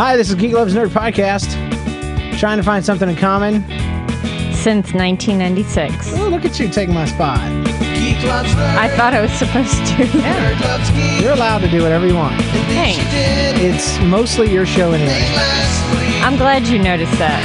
Hi, 0.00 0.16
this 0.16 0.30
is 0.30 0.34
Geek 0.34 0.54
Loves 0.54 0.72
Nerd 0.72 0.88
Podcast. 0.88 1.50
Trying 2.38 2.56
to 2.56 2.62
find 2.62 2.82
something 2.82 3.06
in 3.06 3.16
common. 3.16 3.60
Since 4.50 4.94
1996. 4.94 6.14
Oh, 6.14 6.28
look 6.28 6.46
at 6.46 6.58
you 6.58 6.70
taking 6.70 6.94
my 6.94 7.04
spot. 7.04 7.38
Geek 8.00 8.16
Loves 8.24 8.48
Nerd. 8.54 8.76
I 8.76 8.88
thought 8.96 9.12
I 9.12 9.20
was 9.20 9.30
supposed 9.32 9.76
to. 9.92 11.22
You're 11.22 11.34
allowed 11.34 11.58
to 11.58 11.68
do 11.68 11.82
whatever 11.82 12.06
you 12.06 12.14
want. 12.14 12.40
Thanks. 12.72 13.04
It's 13.60 14.00
mostly 14.00 14.50
your 14.50 14.64
show 14.64 14.92
anyway. 14.92 15.20
I'm 16.24 16.38
glad 16.38 16.66
you 16.66 16.78
noticed 16.78 17.18
that. 17.18 17.44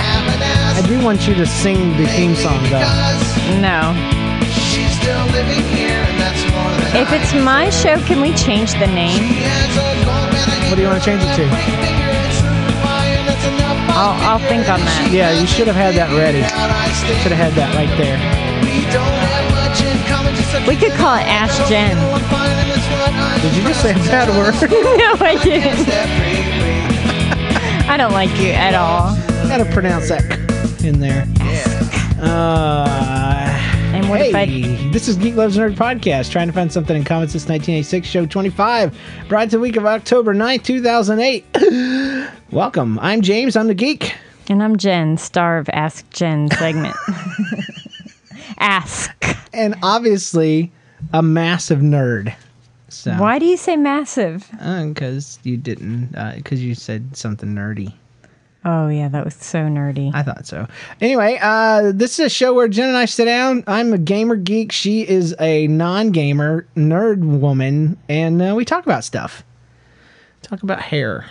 I 0.82 0.88
do 0.88 1.04
want 1.04 1.28
you 1.28 1.34
to 1.36 1.46
sing 1.46 1.98
the 1.98 2.08
theme 2.08 2.36
song, 2.36 2.64
though. 2.72 2.88
No. 3.60 3.92
If 6.96 7.12
it's 7.12 7.34
my 7.34 7.70
show, 7.70 8.00
can 8.08 8.22
we 8.22 8.34
change 8.34 8.72
the 8.80 8.88
name? 8.88 9.44
What 10.70 10.78
do 10.78 10.82
you 10.82 10.88
want 10.88 11.04
to 11.04 11.06
change 11.06 11.22
it 11.22 11.36
to? 11.36 12.15
I'll, 13.98 14.13
I'll 14.30 14.40
think 14.49 14.67
on 14.70 14.80
that. 14.81 15.09
Yeah, 15.12 15.31
you 15.40 15.48
should 15.48 15.67
have 15.67 15.76
had 15.76 15.95
that 15.95 16.12
ready. 16.16 16.44
Should 17.23 17.31
have 17.31 17.40
had 17.40 17.53
that 17.53 17.73
right 17.76 17.90
there. 17.98 18.20
We 20.67 20.76
could 20.76 20.91
call 20.94 21.16
it 21.16 21.23
Ask 21.27 21.55
Jen. 21.70 21.95
Did 23.41 23.55
you 23.55 23.63
just 23.67 23.81
say 23.81 23.91
a 23.91 23.95
bad 23.95 24.30
word? 24.30 24.53
no, 24.72 25.16
I 25.26 25.38
didn't. 25.44 25.88
I 27.89 27.98
don't 27.98 28.12
like 28.13 28.31
you 28.39 28.50
at 28.50 28.73
all. 28.73 29.16
Gotta 29.48 29.66
pronounce 29.72 30.09
that 30.09 30.23
in 30.84 31.00
there. 31.00 31.25
Uh, 32.20 32.88
And 33.94 34.09
what 34.09 34.20
hey, 34.20 34.30
if 34.30 34.36
I 34.36 34.91
this 34.91 35.08
is 35.08 35.16
Geek 35.17 35.36
Loves 35.36 35.58
Nerd 35.58 35.75
Podcast, 35.75 36.31
trying 36.31 36.48
to 36.48 36.53
find 36.53 36.72
something 36.72 36.95
in 36.98 37.03
common 37.03 37.27
since 37.27 37.44
1986, 37.48 38.08
show 38.08 38.25
25, 38.25 38.98
brought 39.30 39.45
to 39.52 39.58
the 39.58 39.59
week 39.59 39.75
of 39.77 39.86
October 39.86 40.34
9th, 40.34 40.64
2008. 40.64 41.45
Welcome. 42.55 42.98
I'm 43.00 43.22
James. 43.22 43.58
I'm 43.58 43.68
the 43.68 43.73
geek. 43.73 44.16
And 44.48 44.64
I'm 44.64 44.77
Jen, 44.77 45.18
star 45.18 45.58
of 45.58 45.67
Ask 45.73 46.09
Jen 46.11 46.50
segment. 46.52 46.95
Ask. 48.59 49.11
And 49.52 49.75
obviously, 49.84 50.72
a 51.11 51.22
massive 51.22 51.80
nerd. 51.80 52.33
So, 52.88 53.11
Why 53.11 53.39
do 53.39 53.45
you 53.45 53.58
say 53.58 53.76
massive? 53.76 54.50
Because 54.52 55.38
you 55.44 55.58
didn't, 55.58 56.11
because 56.38 56.64
you 56.64 56.76
said 56.76 57.17
something 57.17 57.50
nerdy. 57.50 57.94
Oh, 58.64 58.88
yeah, 58.88 59.09
that 59.09 59.26
was 59.26 59.36
so 59.36 59.64
nerdy. 59.64 60.16
I 60.16 60.23
thought 60.23 60.48
so. 60.48 60.66
Anyway, 61.02 61.38
uh, 61.42 61.92
this 61.94 62.20
is 62.20 62.28
a 62.28 62.30
show 62.30 62.53
where 62.53 62.70
Jen 62.70 62.88
and 62.88 62.98
I 62.98 63.03
sit 63.03 63.26
down. 63.26 63.66
I'm 63.67 63.92
a 63.92 63.98
gamer 63.98 64.38
geek. 64.38 64.72
She 64.72 65.06
is 65.06 65.36
a 65.42 65.67
non-gamer 65.67 66.67
nerd 66.78 67.20
woman, 67.20 67.98
and 68.08 68.42
uh, 68.42 68.53
we 68.56 68.64
talk 68.64 68.86
about 68.86 69.03
stuff. 69.03 69.44
Talk 70.42 70.64
about 70.64 70.81
hair. 70.81 71.26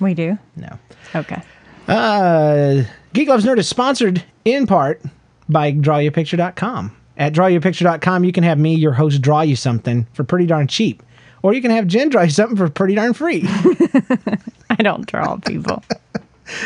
We 0.00 0.14
do? 0.14 0.38
No. 0.56 0.78
Okay. 1.14 1.42
Uh, 1.88 2.84
Geek 3.12 3.28
Loves 3.28 3.44
Nerd 3.44 3.58
is 3.58 3.68
sponsored 3.68 4.24
in 4.44 4.66
part 4.66 5.02
by 5.48 5.72
DrawYouAPicture.com. 5.72 6.96
At 7.18 7.32
DrawYouAPicture.com, 7.34 8.24
you 8.24 8.32
can 8.32 8.44
have 8.44 8.58
me, 8.58 8.74
your 8.74 8.92
host, 8.92 9.20
draw 9.20 9.42
you 9.42 9.56
something 9.56 10.06
for 10.14 10.24
pretty 10.24 10.46
darn 10.46 10.66
cheap, 10.66 11.02
or 11.42 11.52
you 11.52 11.60
can 11.60 11.70
have 11.70 11.86
Jen 11.86 12.08
draw 12.08 12.22
you 12.22 12.30
something 12.30 12.56
for 12.56 12.68
pretty 12.68 12.94
darn 12.94 13.12
free. 13.12 13.42
I 14.70 14.76
don't 14.82 15.06
draw 15.06 15.36
people. 15.36 15.82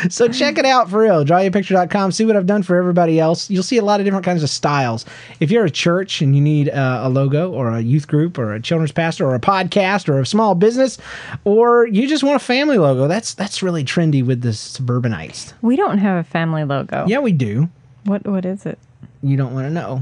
So 0.09 0.27
check 0.27 0.57
it 0.57 0.65
out 0.65 0.89
for 0.89 0.99
real. 1.01 1.23
DrawYouAPicture.com. 1.25 2.11
See 2.11 2.25
what 2.25 2.35
I've 2.35 2.45
done 2.45 2.63
for 2.63 2.75
everybody 2.75 3.19
else. 3.19 3.49
You'll 3.49 3.63
see 3.63 3.77
a 3.77 3.83
lot 3.83 3.99
of 3.99 4.05
different 4.05 4.25
kinds 4.25 4.43
of 4.43 4.49
styles. 4.49 5.05
If 5.39 5.51
you're 5.51 5.65
a 5.65 5.71
church 5.71 6.21
and 6.21 6.35
you 6.35 6.41
need 6.41 6.69
uh, 6.69 7.01
a 7.03 7.09
logo 7.09 7.51
or 7.51 7.71
a 7.71 7.81
youth 7.81 8.07
group 8.07 8.37
or 8.37 8.53
a 8.53 8.61
children's 8.61 8.91
pastor 8.91 9.25
or 9.25 9.35
a 9.35 9.39
podcast 9.39 10.09
or 10.09 10.19
a 10.19 10.25
small 10.25 10.55
business, 10.55 10.97
or 11.43 11.87
you 11.87 12.07
just 12.07 12.23
want 12.23 12.35
a 12.35 12.43
family 12.45 12.77
logo, 12.77 13.07
that's 13.07 13.33
that's 13.33 13.61
really 13.63 13.83
trendy 13.83 14.25
with 14.25 14.41
the 14.41 14.53
suburbanites. 14.53 15.53
We 15.61 15.75
don't 15.75 15.97
have 15.97 16.17
a 16.17 16.23
family 16.23 16.63
logo. 16.63 17.05
Yeah, 17.07 17.19
we 17.19 17.31
do. 17.31 17.69
What 18.03 18.25
What 18.25 18.45
is 18.45 18.65
it? 18.65 18.79
You 19.21 19.37
don't 19.37 19.53
want 19.53 19.67
to 19.67 19.73
know. 19.73 20.01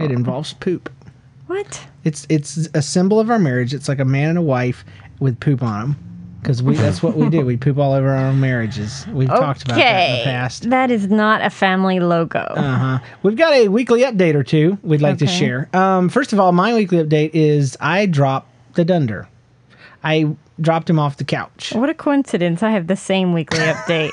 It 0.00 0.10
involves 0.10 0.52
poop. 0.52 0.90
What? 1.46 1.86
It's 2.04 2.26
it's 2.28 2.68
a 2.74 2.82
symbol 2.82 3.20
of 3.20 3.30
our 3.30 3.38
marriage. 3.38 3.74
It's 3.74 3.88
like 3.88 4.00
a 4.00 4.04
man 4.04 4.30
and 4.30 4.38
a 4.38 4.42
wife 4.42 4.84
with 5.20 5.40
poop 5.40 5.62
on 5.62 5.80
them. 5.80 6.11
Because 6.42 6.60
we 6.60 6.74
that's 6.74 7.04
what 7.04 7.16
we 7.16 7.28
do. 7.28 7.46
We 7.46 7.56
poop 7.56 7.78
all 7.78 7.92
over 7.92 8.10
our 8.10 8.26
own 8.26 8.40
marriages. 8.40 9.06
We've 9.06 9.28
talked 9.28 9.62
about 9.62 9.76
that 9.76 10.10
in 10.10 10.18
the 10.18 10.24
past. 10.24 10.70
That 10.70 10.90
is 10.90 11.06
not 11.08 11.40
a 11.40 11.50
family 11.50 12.00
logo. 12.00 12.40
Uh 12.40 12.78
huh. 12.78 12.98
We've 13.22 13.36
got 13.36 13.52
a 13.52 13.68
weekly 13.68 14.00
update 14.02 14.34
or 14.34 14.42
two 14.42 14.76
we'd 14.82 15.00
like 15.00 15.18
to 15.18 15.26
share. 15.28 15.68
Um, 15.72 16.08
first 16.08 16.32
of 16.32 16.40
all, 16.40 16.50
my 16.50 16.74
weekly 16.74 16.98
update 16.98 17.30
is 17.32 17.76
I 17.80 18.06
dropped 18.06 18.48
the 18.74 18.84
Dunder. 18.84 19.28
I 20.02 20.34
dropped 20.60 20.90
him 20.90 20.98
off 20.98 21.16
the 21.16 21.24
couch. 21.24 21.72
what 21.74 21.88
a 21.88 21.94
coincidence. 21.94 22.60
I 22.64 22.72
have 22.72 22.88
the 22.88 22.96
same 22.96 23.32
weekly 23.32 23.58
update. 23.60 24.10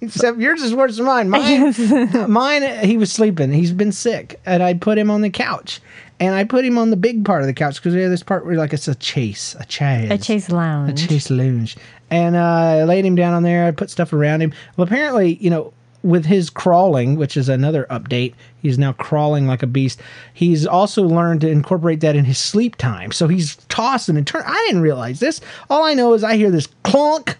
Except 0.00 0.38
yours 0.38 0.62
is 0.62 0.72
worse 0.76 0.96
than 0.96 1.06
mine. 1.06 1.28
Mine, 1.28 1.74
mine, 2.30 2.84
he 2.84 2.96
was 2.96 3.10
sleeping. 3.10 3.52
He's 3.52 3.72
been 3.72 3.90
sick, 3.90 4.40
and 4.46 4.62
I 4.62 4.74
put 4.74 4.96
him 4.96 5.10
on 5.10 5.22
the 5.22 5.30
couch, 5.30 5.80
and 6.20 6.34
I 6.34 6.44
put 6.44 6.64
him 6.64 6.78
on 6.78 6.90
the 6.90 6.96
big 6.96 7.24
part 7.24 7.42
of 7.42 7.46
the 7.46 7.54
couch 7.54 7.76
because 7.76 7.94
we 7.94 8.00
have 8.02 8.10
this 8.10 8.22
part 8.22 8.44
where 8.44 8.56
like 8.56 8.72
it's 8.72 8.88
a 8.88 8.94
chase, 8.94 9.54
a 9.58 9.64
chase, 9.66 10.10
a 10.10 10.18
Chase 10.18 10.50
Lounge. 10.50 11.04
a 11.04 11.08
chase 11.08 11.30
lounge, 11.30 11.76
and 12.10 12.36
uh, 12.36 12.40
I 12.40 12.84
laid 12.84 13.04
him 13.04 13.14
down 13.14 13.34
on 13.34 13.42
there. 13.42 13.66
I 13.66 13.70
put 13.70 13.90
stuff 13.90 14.12
around 14.12 14.40
him. 14.42 14.52
Well, 14.76 14.86
apparently, 14.86 15.34
you 15.34 15.50
know, 15.50 15.72
with 16.02 16.26
his 16.26 16.48
crawling, 16.48 17.16
which 17.16 17.36
is 17.36 17.48
another 17.48 17.84
update, 17.90 18.34
he's 18.62 18.78
now 18.78 18.92
crawling 18.92 19.46
like 19.48 19.62
a 19.62 19.66
beast. 19.66 20.00
He's 20.32 20.64
also 20.66 21.02
learned 21.02 21.40
to 21.42 21.48
incorporate 21.50 22.00
that 22.00 22.14
in 22.14 22.24
his 22.24 22.38
sleep 22.38 22.76
time. 22.76 23.10
So 23.10 23.26
he's 23.28 23.56
tossing 23.68 24.16
and 24.16 24.26
turning. 24.26 24.46
I 24.48 24.64
didn't 24.68 24.82
realize 24.82 25.18
this. 25.20 25.40
All 25.68 25.84
I 25.84 25.94
know 25.94 26.14
is 26.14 26.22
I 26.22 26.36
hear 26.36 26.50
this 26.52 26.68
clunk, 26.84 27.36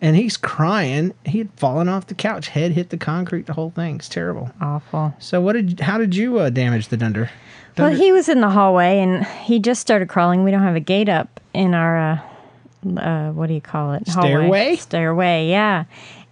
and 0.00 0.16
he's 0.16 0.36
crying. 0.38 1.12
He 1.26 1.38
had 1.38 1.50
fallen 1.56 1.88
off 1.88 2.06
the 2.06 2.14
couch, 2.14 2.48
head 2.48 2.72
hit 2.72 2.88
the 2.90 2.96
concrete. 2.96 3.44
The 3.46 3.52
whole 3.52 3.70
thing. 3.70 3.96
It's 3.96 4.08
terrible. 4.08 4.50
Awful. 4.60 5.14
So 5.18 5.40
what 5.42 5.52
did? 5.52 5.80
How 5.80 5.98
did 5.98 6.16
you 6.16 6.38
uh, 6.38 6.50
damage 6.50 6.88
the 6.88 6.96
dunder? 6.96 7.30
Well, 7.78 7.90
he 7.94 8.12
was 8.12 8.28
in 8.28 8.40
the 8.40 8.50
hallway 8.50 9.00
and 9.00 9.24
he 9.24 9.58
just 9.60 9.80
started 9.80 10.08
crawling. 10.08 10.44
We 10.44 10.50
don't 10.50 10.62
have 10.62 10.76
a 10.76 10.80
gate 10.80 11.08
up 11.08 11.40
in 11.54 11.74
our, 11.74 11.98
uh, 11.98 12.98
uh, 13.00 13.30
what 13.32 13.46
do 13.48 13.54
you 13.54 13.60
call 13.60 13.92
it? 13.94 14.06
Hallway. 14.08 14.28
Stairway? 14.28 14.76
Stairway, 14.76 15.48
yeah. 15.48 15.84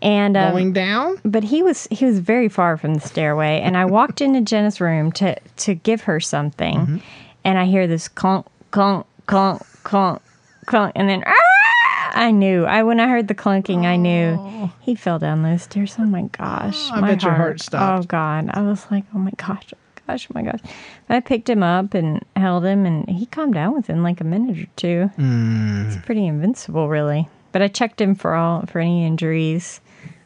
And 0.02 0.36
um, 0.36 0.52
Going 0.52 0.72
down? 0.72 1.18
but 1.24 1.42
he 1.44 1.62
was 1.62 1.86
he 1.90 2.04
was 2.04 2.18
very 2.18 2.48
far 2.50 2.76
from 2.76 2.94
the 2.94 3.00
stairway 3.00 3.60
and 3.62 3.78
i 3.78 3.86
walked 3.86 4.20
into 4.20 4.42
jenna's 4.42 4.78
room 4.78 5.10
to 5.12 5.34
to 5.56 5.74
give 5.74 6.02
her 6.02 6.20
something 6.20 6.76
Mm-hmm. 6.76 6.96
and 7.44 7.58
i 7.58 7.64
hear 7.64 7.86
this 7.86 8.06
clunk 8.06 8.44
clunk 8.72 9.06
clunk 9.26 9.62
clunk 9.84 10.20
clunk 10.66 10.92
and 10.94 11.08
then 11.08 11.24
"Ah!" 11.26 12.12
i 12.14 12.30
knew 12.30 12.66
i 12.66 12.82
when 12.82 13.00
i 13.00 13.08
heard 13.08 13.26
the 13.28 13.34
clunking 13.34 13.86
i 13.86 13.96
knew 13.96 14.70
he 14.80 14.94
fell 14.94 15.18
down 15.18 15.42
those 15.42 15.62
stairs 15.62 15.96
oh 15.98 16.04
my 16.04 16.22
gosh 16.22 16.90
I 16.92 17.00
my 17.00 17.08
bet 17.12 17.22
your 17.22 17.32
heart 17.32 17.62
stopped. 17.62 18.04
oh 18.04 18.06
god 18.06 18.50
i 18.52 18.60
was 18.60 18.86
like 18.90 19.04
oh 19.14 19.18
my 19.18 19.32
gosh 19.38 19.64
oh 19.74 19.78
gosh 20.06 20.26
oh 20.30 20.32
my 20.34 20.42
gosh 20.42 20.60
i 21.08 21.20
picked 21.20 21.48
him 21.48 21.62
up 21.62 21.94
and 21.94 22.24
held 22.36 22.64
him 22.64 22.86
and 22.86 23.08
he 23.08 23.26
calmed 23.26 23.54
down 23.54 23.74
within 23.74 24.02
like 24.02 24.20
a 24.20 24.24
minute 24.24 24.58
or 24.58 24.66
two 24.76 25.06
Hmm. 25.16 25.86
it's 25.86 25.96
pretty 26.04 26.26
invincible 26.26 26.88
really 26.88 27.28
but 27.52 27.62
i 27.62 27.68
checked 27.68 28.00
him 28.00 28.14
for 28.14 28.34
all 28.34 28.64
for 28.66 28.78
any 28.80 29.04
injuries 29.06 29.80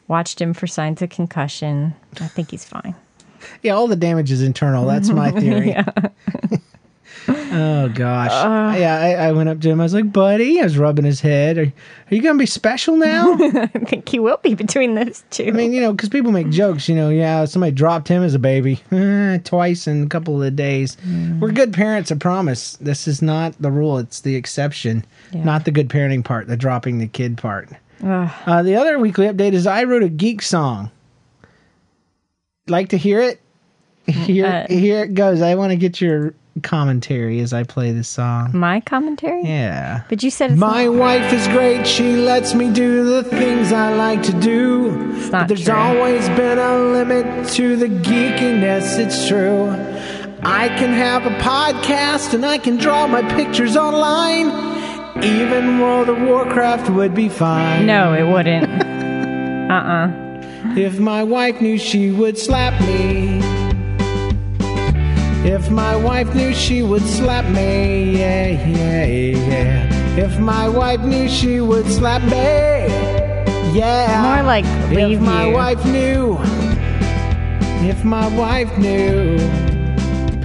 watched 0.07 0.41
him 0.41 0.53
for 0.53 0.67
signs 0.67 1.01
of 1.01 1.09
concussion. 1.09 1.93
I 2.19 2.27
think 2.27 2.51
he's 2.51 2.65
fine. 2.65 2.95
Yeah, 3.63 3.71
all 3.75 3.87
the 3.87 3.95
damage 3.95 4.29
is 4.29 4.41
internal. 4.41 4.85
That's 4.85 5.09
my 5.09 5.31
theory. 5.39 5.73
Oh 7.27 7.89
gosh. 7.93 8.31
yeah, 8.79 8.99
I, 8.99 9.27
I 9.27 9.31
went 9.31 9.49
up 9.49 9.59
to 9.61 9.69
him. 9.69 9.79
I 9.79 9.83
was 9.83 9.93
like, 9.93 10.11
"Buddy," 10.11 10.59
I 10.59 10.63
was 10.63 10.77
rubbing 10.77 11.05
his 11.05 11.21
head. 11.21 11.57
Are, 11.57 11.63
are 11.63 12.15
you 12.15 12.21
gonna 12.21 12.39
be 12.39 12.45
special 12.45 12.95
now? 12.97 13.33
I 13.39 13.67
think 13.67 14.07
he 14.09 14.19
will 14.19 14.37
be 14.37 14.55
between 14.55 14.95
those 14.95 15.23
two. 15.29 15.45
I 15.47 15.51
mean, 15.51 15.73
you 15.73 15.81
know, 15.81 15.91
because 15.91 16.09
people 16.09 16.31
make 16.31 16.49
jokes. 16.49 16.87
You 16.89 16.95
know, 16.95 17.09
yeah, 17.09 17.45
somebody 17.45 17.71
dropped 17.73 18.07
him 18.07 18.23
as 18.23 18.33
a 18.33 18.39
baby 18.39 18.77
twice 19.43 19.87
in 19.87 20.03
a 20.03 20.07
couple 20.07 20.41
of 20.41 20.55
days. 20.55 20.97
We're 21.39 21.51
good 21.51 21.73
parents, 21.73 22.11
I 22.11 22.15
promise. 22.15 22.77
This 22.77 23.07
is 23.07 23.21
not 23.21 23.53
the 23.61 23.71
rule; 23.71 23.97
it's 23.97 24.21
the 24.21 24.35
exception. 24.35 25.05
Yeah. 25.31 25.43
Not 25.43 25.65
the 25.65 25.71
good 25.71 25.89
parenting 25.89 26.23
part, 26.25 26.47
the 26.47 26.57
dropping 26.57 26.97
the 26.97 27.07
kid 27.07 27.37
part. 27.37 27.69
Ugh. 28.03 28.31
Uh, 28.45 28.63
the 28.63 28.75
other 28.75 28.97
weekly 28.99 29.27
update 29.27 29.53
is 29.53 29.67
I 29.67 29.83
wrote 29.83 30.03
a 30.03 30.09
geek 30.09 30.41
song. 30.41 30.89
Like 32.67 32.89
to 32.89 32.97
hear 32.97 33.19
it? 33.21 33.41
Here, 34.07 34.45
Uh, 34.45 34.65
here 34.67 35.03
it 35.03 35.13
goes. 35.13 35.41
I 35.41 35.55
want 35.55 35.71
to 35.71 35.75
get 35.75 36.01
your 36.01 36.33
commentary 36.63 37.39
as 37.39 37.53
I 37.53 37.63
play 37.63 37.91
this 37.91 38.07
song. 38.09 38.51
my 38.53 38.81
commentary. 38.81 39.43
Yeah. 39.43 40.03
But 40.09 40.21
you 40.23 40.29
said 40.29 40.51
it's 40.51 40.59
My 40.59 40.85
not, 40.85 40.95
wife 40.95 41.33
is 41.33 41.47
great. 41.47 41.87
She 41.87 42.15
lets 42.17 42.53
me 42.53 42.71
do 42.71 43.05
the 43.05 43.23
things 43.23 43.71
I 43.71 43.93
like 43.95 44.21
to 44.23 44.33
do. 44.33 45.13
It's 45.15 45.29
But 45.29 45.47
there's 45.47 45.63
true. 45.65 45.73
always 45.75 46.27
been 46.29 46.59
a 46.59 46.77
limit 46.77 47.47
to 47.53 47.75
the 47.77 47.87
geekiness. 47.87 48.99
It's 48.99 49.27
true. 49.27 49.69
I 50.43 50.67
can 50.69 50.91
have 50.93 51.25
a 51.25 51.35
podcast 51.39 52.33
and 52.33 52.45
I 52.45 52.57
can 52.57 52.77
draw 52.77 53.07
my 53.07 53.21
pictures 53.35 53.77
online. 53.77 54.47
Even 55.23 55.79
World 55.79 56.09
of 56.09 56.19
Warcraft 56.21 56.89
would 56.91 57.13
be 57.13 57.29
fine. 57.29 57.85
no, 57.85 58.13
it 58.13 58.23
wouldn't. 58.31 58.65
uh 59.71 59.73
uh 59.73 60.11
If 60.77 60.99
my 60.99 61.23
wife 61.23 61.61
knew 61.61 61.77
she 61.77 62.11
would 62.11 62.37
slap 62.37 62.79
me. 62.81 63.40
If 65.43 65.71
my 65.71 65.95
wife 65.95 66.35
knew 66.35 66.53
she 66.53 66.83
would 66.83 67.01
slap 67.01 67.45
me. 67.45 68.11
Yeah, 68.15 68.49
yeah, 68.67 69.05
yeah. 69.05 70.15
If 70.15 70.37
my 70.37 70.69
wife 70.69 71.01
knew 71.01 71.27
she 71.27 71.59
would 71.59 71.87
slap 71.87 72.21
me. 72.21 72.85
Yeah. 73.73 74.21
More 74.21 74.43
like 74.43 74.65
leave 74.91 75.17
if 75.17 75.21
my 75.21 75.47
you. 75.47 75.53
wife 75.53 75.83
knew. 75.85 76.37
If 77.89 78.03
my 78.03 78.27
wife 78.37 78.77
knew. 78.77 79.70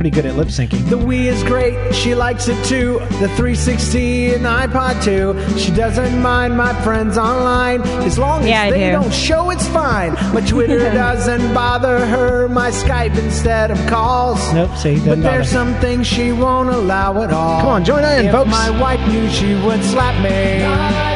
Pretty 0.06 0.22
good 0.22 0.30
at 0.30 0.36
lip 0.36 0.46
syncing. 0.48 0.88
The 0.88 0.96
Wii 0.96 1.24
is 1.24 1.42
great. 1.42 1.92
She 1.92 2.14
likes 2.14 2.46
it 2.46 2.64
too. 2.64 3.00
The 3.18 3.26
360 3.34 4.34
and 4.34 4.44
iPod 4.44 5.02
too. 5.02 5.34
She 5.58 5.72
doesn't 5.72 6.22
mind 6.22 6.56
my 6.56 6.72
friends 6.82 7.18
online 7.18 7.80
as 8.06 8.16
long 8.16 8.42
as 8.42 8.48
Yeah, 8.48 8.70
they 8.70 8.86
do. 8.86 8.92
not 8.92 9.12
show 9.12 9.50
it's 9.50 9.66
fine. 9.66 10.12
My 10.32 10.42
Twitter 10.46 10.78
doesn't 10.78 11.52
bother 11.52 12.06
her. 12.06 12.48
My 12.48 12.70
Skype 12.70 13.18
instead 13.18 13.72
of 13.72 13.84
calls. 13.88 14.38
Nope, 14.54 14.76
see, 14.76 14.94
But 15.00 15.04
doesn't 15.06 15.20
there's 15.22 15.52
bother. 15.52 15.70
some 15.72 15.80
things 15.80 16.06
she 16.06 16.30
won't 16.30 16.68
allow 16.68 17.20
at 17.22 17.32
all. 17.32 17.58
Come 17.62 17.68
on, 17.70 17.84
join 17.84 18.04
in, 18.04 18.26
if 18.26 18.30
folks. 18.32 18.48
my 18.48 18.70
wife 18.80 19.00
knew 19.08 19.28
she 19.28 19.54
would 19.66 19.82
slap 19.82 20.14
me. 20.22 21.15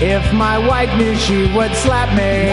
If 0.00 0.32
my 0.34 0.58
wife 0.58 0.94
knew 0.98 1.14
she 1.16 1.52
would 1.54 1.74
slap 1.74 2.08
me. 2.16 2.52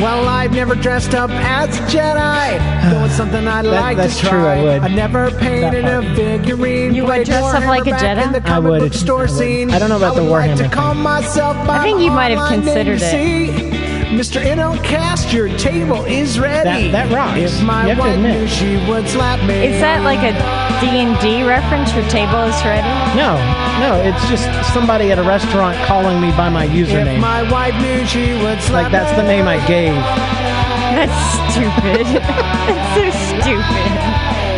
Well, 0.00 0.28
I've 0.28 0.52
never 0.52 0.76
dressed 0.76 1.12
up 1.16 1.28
as 1.30 1.76
a 1.76 1.82
Jedi. 1.82 2.90
Though 2.92 3.04
it's 3.06 3.14
something 3.16 3.48
I'd 3.48 3.62
like 3.64 3.96
that's 3.96 4.14
to 4.20 4.26
try. 4.26 4.30
true, 4.30 4.46
I 4.46 4.62
would. 4.62 4.82
I 4.82 4.88
never 4.94 5.32
painted 5.32 5.84
a 5.84 6.02
part. 6.02 6.16
figurine. 6.16 6.94
You 6.94 7.04
would 7.04 7.24
dress 7.26 7.52
up 7.52 7.64
like 7.64 7.84
a 7.88 7.90
Jedi? 7.90 8.24
In 8.26 8.30
the 8.32 8.48
I 8.48 8.60
would. 8.60 8.78
book 8.80 8.94
store 8.94 9.18
I 9.18 9.22
would. 9.22 9.30
scene. 9.30 9.70
I 9.72 9.80
don't 9.80 9.88
know 9.88 9.96
about 9.96 10.14
the 10.14 10.22
would 10.22 10.30
like 10.30 10.56
to 10.58 10.64
Warhammer 10.64 10.72
call 10.72 10.94
thing. 10.94 11.02
myself 11.02 11.56
I 11.68 11.82
think 11.82 12.00
you 12.00 12.12
might 12.12 12.30
have 12.30 12.48
considered 12.48 13.00
name. 13.00 13.50
it. 13.74 13.77
See, 14.18 14.40
Mr. 14.40 14.42
NLCast, 14.42 15.32
your 15.32 15.48
table 15.58 16.04
is 16.04 16.40
ready. 16.40 16.90
That- 16.90 17.08
that 17.08 17.14
rocks. 17.14 17.38
If 17.38 17.62
my 17.62 17.82
You 17.82 17.88
have 17.90 17.98
to 17.98 18.02
wife 18.02 18.14
admit. 18.16 18.32
knew 18.40 18.46
she 18.48 18.76
would 18.90 19.08
slap 19.08 19.40
me. 19.44 19.54
Is 19.66 19.80
that 19.80 20.02
like 20.02 20.18
a 20.26 20.32
D&D 20.80 21.44
reference? 21.44 21.94
Your 21.94 22.02
table 22.08 22.42
is 22.42 22.56
ready? 22.64 22.82
No, 23.14 23.38
no, 23.78 23.94
it's 24.02 24.28
just 24.28 24.48
somebody 24.74 25.12
at 25.12 25.18
a 25.18 25.22
restaurant 25.22 25.76
calling 25.86 26.20
me 26.20 26.32
by 26.32 26.48
my 26.48 26.64
If 26.64 26.70
username. 26.88 27.20
my 27.20 27.48
wife 27.50 27.74
knew 27.80 28.04
she 28.06 28.32
would 28.42 28.60
slap 28.60 28.84
like 28.84 28.92
that's 28.92 29.12
the 29.16 29.22
name 29.22 29.46
I 29.46 29.64
gave. 29.66 29.94
That's 29.94 31.54
stupid. 31.54 32.06
That's 32.66 32.94
so 32.94 33.38
stupid. 33.38 33.92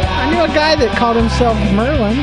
I 0.09 0.31
knew 0.31 0.41
a 0.43 0.49
guy 0.55 0.75
that 0.77 0.97
called 0.97 1.17
himself 1.17 1.56
Merlin. 1.73 2.17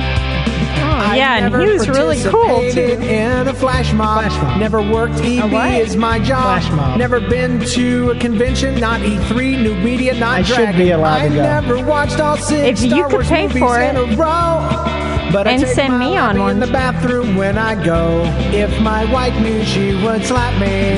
I 1.08 1.16
yeah, 1.18 1.38
and 1.46 1.56
he 1.56 1.72
was 1.74 1.88
really 1.90 2.22
cool 2.24 2.44
participated 2.46 3.00
too. 3.02 3.06
In 3.08 3.48
a 3.48 3.54
flash 3.54 3.94
mob. 3.94 4.24
Flash 4.24 4.42
mob. 4.44 4.60
Never 4.60 4.82
worked 4.82 5.16
EB 5.22 5.54
is 5.82 5.96
my 5.96 6.20
job. 6.20 6.44
Flash 6.62 6.70
mob. 6.72 6.98
Never 6.98 7.20
been 7.20 7.60
to 7.60 8.12
a 8.12 8.16
convention, 8.20 8.80
not 8.80 9.00
E3, 9.02 9.62
new 9.64 9.76
media, 9.76 10.14
not 10.14 10.40
I 10.40 10.42
should 10.44 10.76
be 10.76 10.92
allowed 10.92 11.20
to 11.20 11.24
I 11.26 11.30
go. 11.30 11.36
never 11.36 11.84
watched 11.86 12.20
all 12.20 12.38
six 12.38 12.82
If 12.84 12.92
you 12.92 13.04
could 13.04 13.14
Wars 13.14 13.28
pay 13.30 13.48
movies 13.48 13.60
for 13.62 13.80
in 13.82 13.96
it. 13.96 14.14
a 14.14 14.16
row. 14.18 14.94
But 15.32 15.46
I 15.48 15.52
And 15.52 15.64
take 15.64 15.74
send 15.76 16.00
me 16.00 16.16
on 16.18 16.40
one. 16.40 16.52
in 16.52 16.60
the 16.60 16.68
bathroom 16.68 17.36
when 17.36 17.58
I 17.58 17.76
go. 17.84 18.24
If 18.54 18.80
my 18.82 19.04
wife 19.12 19.38
knew 19.42 19.64
she 19.66 19.94
would 20.04 20.24
slap 20.26 20.54
me. 20.60 20.98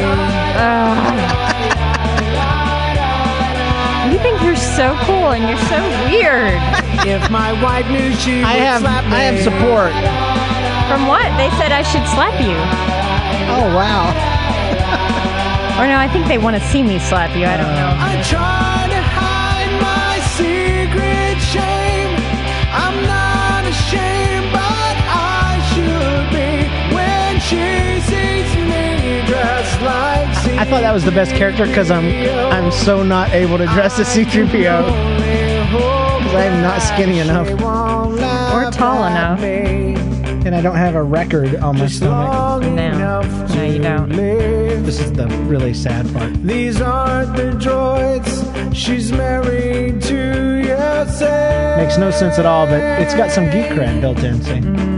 You 4.12 4.18
think 4.20 4.42
you're 4.42 4.56
so 4.56 4.96
cool 5.04 5.32
and 5.32 5.44
you're 5.48 5.66
so 5.70 5.80
weird. 6.10 6.60
If 7.08 7.30
my 7.32 7.54
wife 7.64 7.88
knew 7.90 8.12
she 8.14 8.44
I 8.44 8.54
would 8.56 8.64
have 8.64 8.82
slap 8.82 9.06
me. 9.06 9.12
I 9.14 9.22
have 9.30 9.40
support. 9.40 9.94
From 10.90 11.08
what? 11.08 11.26
They 11.38 11.50
said 11.58 11.72
I 11.72 11.84
should 11.84 12.06
slap 12.12 12.36
you. 12.42 12.58
Oh 13.52 13.68
wow. 13.76 14.10
Or 15.80 15.88
no, 15.88 15.98
I 15.98 16.10
think 16.12 16.28
they 16.28 16.38
want 16.38 16.56
to 16.58 16.62
see 16.70 16.84
me 16.84 17.00
slap 17.00 17.36
you. 17.38 17.46
I 17.46 17.56
don't 17.56 17.74
know. 17.74 17.92
I 17.96 18.22
try 18.28 18.88
to 18.92 19.02
hide 19.16 19.72
my 19.80 20.20
secret 20.36 21.40
shame. 21.40 22.12
I'm 22.76 22.98
not 23.08 23.64
ashamed, 23.64 24.52
but 24.52 24.96
I 25.08 25.56
should 25.72 26.26
be 26.36 26.68
when 26.94 27.40
she 27.40 28.02
sees 28.10 28.50
me 28.68 29.24
dressed 29.26 29.82
like 29.82 30.28
I 30.60 30.66
thought 30.66 30.82
that 30.82 30.94
was 30.94 31.06
the 31.06 31.12
best 31.12 31.32
character 31.32 31.66
because 31.66 31.90
I'm 31.90 32.08
I'm 32.52 32.72
so 32.72 33.02
not 33.04 33.32
able 33.32 33.58
to 33.58 33.66
dress 33.68 33.98
as 34.00 34.08
C-3PO. 34.10 35.49
Because 36.30 36.46
I 36.46 36.46
am 36.46 36.62
not 36.62 36.80
skinny 36.84 37.18
enough. 37.18 37.50
Or 37.50 38.70
tall 38.70 39.04
enough. 39.06 39.42
And 39.42 40.56
I 40.56 40.62
don't 40.62 40.76
have 40.76 40.94
a 40.94 41.02
record 41.02 41.56
on 41.56 41.80
my 41.80 41.88
stomach. 41.88 42.62
No. 42.62 43.22
No, 43.48 43.64
you 43.64 43.80
don't. 43.80 44.10
This 44.10 45.00
is 45.00 45.12
the 45.14 45.28
really 45.48 45.74
sad 45.74 46.12
part. 46.14 46.32
These 46.44 46.82
aren't 46.82 47.36
the 47.36 47.52
droids 47.54 48.76
she's 48.76 49.12
married 49.12 50.04
to, 50.04 50.62
yes. 50.64 51.20
Makes 51.78 51.98
no 51.98 52.12
sense 52.12 52.38
at 52.38 52.46
all, 52.46 52.68
but 52.68 52.80
it's 53.02 53.16
got 53.16 53.32
some 53.32 53.46
geek 53.46 53.66
cred 53.66 54.00
built 54.00 54.20
in. 54.20 54.40
See? 54.44 54.52
Mm-hmm. 54.52 54.89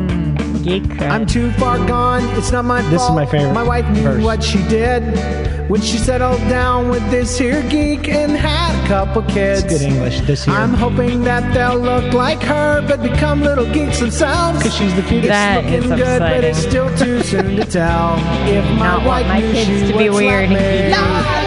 Geek 0.63 0.83
cred. 0.83 1.09
I'm 1.09 1.25
too 1.25 1.51
far 1.53 1.77
gone. 1.87 2.23
It's 2.37 2.51
not 2.51 2.65
my 2.65 2.81
fault. 2.81 2.91
This 2.91 3.01
is 3.03 3.09
my 3.11 3.25
favorite 3.25 3.53
My 3.53 3.63
wife 3.63 3.87
knew 3.89 4.01
verse. 4.03 4.23
what 4.23 4.43
she 4.43 4.59
did 4.67 5.01
when 5.69 5.81
she 5.81 5.97
settled 5.97 6.39
down 6.49 6.89
with 6.89 7.01
this 7.09 7.37
here 7.37 7.61
geek 7.69 8.07
and 8.09 8.31
had 8.33 8.71
a 8.83 8.87
couple 8.87 9.21
kids. 9.23 9.63
It's 9.63 9.73
good 9.79 9.81
English 9.91 10.19
this 10.21 10.45
year. 10.45 10.55
I'm 10.55 10.73
hoping 10.73 11.23
that 11.23 11.53
they'll 11.53 11.79
look 11.79 12.13
like 12.13 12.41
her, 12.43 12.81
but 12.87 13.01
become 13.01 13.41
little 13.41 13.65
geeks 13.73 13.99
themselves. 13.99 14.59
Because 14.59 14.75
she's 14.75 14.93
the 14.95 15.01
cutest. 15.03 15.29
That 15.29 15.63
Looking 15.63 15.73
is 15.91 15.99
good, 15.99 16.19
but 16.19 16.43
it's 16.43 16.65
upsetting. 16.65 16.95
still 16.95 16.97
too 16.97 17.23
soon 17.23 17.55
to 17.55 17.65
tell. 17.65 18.15
If 18.51 18.65
my 18.77 18.85
Not 18.85 18.97
want 19.05 19.07
wife 19.07 19.27
my 19.27 19.39
knew 19.39 19.51
kids 19.53 19.67
she 19.87 19.91
to 19.91 19.97
be 19.97 20.09
would 20.09 20.17
slap 20.19 20.23
weird 20.23 20.51
and 20.51 20.53
me. 20.53 20.59
geeky. 20.95 21.40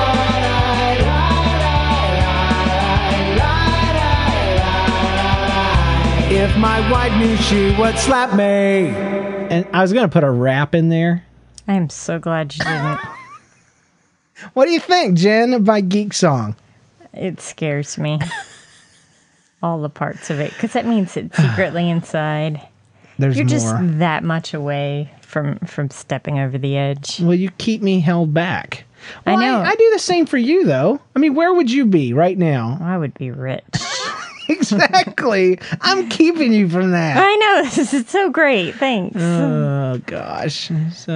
If 6.33 6.57
my 6.59 6.89
wife 6.93 7.13
knew 7.19 7.37
she 7.39 7.75
would 7.77 7.99
slap 7.99 8.37
me. 8.37 8.95
And 9.51 9.67
I 9.73 9.83
was 9.83 9.93
gonna 9.93 10.09
put 10.09 10.23
a 10.23 10.31
rap 10.31 10.77
in 10.77 10.91
there. 10.91 11.25
I 11.67 11.75
am 11.75 11.91
so 11.91 12.21
glad 12.21 12.55
you 12.57 12.65
didn't. 12.65 13.01
What 14.55 14.67
do 14.67 14.71
you 14.71 14.79
think, 14.79 15.19
Jen, 15.19 15.53
of 15.53 15.67
my 15.67 15.81
geek 15.81 16.15
song? 16.15 16.55
It 17.13 17.41
scares 17.41 17.99
me. 17.99 18.21
All 19.65 19.83
the 19.83 19.91
parts 19.91 20.31
of 20.31 20.39
it. 20.39 20.53
Because 20.53 20.75
that 20.75 20.87
means 20.87 21.17
it's 21.17 21.37
secretly 21.37 21.91
inside. 21.91 22.63
There's 23.19 23.37
You're 23.37 23.47
just 23.47 23.67
more. 23.67 23.83
that 23.99 24.23
much 24.23 24.55
away 24.55 25.11
from 25.21 25.59
from 25.61 25.91
stepping 25.91 26.39
over 26.39 26.57
the 26.57 26.77
edge. 26.77 27.21
Well, 27.21 27.35
you 27.35 27.51
keep 27.59 27.83
me 27.83 28.01
held 28.01 28.33
back. 28.33 28.85
I 29.27 29.37
know. 29.37 29.61
I, 29.61 29.75
do 29.75 29.91
the 29.93 29.99
same 29.99 30.27
for 30.27 30.39
you, 30.39 30.65
though. 30.65 31.01
I 31.15 31.19
mean, 31.19 31.35
where 31.35 31.55
would 31.55 31.71
you 31.71 31.87
be 31.87 32.13
right 32.13 32.37
now? 32.37 32.79
I 32.83 32.99
would 32.99 33.15
be 33.15 33.31
rich. 33.31 33.63
exactly. 34.49 35.59
I'm 35.81 36.09
keeping 36.09 36.53
you 36.53 36.69
from 36.69 36.91
that. 36.93 37.17
I 37.17 37.35
know 37.37 37.63
this 37.71 37.95
is 37.95 38.09
so 38.09 38.31
great. 38.31 38.75
Thanks. 38.75 39.17
Oh 39.17 40.01
gosh. 40.07 40.71
So 40.93 41.15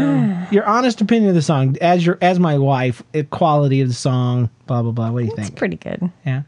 your 0.50 0.64
honest 0.64 1.00
opinion 1.00 1.30
of 1.30 1.34
the 1.34 1.42
song, 1.42 1.76
as 1.80 2.04
your 2.04 2.18
as 2.20 2.38
my 2.38 2.58
wife, 2.58 3.02
quality 3.30 3.80
of 3.80 3.88
the 3.88 3.94
song, 3.94 4.50
blah 4.66 4.82
blah 4.82 4.92
blah. 4.92 5.10
What 5.10 5.20
do 5.20 5.24
you 5.24 5.30
it's 5.30 5.36
think? 5.36 5.48
It's 5.50 5.58
pretty 5.58 5.76
good. 5.76 6.10
Yeah. 6.24 6.42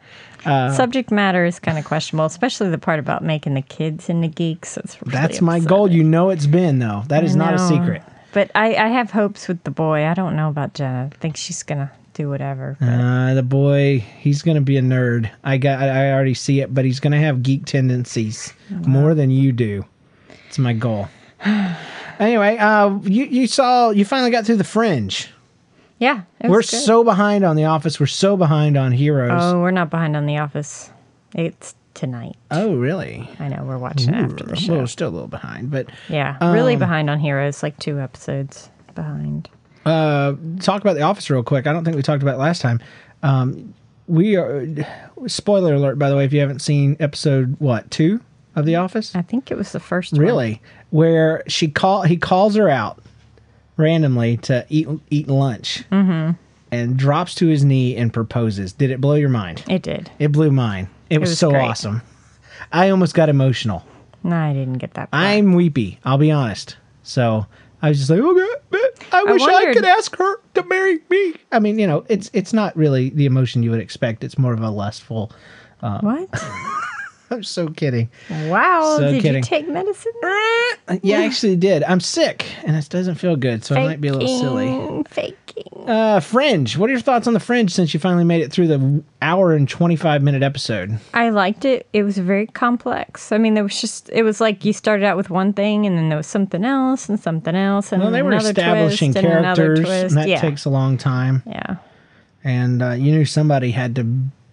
Subject 0.45 1.11
matter 1.11 1.45
is 1.45 1.59
kind 1.59 1.79
of 1.79 1.85
questionable, 1.85 2.27
especially 2.27 2.71
the 2.71 2.79
part 2.79 2.99
about 2.99 3.23
making 3.25 3.55
the 3.55 3.63
kids 3.63 4.09
into 4.09 4.29
geeks. 4.29 4.75
That's 4.77 5.01
really 5.03 5.13
That's 5.13 5.41
my 5.41 5.57
upsetting. 5.57 5.69
goal. 5.69 5.91
You 5.91 6.05
know 6.05 6.31
it's 6.31 6.47
been 6.47 6.79
though. 6.79 7.03
That 7.09 7.25
is 7.25 7.35
not 7.37 7.55
a 7.55 7.59
secret. 7.59 8.03
But 8.33 8.51
I, 8.55 8.75
I 8.75 8.89
have 8.89 9.11
hopes 9.13 9.47
with 9.49 9.63
the 9.65 9.71
boy. 9.71 10.05
I 10.07 10.15
don't 10.15 10.35
know 10.37 10.49
about 10.49 10.75
Jenna. 10.75 11.09
I 11.13 11.17
think 11.19 11.37
she's 11.37 11.63
gonna 11.63 11.91
do 12.15 12.29
whatever. 12.29 12.77
but- 12.81 12.87
Uh, 12.89 13.35
the 13.35 13.43
boy, 13.45 13.99
he's 14.19 14.43
gonna 14.43 14.61
be 14.61 14.77
a 14.77 14.83
nerd. 14.83 15.31
I 15.45 15.57
got, 15.57 15.81
I 15.81 16.13
already 16.13 16.35
see 16.35 16.61
it, 16.61 16.75
but 16.75 16.85
he's 16.85 16.99
gonna 17.01 17.21
have 17.21 17.43
geek 17.43 17.65
tendencies 17.65 18.53
more 18.71 19.15
than 19.15 19.31
you 19.31 19.53
do. 19.53 19.85
It's 20.49 20.59
my 20.59 20.73
goal. 20.73 21.09
anyway, 22.19 22.57
uh, 22.59 22.99
you 23.03 23.25
you 23.25 23.47
saw, 23.47 23.91
you 23.91 24.05
finally 24.05 24.31
got 24.31 24.45
through 24.47 24.57
the 24.57 24.65
Fringe. 24.65 25.29
Yeah, 25.99 26.23
We're 26.43 26.61
good. 26.61 26.65
so 26.67 27.05
behind 27.05 27.45
on 27.45 27.57
The 27.57 27.65
Office. 27.65 27.99
We're 28.01 28.07
so 28.07 28.37
behind 28.37 28.77
on 28.77 28.93
Heroes. 28.93 29.41
Oh, 29.43 29.61
we're 29.61 29.71
not 29.71 29.91
behind 29.91 30.17
on 30.17 30.27
The 30.27 30.39
Office. 30.39 30.91
It's 31.35 31.75
tonight. 31.95 32.37
Oh, 32.51 32.75
really? 32.75 33.29
I 33.39 33.49
know 33.49 33.65
we're 33.65 33.79
watching 33.79 34.13
it 34.13 34.17
after 34.17 34.45
the 34.45 34.53
Ooh, 34.53 34.57
show. 34.57 34.77
Well, 34.79 34.87
still 34.87 35.09
a 35.09 35.11
little 35.11 35.29
behind, 35.29 35.71
but 35.71 35.87
Yeah, 36.09 36.37
really 36.53 36.75
Um, 36.75 36.79
behind 36.81 37.09
on 37.11 37.21
Heroes, 37.21 37.63
like 37.63 37.79
two 37.79 38.01
episodes 38.01 38.71
behind. 38.95 39.49
uh, 39.87 40.35
talk 40.61 40.81
about 40.81 40.95
The 40.97 41.03
Office 41.03 41.31
real 41.31 41.43
quick. 41.43 41.67
I 41.67 41.73
don't 41.73 41.85
think 41.85 41.97
we 41.97 42.03
talked 42.03 42.23
about 42.23 42.35
it 42.35 42.39
last 42.39 42.61
time. 42.63 42.81
Um, 43.23 43.75
we 44.07 44.37
are 44.37 44.67
spoiler 45.27 45.75
alert, 45.75 45.99
by 45.99 46.11
the 46.11 46.17
way, 46.17 46.25
if 46.25 46.33
you 46.33 46.41
haven't 46.41 46.61
seen 46.61 46.97
episode 47.01 47.57
what 47.59 47.91
two 47.91 48.21
of 48.57 48.67
The 48.67 48.77
Office. 48.77 49.15
I 49.15 49.23
think 49.23 49.51
it 49.51 49.57
was 49.57 49.73
the 49.73 49.81
first 49.81 50.13
one. 50.13 50.21
Really? 50.21 50.61
Where 50.91 51.43
she 51.49 51.69
call 51.69 52.03
he 52.03 52.17
calls 52.17 52.55
her 52.57 52.69
out 52.69 53.03
randomly 53.77 54.37
to 54.39 54.65
eat 54.69 54.89
eat 55.11 55.29
lunch 55.29 55.85
Mm-hmm. 55.91 56.33
and 56.73 56.97
drops 56.97 57.35
to 57.37 57.47
his 57.49 57.65
knee 57.65 57.97
and 57.97 58.13
proposes. 58.13 58.73
Did 58.73 58.91
it 58.91 59.01
blow 59.01 59.15
your 59.15 59.29
mind? 59.29 59.65
It 59.69 59.83
did. 59.83 60.11
It 60.19 60.33
blew 60.33 60.51
mine. 60.51 60.89
It 61.11 61.19
was, 61.19 61.31
was 61.31 61.39
so 61.39 61.51
great. 61.51 61.63
awesome. 61.63 62.03
I 62.73 62.91
almost 62.91 63.15
got 63.15 63.29
emotional. 63.29 63.85
No, 64.23 64.37
I 64.37 64.53
didn't 64.53 64.79
get 64.79 64.95
that. 64.95 65.11
far. 65.11 65.21
I'm 65.21 65.53
weepy. 65.53 65.99
I'll 66.05 66.19
be 66.19 66.31
honest. 66.31 66.77
So 67.03 67.47
I 67.83 67.91
was 67.91 67.99
just 67.99 68.09
like, 68.11 68.21
okay, 68.21 68.47
I 69.13 69.23
wish 69.25 69.43
I, 69.43 69.53
wondered- 69.53 69.75
could 69.75 69.85
ask 69.85 70.17
her 70.17 70.41
to 70.55 70.63
marry 70.65 71.01
me. 71.11 71.35
I 71.53 71.59
mean, 71.59 71.79
you 71.79 71.87
know, 71.87 72.05
it's 72.09 72.31
it's 72.33 72.53
not 72.53 72.75
really 72.77 73.11
the 73.11 73.27
emotion 73.27 73.63
you 73.63 73.71
would 73.71 73.81
expect. 73.81 74.25
It's 74.25 74.39
more 74.39 74.55
of 74.55 74.63
a 74.63 74.71
lustful. 74.71 75.31
what? 75.81 76.29
I'm 77.31 77.43
so 77.43 77.69
kidding. 77.69 78.11
Wow! 78.49 78.97
So 78.99 79.11
did 79.13 79.23
kidding. 79.23 79.37
you 79.37 79.43
take 79.43 79.69
medicine? 79.69 80.13
Yeah, 81.03 81.21
I 81.21 81.25
actually 81.25 81.57
did. 81.57 81.83
I'm 81.85 82.01
sick, 82.01 82.45
and 82.65 82.77
it 82.77 82.89
doesn't 82.89 83.15
feel 83.17 83.37
good, 83.37 83.65
so 83.65 83.75
I 83.75 83.85
might 83.85 84.01
be 84.01 84.09
a 84.09 84.13
little 84.13 84.39
silly. 84.39 84.69
Faking, 84.69 85.05
Faking. 85.05 85.89
Uh, 85.89 86.21
Fringe. 86.21 86.77
What 86.77 86.91
are 86.91 86.93
your 86.93 87.01
thoughts 87.01 87.27
on 87.27 87.33
the 87.35 87.41
Fringe 87.41 87.71
since 87.73 87.95
you 87.95 88.01
finally 88.01 88.25
made 88.25 88.43
it 88.43 88.53
through 88.53 88.67
the 88.69 89.03
hour 89.23 89.55
and 89.55 89.69
25 89.69 90.23
minute 90.23 90.43
episode? 90.43 90.99
I 91.15 91.31
liked 91.31 91.65
it. 91.65 91.87
It 91.93 92.03
was 92.03 92.19
very 92.19 92.47
complex. 92.49 93.33
I 93.33 93.39
mean, 93.39 93.55
there 93.55 93.63
was 93.65 93.81
just 93.81 94.11
it 94.13 94.23
was 94.23 94.41
like 94.41 94.65
you 94.65 94.73
started 94.73 95.05
out 95.07 95.17
with 95.17 95.31
one 95.31 95.53
thing, 95.53 95.87
and 95.87 95.97
then 95.97 96.09
there 96.11 96.19
was 96.19 96.27
something 96.27 96.65
else, 96.65 97.09
and 97.09 97.19
something 97.19 97.55
else, 97.55 97.91
and 97.93 98.03
Well, 98.03 98.11
they 98.11 98.23
were 98.23 98.33
another 98.33 98.51
establishing 98.51 99.13
twist, 99.13 99.25
and 99.25 99.45
characters, 99.45 99.81
twist. 99.81 100.03
and 100.09 100.17
that 100.19 100.29
yeah, 100.29 100.41
takes 100.41 100.65
a 100.67 100.71
long 100.71 100.99
time. 100.99 101.43
yeah. 101.47 101.77
and 102.45 102.83
uh, 102.83 102.91
you 102.91 103.13
knew 103.13 103.25
somebody 103.25 103.71
had 103.71 103.95
to 103.97 104.05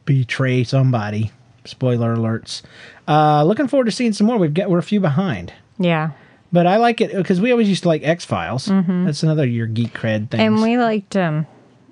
betray 0.06 0.64
somebody. 0.64 1.32
Spoiler 1.66 2.16
alerts. 2.16 2.62
Uh, 3.08 3.44
looking 3.44 3.68
forward 3.68 3.86
to 3.86 3.92
seeing 3.92 4.14
some 4.14 4.28
more. 4.28 4.38
We've 4.38 4.54
got 4.54 4.70
we're 4.70 4.80
a 4.80 4.84
few 4.84 5.00
behind, 5.00 5.54
Yeah. 5.78 6.12
but 6.52 6.66
I 6.68 6.78
like 6.78 7.02
it 7.02 7.14
because 7.14 7.40
we 7.42 7.52
always 7.52 7.70
used 7.70 7.84
to 7.84 7.90
like 7.90 8.04
X 8.04 8.26
Files. 8.26 8.66
That's 8.66 9.24
another 9.24 9.46
your 9.46 9.68
geek 9.68 9.94
cred 9.94 10.30
thing. 10.30 10.40
Mm-hmm. 10.40 10.54
And 10.56 10.62
we 10.62 10.78
liked 10.78 11.16
um, 11.16 11.46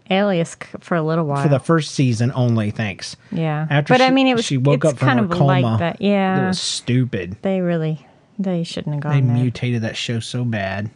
Alias 0.09 0.55
for 0.79 0.95
a 0.95 1.01
little 1.03 1.25
while. 1.25 1.43
for 1.43 1.49
the 1.49 1.59
first 1.59 1.91
season 1.91 2.31
only. 2.33 2.71
Thanks. 2.71 3.15
yeah. 3.31 3.67
After 3.69 3.93
but 3.93 3.99
she, 3.99 4.05
I 4.05 4.09
mean, 4.11 4.27
it 4.27 4.35
was 4.35 4.45
she 4.45 4.57
woke 4.57 4.83
it's 4.83 4.93
up 4.93 4.99
from 4.99 5.07
kind 5.07 5.19
her 5.19 5.25
of 5.25 5.31
coma. 5.31 5.45
like 5.61 5.79
that. 5.79 6.01
Yeah. 6.01 6.43
it 6.45 6.47
was 6.47 6.59
stupid. 6.59 7.37
they 7.41 7.61
really 7.61 8.05
they 8.39 8.63
shouldn't 8.63 8.95
have 8.95 9.03
They 9.13 9.19
gone 9.19 9.27
there. 9.27 9.35
They 9.37 9.41
mutated 9.43 9.81
that 9.83 9.97
show 9.97 10.19
so 10.19 10.43
bad. 10.45 10.89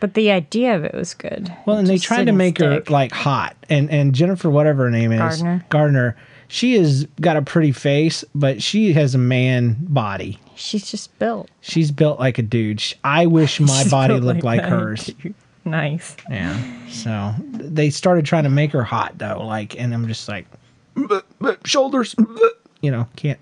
But 0.00 0.14
the 0.14 0.30
idea 0.30 0.76
of 0.76 0.84
it 0.84 0.94
was 0.94 1.14
good. 1.14 1.52
Well, 1.66 1.76
It 1.76 1.80
and 1.80 1.88
they 1.88 1.98
tried 1.98 2.26
to 2.26 2.32
make 2.32 2.58
her 2.58 2.82
like 2.88 3.10
hot, 3.12 3.56
and 3.70 3.90
and 3.90 4.14
Jennifer, 4.14 4.50
whatever 4.50 4.84
her 4.84 4.90
name 4.90 5.12
is, 5.12 5.18
Gardner. 5.42 5.64
Gardner. 5.70 6.16
She 6.54 6.74
has 6.76 7.04
got 7.20 7.36
a 7.36 7.42
pretty 7.42 7.72
face, 7.72 8.24
but 8.32 8.62
she 8.62 8.92
has 8.92 9.12
a 9.12 9.18
man 9.18 9.76
body. 9.80 10.38
She's 10.54 10.88
just 10.88 11.18
built. 11.18 11.50
She's 11.62 11.90
built 11.90 12.20
like 12.20 12.38
a 12.38 12.42
dude. 12.42 12.80
I 13.02 13.26
wish 13.26 13.58
my 13.58 13.82
body 13.90 14.20
looked 14.20 14.44
like, 14.44 14.60
that. 14.60 14.68
hers. 14.70 15.10
Nice. 15.64 16.14
Yeah. 16.30 16.62
So 16.90 17.34
they 17.40 17.90
started 17.90 18.24
trying 18.24 18.44
to 18.44 18.50
make 18.50 18.70
her 18.70 18.84
hot 18.84 19.18
though, 19.18 19.44
like, 19.44 19.80
and 19.80 19.92
I'm 19.92 20.06
just 20.06 20.28
like, 20.28 20.46
"But- 20.94 21.26
but 21.40 21.66
shoulders, 21.66 22.14
but," 22.14 22.52
you 22.82 22.90
know, 22.92 23.08
can't 23.16 23.40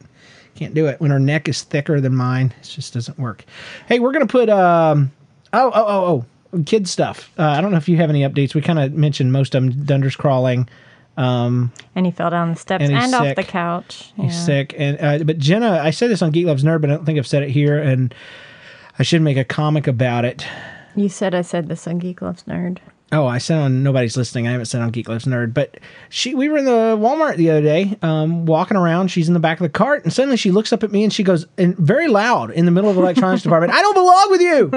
can't 0.54 0.73
do 0.73 0.87
it 0.87 0.99
when 1.00 1.11
her 1.11 1.19
neck 1.19 1.49
is 1.49 1.62
thicker 1.62 2.00
than 2.00 2.14
mine. 2.14 2.54
It 2.61 2.64
just 2.66 2.95
doesn't 2.95 3.19
work. 3.19 3.45
Hey, 3.88 3.99
we're 3.99 4.12
gonna 4.12 4.26
put 4.26 4.49
um, 4.49 5.11
oh 5.52 5.71
oh 5.75 5.85
oh 5.87 6.26
oh, 6.54 6.62
kid 6.62 6.88
stuff. 6.88 7.31
Uh, 7.38 7.42
I 7.42 7.61
don't 7.61 7.73
know 7.73 7.76
if 7.76 7.88
you 7.90 7.97
have 7.99 8.09
any 8.09 8.23
updates. 8.23 8.54
We 8.54 8.62
kind 8.62 8.78
of 8.78 8.95
mentioned 8.95 9.33
most 9.33 9.54
of 9.54 9.64
them. 9.64 9.85
Dunder's 9.85 10.16
crawling. 10.16 10.66
And 11.16 11.71
he 12.07 12.11
fell 12.11 12.31
down 12.31 12.50
the 12.50 12.57
steps 12.57 12.85
And 12.85 12.95
and, 12.95 13.14
off 13.14 13.37
the 13.37 13.42
couch. 13.45 14.12
He's 14.16 14.33
Yeah. 14.35 14.45
sick, 14.45 14.75
and 14.78 14.99
uh, 15.00 15.25
but 15.25 15.38
Jenna, 15.38 15.81
I 15.83 15.90
said 15.90 16.11
this 16.11 16.23
on 16.23 16.31
Geek 16.31 16.47
Loves 16.47 16.64
Nerd, 16.64 16.81
but 16.81 16.90
I 16.90 16.95
don't 16.95 17.04
think 17.04 17.19
I've 17.19 17.26
said 17.26 17.42
it 17.42 17.50
here, 17.50 17.78
and 17.78 18.14
I 18.99 19.02
should 19.02 19.23
make 19.23 19.37
a 19.37 19.45
comic 19.45 19.87
about 19.87 20.25
it. 20.25 20.47
You 20.97 21.09
said 21.09 21.35
I 21.35 21.42
said 21.42 21.69
this 21.69 21.87
on 21.87 21.99
Geek 21.99 22.23
Loves 22.23 22.45
Nerd. 22.45 22.78
Oh, 23.14 23.26
I 23.26 23.37
said 23.37 23.59
on 23.59 23.83
Nobody's 23.83 24.16
Listening. 24.16 24.49
I 24.49 24.52
haven't 24.52 24.66
said 24.66 24.81
on 24.81 24.88
Geek 24.90 25.07
Loves 25.07 25.26
Nerd, 25.26 25.52
but 25.52 25.76
she 26.09 26.35
we 26.35 26.49
were 26.49 26.57
in 26.57 26.64
the 26.64 26.97
Walmart 26.99 27.37
the 27.37 27.50
other 27.50 27.61
day, 27.61 27.95
um, 28.00 28.47
walking 28.47 28.76
around. 28.76 29.09
She's 29.09 29.28
in 29.28 29.35
the 29.35 29.40
back 29.40 29.61
of 29.61 29.64
the 29.64 29.69
cart, 29.69 30.02
and 30.04 30.11
suddenly 30.12 30.38
she 30.38 30.50
looks 30.50 30.73
up 30.73 30.83
at 30.83 30.90
me 30.90 31.04
and 31.04 31.12
she 31.12 31.23
goes, 31.23 31.47
and 31.59 31.76
very 31.76 32.09
loud 32.09 32.52
in 32.52 32.64
the 32.64 32.71
middle 32.71 32.88
of 32.88 32.97
the 32.97 33.02
electronics 33.02 33.42
department, 33.45 33.75
"I 33.75 33.83
don't 33.83 33.95
belong 33.95 34.31
with 34.31 34.40
you. 34.40 34.71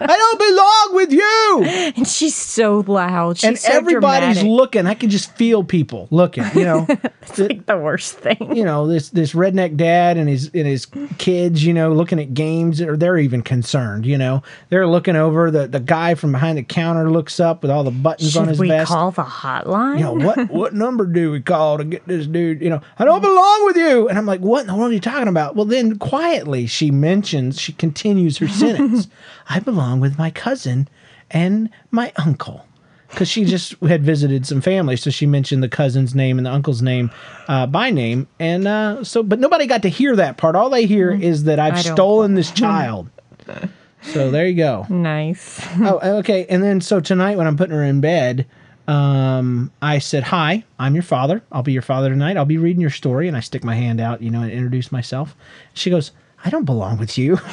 I 0.00 0.06
don't 0.16 0.38
belong 0.38 0.88
with 0.96 1.12
you." 1.12 1.92
And 2.02 2.08
she's 2.08 2.34
so 2.34 2.82
loud. 2.86 3.36
She's 3.38 3.48
and 3.48 3.58
so 3.58 3.72
everybody's 3.72 4.36
dramatic. 4.38 4.44
looking. 4.44 4.86
I 4.86 4.94
can 4.94 5.10
just 5.10 5.36
feel 5.36 5.62
people 5.62 6.08
looking. 6.10 6.44
You 6.54 6.64
know, 6.64 6.86
The- 7.36 7.48
like 7.48 7.66
the 7.66 7.76
worst 7.76 8.18
thing. 8.18 8.56
you 8.56 8.64
know 8.64 8.86
this 8.88 9.10
this 9.10 9.32
redneck 9.34 9.76
dad 9.76 10.16
and 10.16 10.28
his 10.30 10.50
and 10.54 10.66
his 10.66 10.86
kids. 11.18 11.62
You 11.64 11.74
know, 11.74 11.92
looking 11.92 12.18
at 12.18 12.32
games, 12.32 12.80
or 12.80 12.96
they're 12.96 13.18
even 13.18 13.42
concerned. 13.42 14.06
You 14.06 14.16
know, 14.16 14.42
they're 14.70 14.86
looking 14.86 15.14
over. 15.16 15.50
The 15.50 15.66
the 15.68 15.80
guy 15.80 16.14
from 16.14 16.32
behind 16.32 16.56
the 16.56 16.62
counter 16.62 17.10
looks 17.10 17.38
up 17.38 17.60
with 17.62 17.70
all 17.70 17.81
the 17.82 17.90
buttons 17.90 18.36
on 18.36 18.44
Should 18.44 18.48
his 18.50 18.58
we 18.60 18.68
vest. 18.68 18.88
call 18.88 19.10
the 19.10 19.22
hotline? 19.22 19.98
you 19.98 20.04
know 20.04 20.14
what 20.14 20.50
what 20.50 20.74
number 20.74 21.06
do 21.06 21.30
we 21.32 21.40
call 21.40 21.78
to 21.78 21.84
get 21.84 22.06
this 22.06 22.26
dude 22.26 22.60
you 22.60 22.70
know 22.70 22.80
i 22.98 23.04
don't 23.04 23.20
belong 23.22 23.64
with 23.66 23.76
you. 23.76 24.08
And 24.08 24.18
i'm 24.18 24.26
like 24.26 24.40
what 24.40 24.62
in 24.62 24.66
the 24.68 24.74
world 24.74 24.90
are 24.90 24.94
you 24.94 25.00
talking 25.00 25.28
about? 25.28 25.56
Well 25.56 25.64
then 25.66 25.98
quietly 25.98 26.66
she 26.66 26.90
mentions 26.90 27.60
she 27.60 27.72
continues 27.72 28.38
her 28.38 28.48
sentence. 28.48 29.08
I 29.48 29.60
belong 29.60 30.00
with 30.00 30.18
my 30.18 30.30
cousin 30.30 30.88
and 31.30 31.70
my 31.90 32.12
uncle. 32.16 32.66
Because 33.08 33.28
she 33.28 33.44
just 33.44 33.74
had 33.82 34.02
visited 34.02 34.46
some 34.46 34.62
family 34.62 34.96
so 34.96 35.10
she 35.10 35.26
mentioned 35.26 35.62
the 35.62 35.68
cousin's 35.68 36.14
name 36.14 36.38
and 36.38 36.46
the 36.46 36.50
uncle's 36.50 36.80
name 36.80 37.10
uh, 37.46 37.66
by 37.66 37.90
name. 37.90 38.26
And 38.40 38.66
uh, 38.66 39.04
so 39.04 39.22
but 39.22 39.38
nobody 39.38 39.66
got 39.66 39.82
to 39.82 39.90
hear 39.90 40.16
that 40.16 40.38
part. 40.38 40.56
All 40.56 40.70
they 40.70 40.86
hear 40.86 41.10
is 41.12 41.44
that 41.44 41.58
i've 41.58 41.74
Mm-hmm. 41.74 41.92
Stolen 41.94 42.34
this 42.34 42.50
child 42.50 43.10
so 44.02 44.30
there 44.30 44.46
you 44.46 44.56
go 44.56 44.86
nice. 44.88 45.60
oh, 45.80 46.00
okay. 46.18 46.44
And 46.48 46.62
then 46.62 46.80
so 46.80 47.00
tonight 47.00 47.36
when 47.36 47.46
I'm 47.46 47.56
putting 47.56 47.74
her 47.74 47.84
in 47.84 48.00
bed, 48.00 48.46
um, 48.88 49.70
I 49.80 49.98
said, 49.98 50.24
"Hi, 50.24 50.64
I'm 50.78 50.94
your 50.94 51.04
father. 51.04 51.42
I'll 51.52 51.62
be 51.62 51.72
your 51.72 51.82
father 51.82 52.08
tonight. 52.08 52.36
I'll 52.36 52.44
be 52.44 52.58
reading 52.58 52.80
your 52.80 52.90
story." 52.90 53.28
And 53.28 53.36
I 53.36 53.40
stick 53.40 53.62
my 53.64 53.74
hand 53.76 54.00
out, 54.00 54.20
you 54.22 54.30
know, 54.30 54.42
and 54.42 54.50
introduce 54.50 54.90
myself. 54.90 55.36
She 55.74 55.88
goes, 55.88 56.10
"I 56.44 56.50
don't 56.50 56.64
belong 56.64 56.98
with 56.98 57.16
you." 57.16 57.38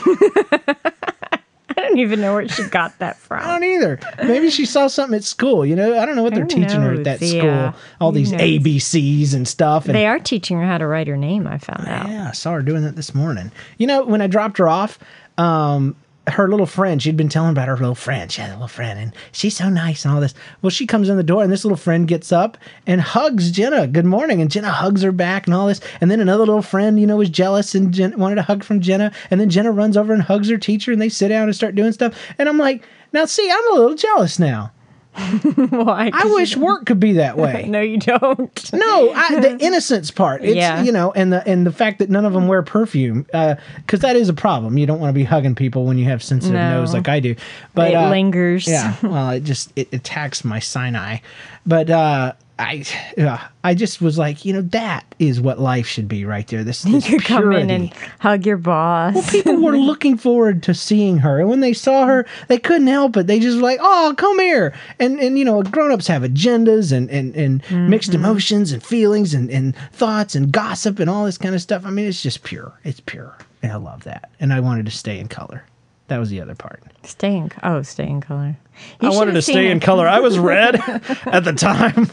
I 1.77 1.81
don't 1.83 1.99
even 1.99 2.19
know 2.21 2.33
where 2.33 2.47
she 2.47 2.63
got 2.65 2.97
that 2.99 3.17
from. 3.17 3.39
I 3.39 3.47
don't 3.47 3.63
either. 3.63 3.99
Maybe 4.23 4.49
she 4.49 4.65
saw 4.65 4.87
something 4.87 5.15
at 5.15 5.23
school. 5.23 5.65
You 5.65 5.75
know, 5.75 5.99
I 5.99 6.05
don't 6.05 6.15
know 6.15 6.23
what 6.23 6.33
they're 6.35 6.45
teaching 6.45 6.81
her 6.81 6.93
at 6.93 7.03
that 7.05 7.21
Yeah. 7.21 7.39
school. 7.71 7.81
All 8.01 8.11
Who 8.11 8.17
these 8.17 8.31
knows? 8.31 8.41
ABCs 8.41 9.33
and 9.33 9.47
stuff. 9.47 9.85
And 9.85 9.95
They 9.95 10.05
are 10.05 10.19
teaching 10.19 10.59
her 10.59 10.65
how 10.65 10.77
to 10.77 10.85
write 10.87 11.07
her 11.07 11.15
name, 11.17 11.47
I 11.47 11.57
found 11.57 11.87
out. 11.87 12.09
Yeah, 12.09 12.27
I 12.29 12.31
saw 12.33 12.53
her 12.53 12.61
doing 12.61 12.83
that 12.83 12.95
this 12.95 13.15
morning. 13.15 13.51
You 13.77 13.87
know, 13.87 14.03
when 14.03 14.21
I 14.21 14.27
dropped 14.27 14.57
her 14.57 14.67
off, 14.67 14.99
um, 15.37 15.95
her 16.33 16.47
little 16.49 16.65
friend, 16.65 17.01
she'd 17.01 17.17
been 17.17 17.29
telling 17.29 17.51
about 17.51 17.67
her 17.67 17.77
little 17.77 17.95
friend. 17.95 18.31
She 18.31 18.41
had 18.41 18.51
a 18.51 18.53
little 18.53 18.67
friend, 18.67 18.99
and 18.99 19.13
she's 19.31 19.57
so 19.57 19.69
nice 19.69 20.05
and 20.05 20.13
all 20.13 20.21
this. 20.21 20.33
Well, 20.61 20.69
she 20.69 20.85
comes 20.85 21.09
in 21.09 21.17
the 21.17 21.23
door, 21.23 21.43
and 21.43 21.51
this 21.51 21.63
little 21.63 21.77
friend 21.77 22.07
gets 22.07 22.31
up 22.31 22.57
and 22.87 23.01
hugs 23.01 23.51
Jenna. 23.51 23.87
Good 23.87 24.05
morning, 24.05 24.41
and 24.41 24.51
Jenna 24.51 24.71
hugs 24.71 25.01
her 25.01 25.11
back 25.11 25.45
and 25.45 25.53
all 25.53 25.67
this. 25.67 25.81
And 26.01 26.09
then 26.09 26.19
another 26.19 26.45
little 26.45 26.61
friend, 26.61 26.99
you 26.99 27.07
know, 27.07 27.17
was 27.17 27.29
jealous 27.29 27.75
and 27.75 27.93
Jen- 27.93 28.17
wanted 28.17 28.37
a 28.37 28.43
hug 28.43 28.63
from 28.63 28.81
Jenna. 28.81 29.11
And 29.31 29.39
then 29.39 29.49
Jenna 29.49 29.71
runs 29.71 29.97
over 29.97 30.13
and 30.13 30.23
hugs 30.23 30.49
her 30.49 30.57
teacher, 30.57 30.91
and 30.91 31.01
they 31.01 31.09
sit 31.09 31.29
down 31.29 31.43
and 31.43 31.55
start 31.55 31.75
doing 31.75 31.91
stuff. 31.91 32.17
And 32.37 32.49
I'm 32.49 32.57
like, 32.57 32.83
now 33.13 33.25
see, 33.25 33.49
I'm 33.49 33.71
a 33.71 33.75
little 33.75 33.95
jealous 33.95 34.39
now. 34.39 34.71
Why? 35.69 36.11
I 36.13 36.25
wish 36.33 36.55
work 36.57 36.85
could 36.85 36.99
be 36.99 37.13
that 37.13 37.37
way. 37.37 37.65
No, 37.67 37.81
you 37.81 37.97
don't. 37.97 38.73
No, 38.73 39.11
I, 39.13 39.39
the 39.39 39.57
innocence 39.59 40.11
part. 40.11 40.43
It's 40.43 40.55
Yeah. 40.55 40.83
you 40.83 40.91
know, 40.91 41.11
and 41.11 41.31
the 41.33 41.47
and 41.47 41.65
the 41.65 41.71
fact 41.71 41.99
that 41.99 42.09
none 42.09 42.25
of 42.25 42.33
them 42.33 42.47
wear 42.47 42.61
perfume, 42.63 43.23
because 43.23 43.99
that 44.01 44.15
is 44.15 44.29
a 44.29 44.33
problem. 44.33 44.77
You 44.77 44.85
don't 44.85 44.99
want 44.99 45.09
to 45.09 45.13
be 45.13 45.23
hugging 45.23 45.55
people 45.55 45.85
when 45.85 45.97
you 45.97 46.05
have 46.05 46.23
sensitive 46.23 46.53
No. 46.55 46.79
nose 46.79 46.93
like 46.93 47.07
I 47.09 47.19
do. 47.19 47.35
But 47.73 47.91
it 47.91 47.95
uh, 47.95 48.09
lingers. 48.09 48.67
Yeah, 48.67 48.95
well, 49.03 49.29
it 49.31 49.43
just 49.43 49.71
it 49.75 49.93
attacks 49.93 50.43
my 50.43 50.59
sinai. 50.59 51.17
But 51.65 51.89
uh, 51.89 52.33
I, 52.59 52.83
uh, 53.17 53.37
I 53.63 53.73
just 53.73 54.01
was 54.01 54.17
like, 54.17 54.43
you 54.43 54.51
know, 54.51 54.61
that 54.63 55.05
is 55.17 55.39
what 55.39 55.59
life 55.59 55.87
should 55.87 56.09
be 56.09 56.25
right 56.25 56.45
there. 56.47 56.63
This, 56.63 56.83
You 56.85 56.93
this 56.99 57.07
could 57.09 57.23
come 57.23 57.53
in 57.53 57.69
and 57.69 57.93
hug 58.19 58.45
your 58.45 58.57
boss. 58.57 59.15
Well, 59.15 59.23
People 59.31 59.61
were 59.61 59.77
looking 59.77 60.17
forward 60.17 60.61
to 60.63 60.73
seeing 60.73 61.19
her, 61.19 61.39
and 61.39 61.47
when 61.49 61.61
they 61.61 61.71
saw 61.73 62.05
her, 62.05 62.25
they 62.49 62.57
couldn't 62.57 62.87
help 62.87 63.15
it. 63.15 63.27
They 63.27 63.39
just 63.39 63.55
were 63.57 63.63
like, 63.63 63.79
"Oh, 63.81 64.13
come 64.17 64.39
here!" 64.39 64.73
And 64.99 65.19
and 65.19 65.39
you 65.39 65.45
know, 65.45 65.63
grown-ups 65.63 66.07
have 66.07 66.21
agendas 66.23 66.91
and 66.91 67.09
and 67.09 67.33
and 67.35 67.89
mixed 67.89 68.11
Mm-hmm. 68.11 68.19
emotions 68.25 68.71
and 68.73 68.83
feelings 68.83 69.33
and 69.33 69.49
and 69.49 69.73
thoughts 69.93 70.35
and 70.35 70.51
gossip 70.51 70.99
and 70.99 71.09
all 71.09 71.23
this 71.25 71.37
kind 71.37 71.55
of 71.55 71.61
stuff. 71.61 71.85
I 71.85 71.89
mean, 71.91 72.07
it's 72.07 72.21
just 72.21 72.43
pure. 72.43 72.73
It's 72.83 72.99
pure, 72.99 73.37
and 73.63 73.71
I 73.71 73.77
love 73.77 74.03
that. 74.03 74.31
And 74.41 74.51
I 74.51 74.59
wanted 74.59 74.85
to 74.85 74.91
stay 74.91 75.17
in 75.19 75.27
color. 75.29 75.63
That 76.09 76.19
was 76.19 76.29
the 76.29 76.41
other 76.41 76.55
part. 76.55 76.83
Stay 77.03 77.35
in. 77.37 77.51
Oh, 77.63 77.81
stay 77.81 78.07
in 78.07 78.21
color. 78.21 78.57
You 79.01 79.09
I 79.11 79.15
wanted 79.15 79.33
to 79.33 79.41
stay 79.41 79.67
it. 79.67 79.71
in 79.71 79.79
color. 79.79 80.07
I 80.07 80.19
was 80.19 80.37
red 80.37 80.75
at 81.25 81.43
the 81.43 81.53
time, 81.53 82.09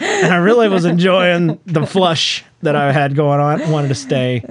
and 0.00 0.32
I 0.32 0.36
really 0.36 0.68
was 0.68 0.84
enjoying 0.84 1.58
the 1.66 1.86
flush 1.86 2.44
that 2.62 2.74
I 2.76 2.92
had 2.92 3.14
going 3.14 3.40
on. 3.40 3.62
I 3.62 3.70
wanted 3.70 3.88
to 3.88 3.94
stay 3.94 4.42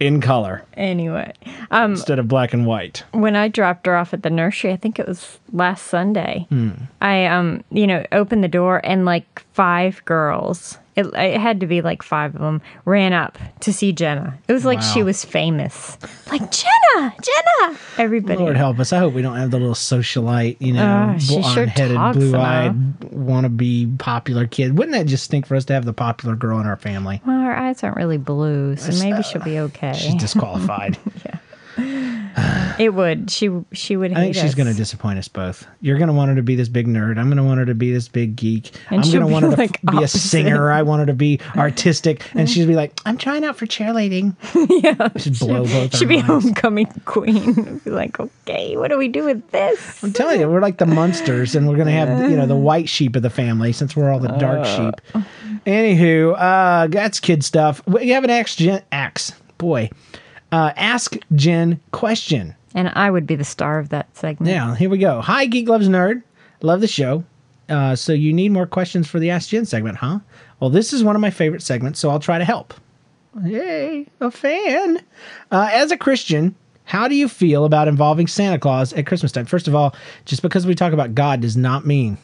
in 0.00 0.20
color 0.20 0.64
Anyway, 0.76 1.32
um, 1.70 1.92
instead 1.92 2.18
of 2.18 2.26
black 2.28 2.52
and 2.52 2.66
white. 2.66 3.04
when 3.12 3.36
I 3.36 3.48
dropped 3.48 3.86
her 3.86 3.96
off 3.96 4.12
at 4.12 4.22
the 4.22 4.30
nursery, 4.30 4.72
I 4.72 4.76
think 4.76 4.98
it 4.98 5.06
was 5.06 5.38
last 5.52 5.86
Sunday. 5.86 6.46
Hmm. 6.50 6.70
I 7.00 7.26
um, 7.26 7.62
you 7.70 7.86
know, 7.86 8.04
opened 8.12 8.42
the 8.44 8.48
door 8.48 8.80
and 8.84 9.04
like 9.04 9.43
five 9.54 10.04
girls. 10.04 10.78
It, 10.96 11.06
it 11.14 11.40
had 11.40 11.58
to 11.60 11.66
be 11.66 11.80
like 11.80 12.04
five 12.04 12.36
of 12.36 12.40
them 12.40 12.62
ran 12.84 13.12
up 13.12 13.36
to 13.60 13.72
see 13.72 13.92
Jenna. 13.92 14.38
It 14.46 14.52
was 14.52 14.64
like 14.64 14.80
she 14.80 15.02
was 15.02 15.24
famous. 15.24 15.98
Like 16.30 16.42
Jenna, 16.52 17.12
Jenna. 17.20 17.78
Everybody. 17.98 18.38
Lord 18.38 18.56
help 18.56 18.78
us. 18.78 18.92
I 18.92 18.98
hope 18.98 19.12
we 19.12 19.20
don't 19.22 19.36
have 19.36 19.50
the 19.50 19.58
little 19.58 19.74
socialite, 19.74 20.56
you 20.60 20.72
know, 20.72 20.84
Uh, 20.84 21.18
sure 21.18 21.40
blonde-headed, 21.40 21.96
talks 21.96 22.16
blue-eyed, 22.16 23.00
wannabe 23.10 23.98
popular 23.98 24.46
kid. 24.46 24.78
Wouldn't 24.78 24.96
that 24.96 25.06
just 25.06 25.24
stink 25.24 25.46
for 25.46 25.56
us 25.56 25.64
to 25.64 25.72
have 25.72 25.84
the 25.84 25.92
popular 25.92 26.36
girl 26.36 26.60
in 26.60 26.66
our 26.66 26.76
family? 26.76 27.20
well, 27.26 27.40
her 27.40 27.56
eyes 27.56 27.82
aren't 27.82 27.96
really 27.96 28.18
blue, 28.18 28.76
so 28.76 28.92
maybe 29.02 29.22
she'll 29.24 29.42
be 29.42 29.58
okay. 29.58 29.94
She's 29.94 30.14
disqualified. 30.14 30.96
It 31.76 32.92
would. 32.92 33.30
She 33.30 33.50
she 33.72 33.96
would 33.96 34.10
hate 34.10 34.16
I 34.18 34.20
think 34.24 34.34
she's 34.36 34.54
going 34.56 34.66
to 34.66 34.74
disappoint 34.74 35.18
us 35.18 35.28
both. 35.28 35.64
You're 35.80 35.96
going 35.98 36.08
to 36.08 36.14
want 36.14 36.30
her 36.30 36.34
to 36.36 36.42
be 36.42 36.56
this 36.56 36.68
big 36.68 36.88
nerd. 36.88 37.18
I'm 37.18 37.26
going 37.26 37.36
to 37.36 37.44
want 37.44 37.60
her 37.60 37.66
to 37.66 37.74
be 37.74 37.92
this 37.92 38.08
big 38.08 38.34
geek. 38.34 38.72
And 38.90 39.00
I'm 39.00 39.04
she'll 39.06 39.20
going 39.20 39.22
to 39.22 39.26
be, 39.28 39.32
want 39.32 39.44
her 39.44 39.50
to 39.52 39.56
like, 39.56 39.80
f- 39.86 39.92
be 39.98 40.02
a 40.02 40.08
singer. 40.08 40.72
I 40.72 40.82
want 40.82 41.00
her 41.00 41.06
to 41.06 41.14
be 41.14 41.40
artistic. 41.56 42.24
And 42.34 42.50
she'd 42.50 42.66
be 42.66 42.74
like, 42.74 42.98
I'm 43.06 43.16
trying 43.16 43.44
out 43.44 43.56
for 43.56 43.66
cheerleading. 43.66 44.34
yeah. 44.82 45.08
She'd 45.16 45.38
blow 45.38 45.64
both 45.64 45.96
She'd 45.96 46.08
be 46.08 46.16
minds. 46.22 46.26
homecoming 46.44 46.86
queen. 47.04 47.78
be 47.84 47.90
like, 47.90 48.18
okay, 48.18 48.76
what 48.76 48.88
do 48.88 48.98
we 48.98 49.06
do 49.06 49.24
with 49.24 49.48
this? 49.52 50.02
I'm 50.02 50.12
telling 50.12 50.40
you, 50.40 50.48
we're 50.48 50.60
like 50.60 50.78
the 50.78 50.86
monsters, 50.86 51.54
and 51.54 51.68
we're 51.68 51.76
gonna 51.76 51.92
have 51.92 52.28
you 52.30 52.36
know 52.36 52.46
the 52.46 52.56
white 52.70 52.88
sheep 52.88 53.14
of 53.14 53.22
the 53.22 53.30
family 53.30 53.72
since 53.72 53.94
we're 53.94 54.10
all 54.12 54.18
the 54.20 54.28
dark 54.28 54.60
Uh. 54.60 54.90
sheep. 54.90 55.24
Anywho, 55.66 56.34
uh, 56.38 56.86
that's 56.88 57.20
kid 57.20 57.44
stuff. 57.44 57.86
We 57.86 58.08
have 58.10 58.24
an 58.24 58.30
axe, 58.30 58.56
gen- 58.56 58.82
axe 58.92 59.32
boy. 59.58 59.90
Uh, 60.54 60.72
ask 60.76 61.16
Jen 61.34 61.80
question. 61.90 62.54
And 62.76 62.88
I 62.94 63.10
would 63.10 63.26
be 63.26 63.34
the 63.34 63.42
star 63.42 63.80
of 63.80 63.88
that 63.88 64.16
segment. 64.16 64.52
Yeah, 64.52 64.76
here 64.76 64.88
we 64.88 64.98
go. 64.98 65.20
Hi, 65.20 65.46
Geek 65.46 65.68
Loves 65.68 65.88
Nerd. 65.88 66.22
Love 66.62 66.80
the 66.80 66.86
show. 66.86 67.24
Uh, 67.68 67.96
so 67.96 68.12
you 68.12 68.32
need 68.32 68.52
more 68.52 68.64
questions 68.64 69.08
for 69.08 69.18
the 69.18 69.30
Ask 69.30 69.48
Jen 69.48 69.64
segment, 69.64 69.96
huh? 69.96 70.20
Well, 70.60 70.70
this 70.70 70.92
is 70.92 71.02
one 71.02 71.16
of 71.16 71.20
my 71.20 71.30
favorite 71.30 71.60
segments, 71.60 71.98
so 71.98 72.08
I'll 72.08 72.20
try 72.20 72.38
to 72.38 72.44
help. 72.44 72.72
Yay, 73.42 74.06
a 74.20 74.30
fan. 74.30 74.98
Uh, 75.50 75.70
as 75.72 75.90
a 75.90 75.96
Christian, 75.96 76.54
how 76.84 77.08
do 77.08 77.16
you 77.16 77.28
feel 77.28 77.64
about 77.64 77.88
involving 77.88 78.28
Santa 78.28 78.60
Claus 78.60 78.92
at 78.92 79.08
Christmas 79.08 79.32
time? 79.32 79.46
First 79.46 79.66
of 79.66 79.74
all, 79.74 79.92
just 80.24 80.40
because 80.40 80.68
we 80.68 80.76
talk 80.76 80.92
about 80.92 81.16
God 81.16 81.40
does 81.40 81.56
not 81.56 81.84
mean 81.84 82.16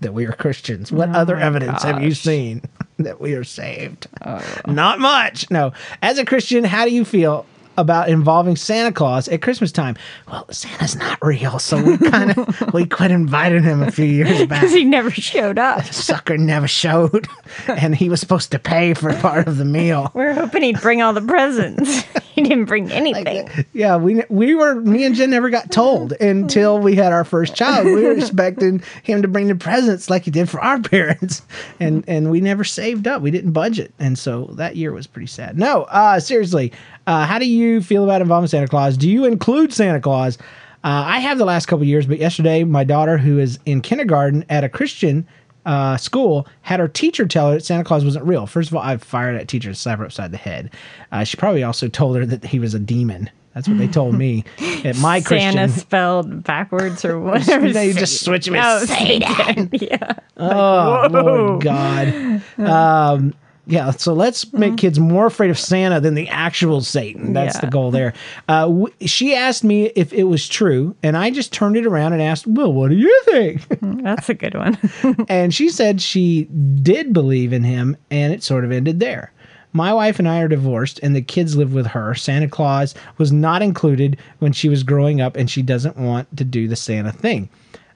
that 0.00 0.14
we 0.14 0.26
are 0.26 0.32
Christians. 0.32 0.92
What 0.92 1.10
oh 1.10 1.12
other 1.12 1.36
my 1.36 1.42
evidence 1.42 1.82
have 1.82 2.02
you 2.02 2.14
seen 2.14 2.62
that 2.98 3.20
we 3.20 3.34
are 3.34 3.44
saved? 3.44 4.06
Oh. 4.24 4.42
Not 4.66 5.00
much. 5.00 5.50
No. 5.50 5.72
As 6.02 6.18
a 6.18 6.24
Christian, 6.24 6.64
how 6.64 6.84
do 6.84 6.92
you 6.92 7.04
feel 7.04 7.46
about 7.78 8.08
involving 8.08 8.56
Santa 8.56 8.92
Claus 8.92 9.28
at 9.28 9.40
Christmas 9.42 9.72
time? 9.72 9.96
Well, 10.30 10.46
Santa's 10.50 10.96
not 10.96 11.18
real, 11.22 11.58
so 11.58 11.82
we 11.82 11.96
kind 11.98 12.36
of 12.36 12.62
we 12.74 12.84
quit 12.86 13.10
inviting 13.10 13.62
him 13.62 13.82
a 13.82 13.90
few 13.90 14.04
years 14.04 14.38
back 14.46 14.60
Because 14.62 14.74
he 14.74 14.84
never 14.84 15.10
showed 15.10 15.58
up. 15.58 15.84
sucker 15.86 16.36
never 16.36 16.68
showed 16.68 17.26
and 17.68 17.94
he 17.94 18.08
was 18.08 18.20
supposed 18.20 18.50
to 18.52 18.58
pay 18.58 18.94
for 18.94 19.12
part 19.20 19.46
of 19.48 19.56
the 19.58 19.64
meal 19.64 20.10
We 20.14 20.24
are 20.24 20.34
hoping 20.34 20.62
he'd 20.62 20.80
bring 20.80 21.00
all 21.02 21.12
the 21.12 21.22
presents. 21.22 22.02
he 22.34 22.42
didn't 22.42 22.66
bring 22.66 22.90
anything. 22.92 23.48
yeah 23.72 23.96
we 23.96 24.22
we 24.28 24.54
were 24.54 24.74
me 24.80 25.04
and 25.04 25.14
jen 25.14 25.30
never 25.30 25.50
got 25.50 25.70
told 25.70 26.12
until 26.20 26.78
we 26.78 26.94
had 26.94 27.12
our 27.12 27.24
first 27.24 27.54
child 27.54 27.86
we 27.86 28.02
were 28.02 28.12
expecting 28.12 28.82
him 29.02 29.22
to 29.22 29.28
bring 29.28 29.48
the 29.48 29.54
presents 29.54 30.10
like 30.10 30.24
he 30.24 30.30
did 30.30 30.48
for 30.48 30.60
our 30.60 30.80
parents 30.80 31.42
and 31.80 32.04
and 32.08 32.30
we 32.30 32.40
never 32.40 32.64
saved 32.64 33.06
up 33.06 33.22
we 33.22 33.30
didn't 33.30 33.52
budget 33.52 33.92
and 33.98 34.18
so 34.18 34.44
that 34.54 34.76
year 34.76 34.92
was 34.92 35.06
pretty 35.06 35.26
sad 35.26 35.58
no 35.58 35.82
uh 35.84 36.18
seriously 36.20 36.72
uh 37.08 37.26
how 37.26 37.38
do 37.40 37.46
you 37.46 37.80
feel 37.82 38.04
about 38.04 38.20
involving 38.20 38.46
santa 38.46 38.68
claus 38.68 38.96
do 38.96 39.10
you 39.10 39.24
include 39.24 39.72
santa 39.72 40.00
claus 40.00 40.38
uh, 40.84 41.02
I 41.06 41.18
have 41.18 41.38
the 41.38 41.44
last 41.44 41.66
couple 41.66 41.84
years, 41.84 42.06
but 42.06 42.18
yesterday 42.18 42.62
my 42.62 42.84
daughter, 42.84 43.18
who 43.18 43.40
is 43.40 43.58
in 43.66 43.80
kindergarten 43.80 44.44
at 44.48 44.62
a 44.62 44.68
Christian 44.68 45.26
uh, 45.66 45.96
school, 45.96 46.46
had 46.62 46.78
her 46.78 46.86
teacher 46.86 47.26
tell 47.26 47.48
her 47.48 47.54
that 47.54 47.64
Santa 47.64 47.82
Claus 47.82 48.04
wasn't 48.04 48.24
real. 48.24 48.46
First 48.46 48.70
of 48.70 48.76
all, 48.76 48.82
I 48.82 48.96
fired 48.96 49.38
that 49.38 49.48
teacher 49.48 49.70
and 49.70 49.76
slapped 49.76 49.98
her 49.98 50.04
upside 50.04 50.30
the 50.30 50.36
head. 50.38 50.70
Uh, 51.10 51.24
she 51.24 51.36
probably 51.36 51.64
also 51.64 51.88
told 51.88 52.16
her 52.16 52.24
that 52.26 52.44
he 52.44 52.60
was 52.60 52.74
a 52.74 52.78
demon. 52.78 53.28
That's 53.54 53.68
what 53.68 53.76
they 53.78 53.88
told 53.88 54.14
me 54.14 54.44
at 54.84 54.96
my 54.98 55.18
Santa 55.20 55.64
Christian. 55.64 55.68
spelled 55.80 56.44
backwards 56.44 57.04
or 57.04 57.18
whatever. 57.20 57.72
They 57.72 57.92
just 57.92 58.24
switch 58.24 58.46
him. 58.46 58.54
Oh, 58.54 58.78
and 58.78 58.88
Satan. 58.88 59.68
yeah. 59.72 60.12
Oh, 60.36 61.08
Whoa. 61.08 61.22
Lord 61.22 61.64
God. 61.64 62.42
Um, 62.58 63.34
yeah, 63.68 63.90
so 63.92 64.12
let's 64.14 64.52
make 64.52 64.76
kids 64.76 64.98
more 64.98 65.26
afraid 65.26 65.50
of 65.50 65.58
Santa 65.58 66.00
than 66.00 66.14
the 66.14 66.28
actual 66.28 66.80
Satan. 66.80 67.32
That's 67.34 67.56
Yeah. 67.56 67.60
the 67.60 67.66
goal 67.68 67.90
there. 67.90 68.12
Uh, 68.48 68.62
w- 68.62 68.94
she 69.02 69.34
asked 69.34 69.62
me 69.62 69.86
if 69.94 70.12
it 70.12 70.24
was 70.24 70.48
true, 70.48 70.96
and 71.02 71.16
I 71.16 71.30
just 71.30 71.52
turned 71.52 71.76
it 71.76 71.84
around 71.86 72.14
and 72.14 72.22
asked, 72.22 72.46
Well, 72.46 72.72
what 72.72 72.88
do 72.90 72.96
you 72.96 73.22
think? 73.26 73.66
That's 74.02 74.28
a 74.30 74.34
good 74.34 74.54
one. 74.54 74.78
and 75.28 75.54
she 75.54 75.68
said 75.68 76.00
she 76.00 76.44
did 76.82 77.12
believe 77.12 77.52
in 77.52 77.62
him, 77.62 77.96
and 78.10 78.32
it 78.32 78.42
sort 78.42 78.64
of 78.64 78.72
ended 78.72 79.00
there. 79.00 79.32
My 79.74 79.92
wife 79.92 80.18
and 80.18 80.26
I 80.26 80.40
are 80.40 80.48
divorced, 80.48 80.98
and 81.02 81.14
the 81.14 81.20
kids 81.20 81.54
live 81.56 81.74
with 81.74 81.86
her. 81.88 82.14
Santa 82.14 82.48
Claus 82.48 82.94
was 83.18 83.30
not 83.32 83.60
included 83.60 84.16
when 84.38 84.52
she 84.54 84.70
was 84.70 84.82
growing 84.82 85.20
up, 85.20 85.36
and 85.36 85.50
she 85.50 85.60
doesn't 85.60 85.98
want 85.98 86.34
to 86.38 86.44
do 86.44 86.68
the 86.68 86.74
Santa 86.76 87.12
thing. 87.12 87.50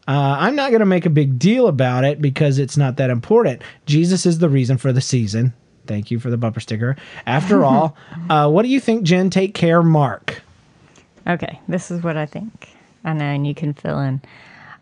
Uh, 0.06 0.36
I'm 0.38 0.54
not 0.54 0.70
going 0.70 0.80
to 0.80 0.86
make 0.86 1.06
a 1.06 1.10
big 1.10 1.38
deal 1.38 1.68
about 1.68 2.04
it 2.04 2.20
because 2.20 2.58
it's 2.58 2.76
not 2.76 2.96
that 2.98 3.08
important. 3.08 3.62
Jesus 3.86 4.26
is 4.26 4.38
the 4.38 4.48
reason 4.50 4.76
for 4.76 4.92
the 4.92 5.00
season. 5.00 5.54
Thank 5.86 6.10
you 6.10 6.18
for 6.18 6.30
the 6.30 6.36
bumper 6.36 6.60
sticker. 6.60 6.96
After 7.26 7.64
all, 7.64 7.96
uh, 8.30 8.48
what 8.50 8.62
do 8.62 8.68
you 8.68 8.80
think, 8.80 9.02
Jen? 9.04 9.30
Take 9.30 9.54
care, 9.54 9.82
Mark. 9.82 10.42
Okay, 11.26 11.60
this 11.68 11.90
is 11.90 12.02
what 12.02 12.16
I 12.16 12.26
think. 12.26 12.68
I 13.04 13.12
know, 13.12 13.24
and 13.24 13.46
you 13.46 13.54
can 13.54 13.74
fill 13.74 13.98
in. 14.00 14.20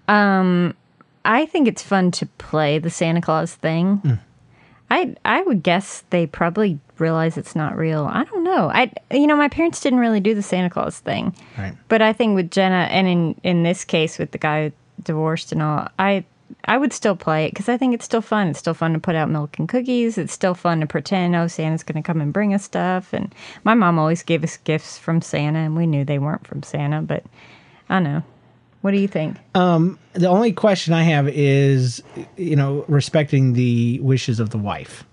Um, 0.08 0.74
I 1.24 1.46
think 1.46 1.68
it's 1.68 1.82
fun 1.82 2.10
to 2.12 2.26
play 2.38 2.78
the 2.78 2.90
Santa 2.90 3.20
Claus 3.20 3.54
thing. 3.54 3.96
Hmm. 3.96 4.14
I 4.90 5.14
I 5.24 5.42
would 5.42 5.62
guess 5.62 6.02
they 6.10 6.26
probably 6.26 6.78
realize 6.98 7.36
it's 7.36 7.54
not 7.54 7.76
real. 7.76 8.06
I 8.10 8.24
don't 8.24 8.42
know. 8.42 8.70
I 8.70 8.92
you 9.12 9.26
know 9.26 9.36
my 9.36 9.48
parents 9.48 9.80
didn't 9.80 10.00
really 10.00 10.18
do 10.20 10.34
the 10.34 10.42
Santa 10.42 10.68
Claus 10.68 10.98
thing, 10.98 11.34
Right. 11.56 11.74
but 11.88 12.02
I 12.02 12.12
think 12.12 12.34
with 12.34 12.50
Jenna 12.50 12.88
and 12.90 13.06
in 13.06 13.34
in 13.44 13.62
this 13.62 13.84
case 13.84 14.18
with 14.18 14.32
the 14.32 14.38
guy 14.38 14.72
divorced 15.04 15.52
and 15.52 15.62
all, 15.62 15.86
I 15.98 16.24
I 16.64 16.78
would 16.78 16.92
still 16.92 17.16
play 17.16 17.46
it 17.46 17.52
because 17.52 17.68
I 17.68 17.76
think 17.76 17.94
it's 17.94 18.04
still 18.04 18.20
fun. 18.20 18.48
It's 18.48 18.58
still 18.58 18.74
fun 18.74 18.92
to 18.92 18.98
put 18.98 19.14
out 19.14 19.30
milk 19.30 19.58
and 19.58 19.68
cookies. 19.68 20.18
It's 20.18 20.32
still 20.32 20.54
fun 20.54 20.80
to 20.80 20.86
pretend 20.86 21.34
oh 21.36 21.46
Santa's 21.46 21.82
going 21.82 22.02
to 22.02 22.06
come 22.06 22.20
and 22.20 22.32
bring 22.32 22.54
us 22.54 22.64
stuff. 22.64 23.12
And 23.12 23.34
my 23.64 23.74
mom 23.74 23.98
always 23.98 24.22
gave 24.22 24.44
us 24.44 24.56
gifts 24.58 24.98
from 24.98 25.22
Santa, 25.22 25.58
and 25.58 25.76
we 25.76 25.86
knew 25.86 26.04
they 26.04 26.18
weren't 26.18 26.46
from 26.46 26.62
Santa. 26.62 27.02
But 27.02 27.24
I 27.88 27.96
don't 27.96 28.04
know. 28.04 28.22
What 28.80 28.92
do 28.92 28.98
you 28.98 29.08
think? 29.08 29.36
Um, 29.54 29.98
the 30.14 30.28
only 30.28 30.52
question 30.52 30.94
I 30.94 31.02
have 31.02 31.28
is, 31.28 32.02
you 32.36 32.56
know, 32.56 32.84
respecting 32.88 33.52
the 33.52 34.00
wishes 34.00 34.40
of 34.40 34.50
the 34.50 34.58
wife. 34.58 35.04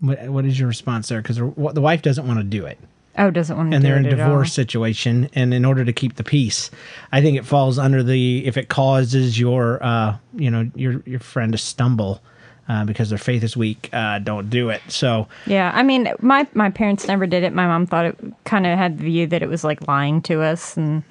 What 0.00 0.28
What 0.28 0.44
is 0.44 0.58
your 0.58 0.68
response 0.68 1.08
there? 1.08 1.20
Because 1.20 1.36
the 1.36 1.80
wife 1.80 2.02
doesn't 2.02 2.26
want 2.26 2.38
to 2.38 2.44
do 2.44 2.66
it, 2.66 2.78
oh, 3.18 3.30
doesn't 3.30 3.56
want 3.56 3.70
to 3.70 3.70
do 3.70 3.74
it. 3.74 3.76
and 3.76 3.84
they're 3.84 3.96
in 3.96 4.06
a 4.06 4.16
divorce 4.16 4.52
situation, 4.52 5.28
and 5.34 5.52
in 5.52 5.64
order 5.64 5.84
to 5.84 5.92
keep 5.92 6.16
the 6.16 6.24
peace, 6.24 6.70
I 7.12 7.20
think 7.20 7.38
it 7.38 7.44
falls 7.44 7.78
under 7.78 8.02
the 8.02 8.46
if 8.46 8.56
it 8.56 8.68
causes 8.68 9.38
your, 9.38 9.82
uh, 9.82 10.16
you 10.34 10.50
know, 10.50 10.70
your 10.74 11.02
your 11.06 11.20
friend 11.20 11.52
to 11.52 11.58
stumble. 11.58 12.20
Uh, 12.68 12.84
because 12.84 13.08
their 13.10 13.18
faith 13.18 13.42
is 13.42 13.56
weak, 13.56 13.90
uh, 13.92 14.20
don't 14.20 14.48
do 14.48 14.70
it. 14.70 14.80
So, 14.86 15.26
Yeah, 15.46 15.72
I 15.74 15.82
mean, 15.82 16.08
my 16.20 16.46
my 16.54 16.70
parents 16.70 17.08
never 17.08 17.26
did 17.26 17.42
it. 17.42 17.52
My 17.52 17.66
mom 17.66 17.86
thought 17.86 18.06
it 18.06 18.16
kind 18.44 18.68
of 18.68 18.78
had 18.78 18.98
the 18.98 19.04
view 19.04 19.26
that 19.26 19.42
it 19.42 19.48
was 19.48 19.64
like 19.64 19.88
lying 19.88 20.22
to 20.22 20.42
us, 20.42 20.76
and 20.76 21.02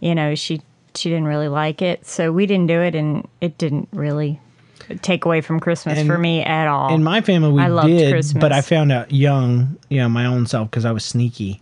you 0.00 0.14
know, 0.14 0.34
she 0.34 0.60
she 0.94 1.08
didn't 1.08 1.24
really 1.24 1.48
like 1.48 1.80
it, 1.80 2.06
so 2.06 2.30
we 2.30 2.44
didn't 2.44 2.66
do 2.66 2.82
it, 2.82 2.94
and 2.94 3.26
it 3.40 3.56
didn't 3.56 3.88
really 3.92 4.38
take 5.02 5.24
away 5.24 5.40
from 5.40 5.60
Christmas 5.60 6.04
for 6.06 6.18
me 6.18 6.42
at 6.42 6.68
all. 6.68 6.94
in 6.94 7.02
my 7.02 7.20
family, 7.20 7.52
we 7.52 7.62
I 7.62 7.68
loved 7.68 7.88
did, 7.88 8.10
Christmas. 8.12 8.40
but 8.40 8.52
I 8.52 8.60
found 8.60 8.92
out 8.92 9.12
young, 9.12 9.76
you 9.88 9.98
know, 9.98 10.08
my 10.08 10.24
own 10.26 10.46
self 10.46 10.70
because 10.70 10.84
I 10.84 10.92
was 10.92 11.04
sneaky. 11.04 11.60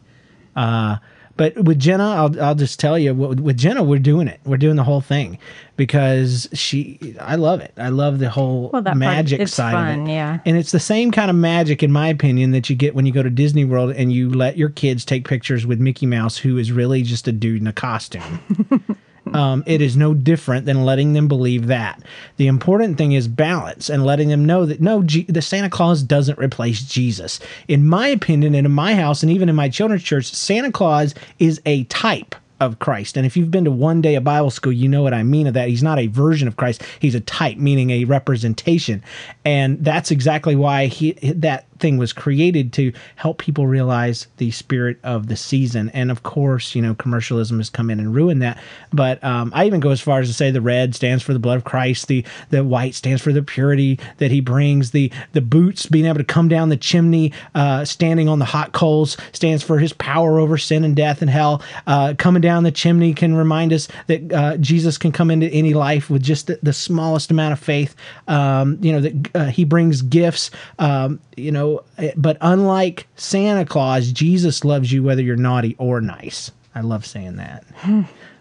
Uh, 0.55 0.97
but 1.37 1.55
with 1.65 1.79
Jenna, 1.79 2.09
I'll, 2.15 2.41
I'll 2.43 2.55
just 2.55 2.81
tell 2.81 2.99
you, 2.99 3.13
with 3.15 3.59
Jenna, 3.59 3.83
we're 3.83 3.99
doing 3.99 4.27
it. 4.27 4.41
We're 4.47 4.57
doing 4.57 4.77
the 4.77 4.85
whole 4.85 5.03
thing 5.03 5.37
because 5.77 6.49
she, 6.55 7.15
I 7.21 7.35
love 7.37 7.61
it. 7.61 7.75
I 7.77 7.91
love 7.91 8.21
the 8.21 8.31
whole 8.31 8.71
Well, 8.73 8.81
that 8.81 8.93
part- 8.93 8.97
magic 8.99 9.41
it's 9.41 9.53
side 9.53 9.73
fun, 9.73 10.01
of 10.01 10.09
it. 10.09 10.13
yeah. 10.13 10.39
And 10.47 10.57
it's 10.57 10.73
the 10.73 10.81
same 10.81 11.11
kind 11.11 11.29
of 11.29 11.37
magic, 11.37 11.83
in 11.83 11.93
my 11.93 12.09
opinion, 12.09 12.53
that 12.53 12.71
you 12.71 12.77
get 12.77 12.95
when 12.95 13.05
you 13.05 13.13
go 13.13 13.23
to 13.23 13.29
Disney 13.29 13.67
World 13.67 13.91
and 13.91 14.11
you 14.15 14.31
let 14.31 14.57
your 14.57 14.71
kids 14.71 15.05
take 15.05 15.29
pictures 15.29 15.67
with 15.67 15.79
Mickey 15.79 16.07
Mouse, 16.07 16.39
who 16.39 16.57
is 16.57 16.73
really 16.73 17.03
just 17.03 17.29
a 17.29 17.33
dude 17.33 17.61
in 17.61 17.67
a 17.67 17.73
costume. 17.75 18.41
Um, 19.35 19.65
it 19.67 19.83
is 19.83 19.97
no 19.97 20.15
different 20.15 20.67
than 20.67 20.85
letting 20.85 21.13
them 21.13 21.29
believe 21.29 21.67
that. 21.67 22.03
The 22.37 22.47
important 22.47 22.97
thing 22.97 23.13
is 23.13 23.29
balance 23.29 23.91
and 23.91 24.05
letting 24.05 24.29
them 24.29 24.45
know 24.45 24.67
that 24.67 24.81
no, 24.81 25.03
G- 25.03 25.27
the 25.29 25.43
Santa 25.43 25.69
Claus 25.69 26.03
doesn't 26.03 26.39
replace 26.39 26.83
Jesus. 26.83 27.41
In 27.67 27.87
my 27.87 28.09
opinion, 28.09 28.55
and 28.55 28.67
in 28.67 28.73
my 28.73 28.95
house, 28.95 29.23
and 29.23 29.33
even 29.33 29.49
in 29.49 29.57
my 29.57 29.69
children's 29.69 30.05
church, 30.05 30.27
Santa 30.27 30.71
Claus 30.71 31.15
is 31.39 31.61
a 31.67 31.85
type 31.85 32.35
of 32.61 32.79
Christ. 32.79 33.17
And 33.17 33.27
if 33.27 33.37
you've 33.37 33.51
been 33.51 33.65
to 33.65 33.71
one 33.71 34.01
day 34.01 34.15
of 34.15 34.25
Bible 34.25 34.51
school, 34.51 34.73
you 34.73 34.89
know 34.89 35.03
what 35.03 35.13
I 35.13 35.23
mean 35.23 35.47
of 35.47 35.55
that. 35.55 35.69
He's 35.69 35.83
not 35.83 35.99
a 35.99 36.07
version 36.07 36.49
of 36.49 36.57
Christ. 36.57 36.83
He's 37.01 37.15
a 37.15 37.21
type, 37.21 37.59
meaning 37.59 37.91
a 37.91 38.05
representation. 38.05 39.03
And 39.45 39.85
that's 39.85 40.11
exactly 40.11 40.57
why 40.57 40.87
he 40.87 41.13
that 41.13 41.67
thing 41.79 41.97
was 41.99 42.13
created 42.13 42.73
to 42.75 42.93
help 43.17 43.39
people 43.39 43.67
realize 43.67 44.27
the 44.37 44.51
spirit 44.51 44.99
of 45.03 45.27
the 45.29 45.37
season. 45.37 45.91
And 45.91 46.11
of 46.11 46.23
course, 46.23 46.75
you 46.75 46.83
know, 46.83 46.95
commercialism 46.95 47.59
has 47.59 47.71
come 47.71 47.91
in 47.91 48.01
and 48.01 48.15
ruined 48.15 48.43
that. 48.43 48.59
But 48.93 49.23
um, 49.23 49.53
I 49.55 49.67
even 49.67 49.81
go 49.81 49.91
as 49.91 50.01
far 50.01 50.21
as 50.21 50.29
to 50.29 50.35
say 50.35 50.51
the 50.51 50.61
red 50.61 50.95
stands 50.95 51.23
for 51.23 51.33
the 51.33 51.39
blood 51.39 51.57
of 51.57 51.65
Christ, 51.65 52.09
the 52.09 52.25
the 52.51 52.65
white 52.65 52.95
stands 52.95 53.23
for 53.23 53.33
the 53.33 53.43
purity 53.43 53.99
that 54.19 54.31
He 54.31 54.41
brings, 54.41 54.91
the 54.91 55.13
the 55.33 55.41
boots 55.41 55.87
being 55.87 56.07
able 56.07 56.19
to 56.19 56.25
come 56.25 56.49
down 56.49 56.69
the 56.69 56.77
chimney, 56.77 57.33
uh, 57.55 57.85
standing 57.85 58.29
on 58.29 58.39
the 58.39 58.45
hot 58.45 58.73
coals 58.73 59.17
stands 59.33 59.63
for 59.63 59.79
His 59.79 59.93
power 59.93 60.39
over 60.39 60.59
sin 60.59 60.85
and 60.85 60.97
death 60.97 61.23
and 61.23 61.31
hell. 61.31 61.63
Uh, 61.87 62.15
coming 62.19 62.43
down 62.43 62.63
the 62.63 62.73
chimney 62.73 63.15
can 63.15 63.35
remind 63.35 63.73
us 63.73 63.89
that 64.07 64.33
uh, 64.33 64.57
Jesus 64.59 64.99
can 64.99 65.13
come 65.13 65.31
into 65.31 65.47
any 65.49 65.75
life 65.75 66.11
with 66.11 66.23
just 66.23 66.47
the, 66.47 66.59
the 66.63 66.73
smallest 66.73 67.31
amount 67.31 67.53
of 67.53 67.59
faith. 67.59 67.95
Um, 68.29 68.79
you 68.81 68.93
know 68.93 69.01
that 69.01 69.31
uh, 69.35 69.45
He 69.47 69.65
brings 69.65 70.03
gifts. 70.03 70.51
Um, 70.79 71.21
you 71.37 71.53
know, 71.53 71.83
eh, 71.99 72.13
but 72.17 72.39
unlike 72.41 73.07
Santa 73.17 73.65
Claus, 73.65 74.11
Jesus 74.11 74.65
loves 74.65 74.93
you 74.93 75.03
whether 75.03 75.23
you're 75.23 75.37
naughty 75.37 75.77
or 75.79 76.01
nice. 76.01 76.51
I 76.75 76.81
love 76.81 77.07
saying 77.07 77.37
that. 77.37 77.65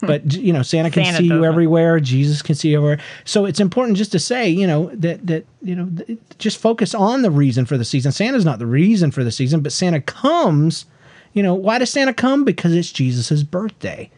but 0.02 0.34
you 0.34 0.52
know, 0.52 0.62
Santa 0.62 0.90
can 0.92 1.06
Santa 1.06 1.20
see 1.20 1.28
you 1.28 1.46
everywhere. 1.46 2.00
Jesus 2.02 2.42
can 2.42 2.56
see 2.56 2.70
you 2.70 2.78
everywhere. 2.78 3.00
So 3.24 3.46
it's 3.46 3.62
important 3.62 3.98
just 3.98 4.12
to 4.12 4.20
say, 4.20 4.50
you 4.50 4.68
know, 4.68 4.90
that 4.94 5.26
that 5.28 5.46
you 5.62 5.76
know, 5.76 5.86
th- 5.86 6.20
just 6.38 6.58
focus 6.58 6.94
on 6.94 7.22
the 7.22 7.32
reason 7.32 7.66
for 7.66 7.78
the 7.78 7.86
season. 7.86 8.12
Santa's 8.12 8.44
not 8.46 8.60
the 8.60 8.66
reason 8.66 9.12
for 9.12 9.24
the 9.24 9.32
season, 9.32 9.62
but 9.62 9.72
Santa 9.72 10.02
comes. 10.02 10.86
You 11.34 11.44
know, 11.44 11.54
why 11.54 11.80
does 11.80 11.90
Santa 11.90 12.14
come? 12.14 12.44
Because 12.44 12.74
it's 12.74 12.92
Jesus's 12.92 13.44
birthday. 13.44 14.10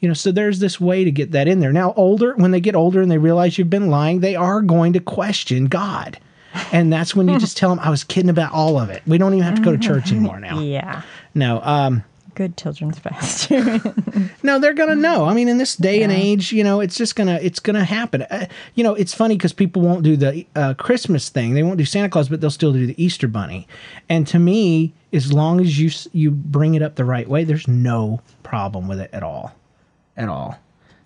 You 0.00 0.08
know, 0.08 0.14
so 0.14 0.32
there's 0.32 0.58
this 0.60 0.80
way 0.80 1.04
to 1.04 1.10
get 1.10 1.32
that 1.32 1.46
in 1.46 1.60
there. 1.60 1.72
Now, 1.72 1.92
older, 1.94 2.34
when 2.36 2.52
they 2.52 2.60
get 2.60 2.74
older 2.74 3.02
and 3.02 3.10
they 3.10 3.18
realize 3.18 3.58
you've 3.58 3.70
been 3.70 3.90
lying, 3.90 4.20
they 4.20 4.34
are 4.34 4.62
going 4.62 4.94
to 4.94 5.00
question 5.00 5.66
God. 5.66 6.18
And 6.72 6.92
that's 6.92 7.14
when 7.14 7.28
you 7.28 7.38
just 7.38 7.56
tell 7.56 7.70
them, 7.70 7.78
I 7.78 7.90
was 7.90 8.04
kidding 8.04 8.30
about 8.30 8.52
all 8.52 8.78
of 8.78 8.90
it. 8.90 9.02
We 9.06 9.18
don't 9.18 9.34
even 9.34 9.44
have 9.44 9.56
to 9.56 9.62
go 9.62 9.72
to 9.72 9.78
church 9.78 10.10
anymore 10.10 10.40
now. 10.40 10.60
Yeah. 10.60 11.02
No, 11.34 11.60
um, 11.62 12.04
Good 12.34 12.56
children's 12.56 12.98
pastor. 12.98 13.80
no, 14.42 14.58
they're 14.58 14.72
gonna 14.72 14.94
know. 14.94 15.26
I 15.26 15.34
mean, 15.34 15.48
in 15.48 15.58
this 15.58 15.76
day 15.76 16.02
and 16.02 16.12
age, 16.12 16.52
you 16.52 16.62
know, 16.62 16.80
it's 16.80 16.96
just 16.96 17.16
gonna 17.16 17.38
it's 17.42 17.60
gonna 17.60 17.84
happen. 17.84 18.22
Uh, 18.22 18.46
you 18.74 18.84
know, 18.84 18.94
it's 18.94 19.12
funny 19.12 19.36
because 19.36 19.52
people 19.52 19.82
won't 19.82 20.02
do 20.02 20.16
the 20.16 20.46
uh, 20.54 20.74
Christmas 20.74 21.28
thing. 21.28 21.54
They 21.54 21.62
won't 21.62 21.78
do 21.78 21.84
Santa 21.84 22.08
Claus, 22.08 22.28
but 22.28 22.40
they'll 22.40 22.50
still 22.50 22.72
do 22.72 22.86
the 22.86 23.02
Easter 23.02 23.26
Bunny. 23.28 23.66
And 24.08 24.26
to 24.28 24.38
me, 24.38 24.94
as 25.12 25.32
long 25.32 25.60
as 25.60 25.78
you 25.78 25.90
you 26.12 26.30
bring 26.30 26.74
it 26.74 26.82
up 26.82 26.94
the 26.94 27.04
right 27.04 27.28
way, 27.28 27.44
there's 27.44 27.68
no 27.68 28.20
problem 28.42 28.86
with 28.86 29.00
it 29.00 29.10
at 29.12 29.22
all, 29.22 29.54
at 30.16 30.28
all. 30.28 30.58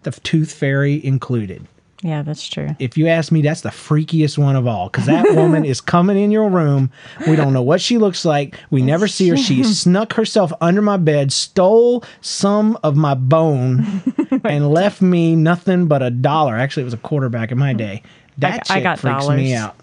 The 0.03 0.13
tooth 0.13 0.53
fairy 0.53 1.05
included. 1.05 1.67
Yeah, 2.05 2.21
that's 2.21 2.47
true. 2.47 2.77
If 2.79 2.99
you 2.99 3.09
ask 3.09 3.33
me, 3.33 3.41
that's 3.41 3.63
the 3.63 3.71
freakiest 3.71 4.37
one 4.37 4.57
of 4.57 4.67
all 4.67 4.91
because 4.91 5.07
that 5.07 5.25
woman 5.35 5.65
is 5.65 5.81
coming 5.81 6.19
in 6.19 6.31
your 6.31 6.51
room. 6.51 6.91
We 7.27 7.35
don't 7.35 7.55
know 7.55 7.63
what 7.63 7.81
she 7.81 7.97
looks 7.97 8.27
like. 8.27 8.59
We 8.71 8.83
never 8.83 9.09
see 9.09 9.27
her. 9.31 9.39
She 9.39 9.65
snuck 9.65 10.13
herself 10.13 10.53
under 10.61 10.83
my 10.83 10.99
bed, 10.99 11.33
stole 11.33 12.05
some 12.21 12.79
of 12.83 12.95
my 12.95 13.15
bone, 13.15 14.03
and 14.45 14.71
left 14.71 15.01
me 15.01 15.35
nothing 15.35 15.87
but 15.87 16.03
a 16.03 16.11
dollar. 16.11 16.57
Actually, 16.57 16.83
it 16.83 16.85
was 16.85 16.95
a 16.95 16.99
quarter 16.99 17.31
back 17.31 17.51
in 17.51 17.57
my 17.57 17.73
day. 17.73 18.03
That 18.37 18.67
I 18.69 18.75
chick 18.75 18.83
got 18.83 18.99
freaks 18.99 19.27
me 19.31 19.55
out. 19.55 19.75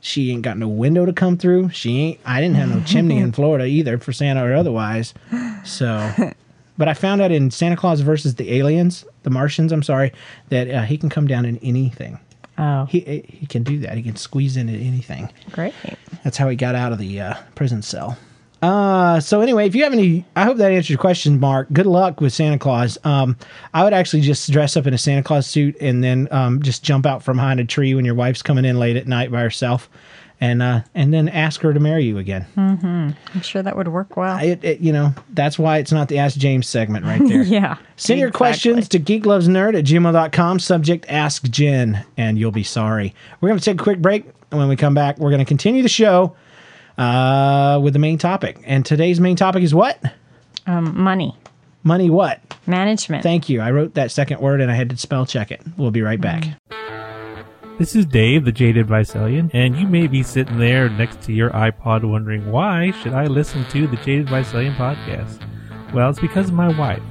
She 0.00 0.30
ain't 0.30 0.40
got 0.40 0.56
no 0.56 0.66
window 0.66 1.04
to 1.04 1.12
come 1.12 1.36
through. 1.36 1.68
She 1.72 1.98
ain't. 1.98 2.20
I 2.24 2.40
didn't 2.40 2.56
have 2.56 2.74
no 2.74 2.82
chimney 2.84 3.18
in 3.18 3.32
Florida 3.34 3.66
either 3.66 3.98
for 3.98 4.14
Santa 4.14 4.42
or 4.42 4.54
otherwise. 4.54 5.12
So, 5.66 6.10
but 6.80 6.88
I 6.88 6.94
found 6.94 7.20
out 7.20 7.30
in 7.30 7.50
Santa 7.50 7.76
Claus 7.76 8.00
versus 8.00 8.36
the 8.36 8.52
aliens, 8.56 9.04
the 9.22 9.28
Martians. 9.30 9.70
I'm 9.70 9.82
sorry 9.82 10.12
that 10.48 10.68
uh, 10.70 10.82
he 10.82 10.96
can 10.96 11.10
come 11.10 11.26
down 11.26 11.44
in 11.44 11.58
anything. 11.58 12.18
Oh, 12.56 12.86
He 12.86 13.00
he 13.28 13.46
can 13.46 13.62
do 13.62 13.78
that. 13.80 13.96
He 13.96 14.02
can 14.02 14.16
squeeze 14.16 14.56
into 14.56 14.72
anything. 14.72 15.30
great. 15.52 15.74
That's 16.24 16.36
how 16.38 16.48
he 16.48 16.56
got 16.56 16.74
out 16.74 16.92
of 16.92 16.98
the 16.98 17.20
uh, 17.20 17.34
prison 17.54 17.82
cell. 17.82 18.16
Uh, 18.62 19.20
so 19.20 19.40
anyway, 19.40 19.66
if 19.66 19.74
you 19.74 19.84
have 19.84 19.92
any, 19.94 20.24
I 20.36 20.44
hope 20.44 20.58
that 20.58 20.70
answers 20.72 20.90
your 20.90 20.98
question, 20.98 21.40
Mark. 21.40 21.68
Good 21.72 21.86
luck 21.86 22.20
with 22.20 22.32
Santa 22.32 22.58
Claus. 22.58 22.98
Um, 23.04 23.36
I 23.72 23.84
would 23.84 23.94
actually 23.94 24.20
just 24.22 24.50
dress 24.50 24.76
up 24.76 24.86
in 24.86 24.92
a 24.92 24.98
Santa 24.98 25.22
Claus 25.22 25.46
suit 25.46 25.76
and 25.80 26.02
then 26.04 26.28
um, 26.30 26.60
just 26.62 26.82
jump 26.82 27.06
out 27.06 27.22
from 27.22 27.38
behind 27.38 27.60
a 27.60 27.64
tree 27.64 27.94
when 27.94 28.04
your 28.04 28.14
wife's 28.14 28.42
coming 28.42 28.66
in 28.66 28.78
late 28.78 28.96
at 28.96 29.06
night 29.06 29.30
by 29.30 29.40
herself, 29.40 29.88
and 30.40 30.62
uh, 30.62 30.80
and 30.94 31.12
then 31.12 31.28
ask 31.28 31.60
her 31.60 31.72
to 31.72 31.80
marry 31.80 32.04
you 32.04 32.18
again. 32.18 32.46
I'm 32.56 33.42
sure 33.42 33.62
that 33.62 33.76
would 33.76 33.88
work 33.88 34.16
well. 34.16 34.38
It, 34.38 34.64
it, 34.64 34.80
you 34.80 34.92
know, 34.92 35.14
that's 35.30 35.58
why 35.58 35.78
it's 35.78 35.92
not 35.92 36.08
the 36.08 36.18
Ask 36.18 36.38
James 36.38 36.68
segment 36.68 37.04
right 37.04 37.20
there. 37.26 37.42
yeah. 37.44 37.76
Send 37.96 38.20
your 38.20 38.30
questions 38.30 38.88
to 38.88 38.98
geeklovesnerd 38.98 39.78
at 39.78 39.84
gmail.com. 39.84 40.58
Subject 40.58 41.04
Ask 41.08 41.44
Jen, 41.50 42.04
and 42.16 42.38
you'll 42.38 42.52
be 42.52 42.64
sorry. 42.64 43.14
We're 43.40 43.50
going 43.50 43.58
to 43.58 43.64
take 43.64 43.80
a 43.80 43.82
quick 43.82 44.00
break. 44.00 44.24
And 44.50 44.58
when 44.58 44.68
we 44.68 44.76
come 44.76 44.94
back, 44.94 45.18
we're 45.18 45.30
going 45.30 45.40
to 45.40 45.44
continue 45.44 45.82
the 45.82 45.88
show 45.88 46.34
uh, 46.98 47.78
with 47.82 47.92
the 47.92 47.98
main 47.98 48.18
topic. 48.18 48.60
And 48.64 48.84
today's 48.84 49.20
main 49.20 49.36
topic 49.36 49.62
is 49.62 49.74
what? 49.74 50.02
Um, 50.66 50.98
money, 50.98 51.36
Money 51.82 52.10
what? 52.10 52.40
management. 52.66 53.22
Thank 53.22 53.48
you. 53.48 53.60
I 53.60 53.70
wrote 53.70 53.94
that 53.94 54.10
second 54.10 54.40
word 54.40 54.60
and 54.60 54.70
I 54.70 54.74
had 54.74 54.90
to 54.90 54.96
spell 54.96 55.26
check 55.26 55.50
it. 55.50 55.62
We'll 55.76 55.90
be 55.90 56.02
right 56.02 56.20
back. 56.20 56.44
This 57.80 57.96
is 57.96 58.04
Dave, 58.04 58.44
the 58.44 58.52
Jaded 58.52 58.88
Vicelian, 58.88 59.50
and 59.54 59.74
you 59.74 59.86
may 59.86 60.06
be 60.06 60.22
sitting 60.22 60.58
there 60.58 60.90
next 60.90 61.22
to 61.22 61.32
your 61.32 61.48
iPod 61.48 62.04
wondering 62.04 62.52
why 62.52 62.90
should 62.90 63.14
I 63.14 63.24
listen 63.24 63.64
to 63.70 63.86
the 63.86 63.96
Jaded 63.96 64.26
Vicelian 64.26 64.74
podcast? 64.74 65.42
Well, 65.94 66.10
it's 66.10 66.20
because 66.20 66.48
of 66.48 66.54
my 66.54 66.78
wife. 66.78 67.02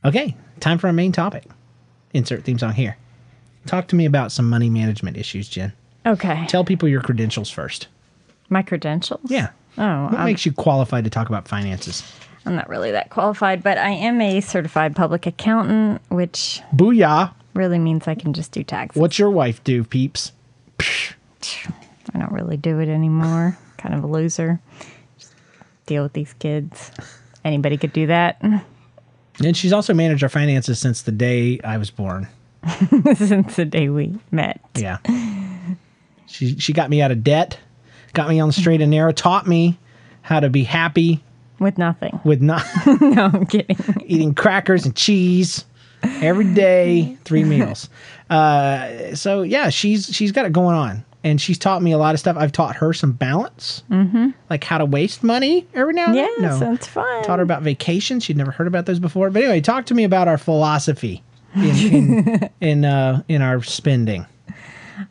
Okay, 0.05 0.37
time 0.59 0.77
for 0.77 0.85
our 0.85 0.93
main 0.93 1.11
topic. 1.11 1.47
Insert 2.13 2.43
theme 2.43 2.57
song 2.59 2.73
here. 2.73 2.97
Talk 3.65 3.87
to 3.89 3.95
me 3.95 4.05
about 4.05 4.31
some 4.31 4.49
money 4.49 4.69
management 4.69 5.17
issues, 5.17 5.47
Jen. 5.49 5.73
Okay. 6.05 6.45
Tell 6.47 6.63
people 6.63 6.87
your 6.89 7.01
credentials 7.01 7.49
first. 7.49 7.87
My 8.49 8.61
credentials? 8.63 9.21
Yeah. 9.25 9.49
Oh, 9.77 10.05
What 10.05 10.13
I'm, 10.15 10.25
makes 10.25 10.45
you 10.45 10.51
qualified 10.53 11.03
to 11.03 11.09
talk 11.09 11.29
about 11.29 11.47
finances? 11.47 12.03
I'm 12.45 12.55
not 12.55 12.67
really 12.69 12.91
that 12.91 13.09
qualified, 13.11 13.61
but 13.61 13.77
I 13.77 13.89
am 13.91 14.19
a 14.21 14.41
certified 14.41 14.95
public 14.95 15.25
accountant, 15.27 16.01
which 16.09 16.61
Booyah. 16.73 17.33
really 17.53 17.77
means 17.77 18.07
I 18.07 18.15
can 18.15 18.33
just 18.33 18.51
do 18.53 18.63
taxes. 18.63 18.99
What's 18.99 19.19
your 19.19 19.29
wife 19.29 19.63
do, 19.63 19.83
peeps? 19.83 20.31
I 20.79 22.17
don't 22.17 22.31
really 22.31 22.57
do 22.57 22.79
it 22.79 22.89
anymore. 22.89 23.57
kind 23.77 23.93
of 23.93 24.03
a 24.03 24.07
loser. 24.07 24.59
Just 25.19 25.33
deal 25.85 26.01
with 26.03 26.13
these 26.13 26.33
kids. 26.33 26.91
Anybody 27.45 27.77
could 27.77 27.93
do 27.93 28.07
that. 28.07 28.41
And 29.43 29.55
she's 29.55 29.71
also 29.73 29.93
managed 29.93 30.21
our 30.23 30.29
finances 30.29 30.79
since 30.79 31.01
the 31.03 31.11
day 31.11 31.59
I 31.63 31.77
was 31.77 31.89
born. 31.89 32.27
Since 33.15 33.55
the 33.55 33.63
day 33.63 33.87
we 33.87 34.13
met. 34.31 34.59
Yeah. 34.75 34.97
She 36.27 36.57
she 36.59 36.73
got 36.73 36.89
me 36.89 37.01
out 37.01 37.09
of 37.11 37.23
debt, 37.23 37.57
got 38.13 38.27
me 38.29 38.39
on 38.39 38.49
the 38.49 38.53
straight 38.53 38.81
and 38.81 38.91
narrow, 38.91 39.11
taught 39.13 39.47
me 39.47 39.77
how 40.21 40.39
to 40.41 40.49
be 40.49 40.63
happy 40.63 41.23
With 41.59 41.77
nothing. 41.77 42.19
with 42.25 42.41
not 42.41 42.65
No, 43.01 43.31
I'm 43.33 43.45
kidding. 43.45 43.77
eating 44.05 44.35
crackers 44.35 44.85
and 44.85 44.93
cheese 44.95 45.63
every 46.03 46.53
day, 46.53 47.17
three 47.23 47.43
meals. 47.45 47.89
Uh, 48.29 49.15
so 49.15 49.41
yeah, 49.41 49.69
she's 49.69 50.07
she's 50.13 50.31
got 50.33 50.45
it 50.45 50.51
going 50.51 50.75
on, 50.75 51.05
and 51.23 51.39
she's 51.41 51.57
taught 51.57 51.81
me 51.81 51.91
a 51.91 51.97
lot 51.97 52.13
of 52.13 52.19
stuff. 52.19 52.37
I've 52.37 52.51
taught 52.51 52.77
her 52.77 52.93
some 52.93 53.11
balance, 53.11 53.83
mm-hmm. 53.89 54.29
like 54.49 54.63
how 54.63 54.77
to 54.77 54.85
waste 54.85 55.23
money 55.23 55.67
every 55.73 55.93
now 55.93 56.05
and 56.07 56.15
then. 56.15 56.29
No, 56.39 56.59
that's 56.59 56.87
fun. 56.87 57.23
taught 57.23 57.39
her 57.39 57.43
about 57.43 57.61
vacations. 57.63 58.23
She'd 58.23 58.37
never 58.37 58.51
heard 58.51 58.67
about 58.67 58.85
those 58.85 58.99
before. 58.99 59.29
But 59.29 59.43
anyway, 59.43 59.61
talk 59.61 59.85
to 59.87 59.93
me 59.93 60.03
about 60.03 60.27
our 60.27 60.37
philosophy 60.37 61.23
in 61.55 61.75
in 61.93 62.49
in, 62.61 62.85
uh, 62.85 63.23
in 63.27 63.41
our 63.41 63.61
spending. 63.63 64.25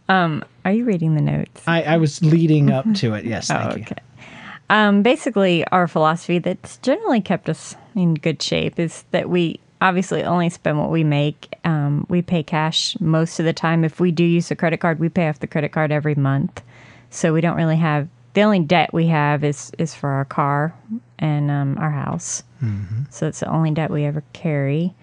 Are 0.09 0.73
you 0.73 0.85
reading 0.85 1.15
the 1.15 1.23
notes? 1.23 1.63
I, 1.67 1.83
I 1.83 1.97
was 1.97 2.23
leading 2.23 2.71
up 2.71 2.85
to 2.97 3.15
it. 3.15 3.25
Yes, 3.25 3.51
Oh, 3.51 3.55
thank 3.55 3.77
you. 3.77 3.83
okay. 3.83 4.03
Um, 4.71 5.03
basically, 5.03 5.65
our 5.69 5.89
philosophy 5.89 6.39
that's 6.39 6.77
generally 6.79 7.23
kept 7.23 7.49
us 7.49 7.75
in 7.95 8.15
good 8.15 8.43
shape 8.43 8.79
is 8.79 9.05
that 9.13 9.31
we 9.31 9.61
obviously 9.81 10.25
only 10.25 10.49
spend 10.51 10.79
what 10.79 10.91
we 10.91 11.05
make. 11.05 11.55
Um, 11.65 12.07
we 12.09 12.23
pay 12.23 12.43
cash 12.43 12.99
most 13.01 13.39
of 13.39 13.47
the 13.47 13.53
time. 13.53 13.85
If 13.85 14.01
we 14.01 14.11
do 14.11 14.25
use 14.25 14.51
a 14.51 14.57
credit 14.57 14.81
card, 14.81 14.99
we 14.99 15.09
pay 15.09 15.29
off 15.29 15.41
the 15.41 15.47
credit 15.47 15.73
card 15.73 15.93
every 15.93 16.15
month. 16.15 16.63
So 17.11 17.33
we 17.33 17.41
don't 17.41 17.57
really 17.57 17.77
have 17.77 18.09
the 18.35 18.43
only 18.43 18.61
debt 18.61 18.93
we 18.93 19.07
have 19.07 19.43
is 19.43 19.73
is 19.79 19.95
for 19.95 20.11
our 20.11 20.25
car 20.25 20.75
and 21.19 21.51
um, 21.51 21.79
our 21.79 21.91
house. 21.91 22.43
So 23.11 23.27
it's 23.27 23.41
the 23.41 23.49
only 23.49 23.71
debt 23.73 23.91
we 23.91 24.05
ever 24.05 24.23
carry. 24.33 24.95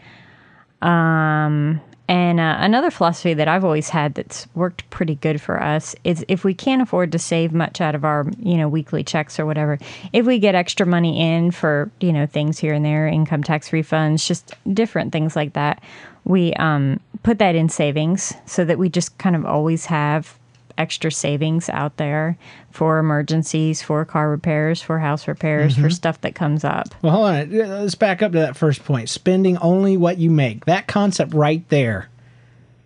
Um, 0.82 1.82
And 2.08 2.40
uh, 2.40 2.58
another 2.60 2.92
philosophy 2.92 3.34
that 3.34 3.48
I've 3.48 3.66
always 3.66 3.90
had 3.90 4.14
that's 4.14 4.48
worked 4.54 4.88
pretty 4.92 5.16
good 5.16 5.42
for 5.42 5.62
us 5.62 5.96
is 6.04 6.24
if 6.28 6.44
we 6.44 6.54
can't 6.54 6.82
afford 6.82 7.12
to 7.14 7.20
save 7.20 7.52
much 7.52 7.82
out 7.82 7.96
of 7.96 8.06
our, 8.06 8.26
you 8.40 8.58
know, 8.58 8.70
weekly 8.70 9.04
checks 9.04 9.40
or 9.40 9.46
whatever, 9.46 9.80
if 10.14 10.26
we 10.26 10.38
get 10.38 10.54
extra 10.54 10.86
money 10.86 11.20
in 11.20 11.50
for, 11.50 11.90
you 12.00 12.14
know, 12.14 12.28
things 12.28 12.60
here 12.60 12.74
and 12.74 12.86
there, 12.86 13.08
income 13.08 13.44
tax 13.44 13.70
refunds, 13.70 14.26
just 14.26 14.54
different 14.74 15.12
things 15.12 15.36
like 15.36 15.54
that, 15.54 15.82
we 16.26 16.54
um, 16.54 17.00
put 17.24 17.40
that 17.40 17.56
in 17.56 17.70
savings 17.70 18.34
so 18.46 18.64
that 18.66 18.78
we 18.78 18.88
just 18.88 19.18
kind 19.18 19.36
of 19.36 19.46
always 19.46 19.86
have 19.86 20.38
extra 20.78 21.12
savings 21.12 21.70
out 21.70 21.98
there 21.98 22.38
for 22.72 23.00
emergencies, 23.00 23.82
for 23.82 24.04
car 24.06 24.30
repairs, 24.30 24.82
for 24.82 25.00
house 25.00 25.28
repairs, 25.28 25.76
for 25.76 25.82
mm-hmm. 25.82 25.90
stuff 25.90 26.22
that 26.22 26.36
comes 26.36 26.64
up. 26.64 26.88
Well, 27.02 27.14
hold 27.14 27.26
on. 27.28 27.52
Let's 27.52 27.96
back 27.96 28.22
up 28.22 28.32
to 28.34 28.40
that 28.40 28.58
first 28.58 28.84
point. 28.84 29.10
Spending 29.10 29.58
only 29.58 29.98
what 29.98 30.18
you 30.18 30.30
make. 30.30 30.66
That 30.66 30.88
concept 30.88 31.34
right 31.34 31.68
there 31.70 32.10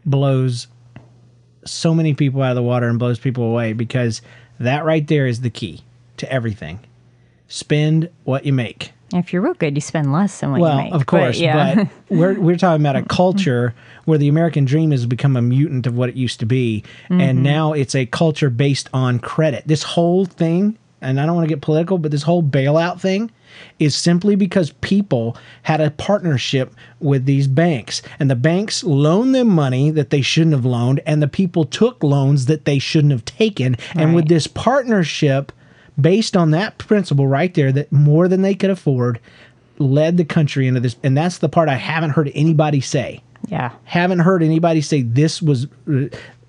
blows 0.05 0.67
so 1.65 1.93
many 1.93 2.13
people 2.13 2.41
out 2.41 2.51
of 2.51 2.55
the 2.55 2.63
water 2.63 2.87
and 2.87 2.99
blows 2.99 3.19
people 3.19 3.43
away 3.43 3.73
because 3.73 4.21
that 4.59 4.85
right 4.85 5.07
there 5.07 5.27
is 5.27 5.41
the 5.41 5.49
key 5.49 5.81
to 6.17 6.31
everything. 6.31 6.79
Spend 7.47 8.09
what 8.23 8.45
you 8.45 8.53
make. 8.53 8.91
If 9.13 9.33
you're 9.33 9.41
real 9.41 9.53
good, 9.55 9.75
you 9.75 9.81
spend 9.81 10.11
less 10.13 10.39
than 10.39 10.51
what 10.51 10.61
well, 10.61 10.77
you 10.77 10.83
make. 10.85 10.93
of 10.93 11.05
course, 11.05 11.37
but, 11.37 11.43
yeah. 11.43 11.75
but 11.75 11.87
we're 12.09 12.39
we're 12.39 12.57
talking 12.57 12.81
about 12.81 12.95
a 12.95 13.03
culture 13.03 13.73
where 14.05 14.17
the 14.17 14.27
American 14.27 14.65
dream 14.65 14.91
has 14.91 15.05
become 15.05 15.35
a 15.35 15.41
mutant 15.41 15.87
of 15.87 15.95
what 15.97 16.09
it 16.09 16.15
used 16.15 16.39
to 16.39 16.45
be, 16.45 16.83
Mm-hmm. 17.09 17.21
and 17.21 17.43
now 17.43 17.73
it's 17.73 17.95
a 17.95 18.05
culture 18.05 18.49
based 18.49 18.89
on 18.93 19.19
credit. 19.19 19.63
This 19.67 19.83
whole 19.83 20.25
thing, 20.25 20.77
and 21.01 21.19
I 21.19 21.25
don't 21.25 21.35
want 21.35 21.47
to 21.47 21.53
get 21.53 21.61
political, 21.61 21.97
but 21.97 22.11
this 22.11 22.23
whole 22.23 22.43
bailout 22.43 22.99
thing 22.99 23.31
is 23.79 23.95
simply 23.95 24.35
because 24.35 24.71
people 24.81 25.35
had 25.63 25.81
a 25.81 25.89
partnership 25.91 26.73
with 26.99 27.25
these 27.25 27.47
banks, 27.47 28.01
and 28.19 28.29
the 28.29 28.35
banks 28.35 28.83
loaned 28.83 29.33
them 29.33 29.47
money 29.49 29.89
that 29.89 30.11
they 30.11 30.21
shouldn't 30.21 30.53
have 30.53 30.65
loaned, 30.65 31.01
and 31.05 31.21
the 31.21 31.27
people 31.27 31.65
took 31.65 32.03
loans 32.03 32.45
that 32.45 32.65
they 32.65 32.77
shouldn't 32.79 33.11
have 33.11 33.25
taken, 33.25 33.75
and 33.95 34.13
with 34.13 34.27
this 34.27 34.45
partnership 34.47 35.51
based 35.99 36.37
on 36.37 36.51
that 36.51 36.77
principle 36.77 37.27
right 37.27 37.53
there 37.53 37.71
that 37.71 37.91
more 37.91 38.27
than 38.27 38.41
they 38.41 38.55
could 38.55 38.69
afford 38.69 39.19
led 39.77 40.17
the 40.17 40.25
country 40.25 40.67
into 40.67 40.79
this. 40.79 40.95
And 41.03 41.17
that's 41.17 41.37
the 41.37 41.49
part 41.49 41.69
i 41.69 41.75
haven't 41.75 42.11
heard 42.11 42.31
anybody 42.35 42.81
say. 42.81 43.21
Yeah. 43.47 43.71
haven't 43.85 44.19
heard 44.19 44.43
anybody 44.43 44.81
say 44.81 45.01
this 45.01 45.41
was 45.41 45.67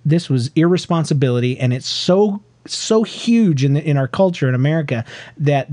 this 0.04 0.28
was 0.28 0.50
irresponsibility. 0.56 1.58
And 1.58 1.72
it's 1.72 1.88
so 1.88 2.42
so 2.66 3.02
huge 3.02 3.64
in 3.64 3.74
the, 3.74 3.82
in 3.82 3.96
our 3.96 4.06
culture 4.06 4.46
in 4.46 4.54
america 4.54 5.02
that 5.38 5.66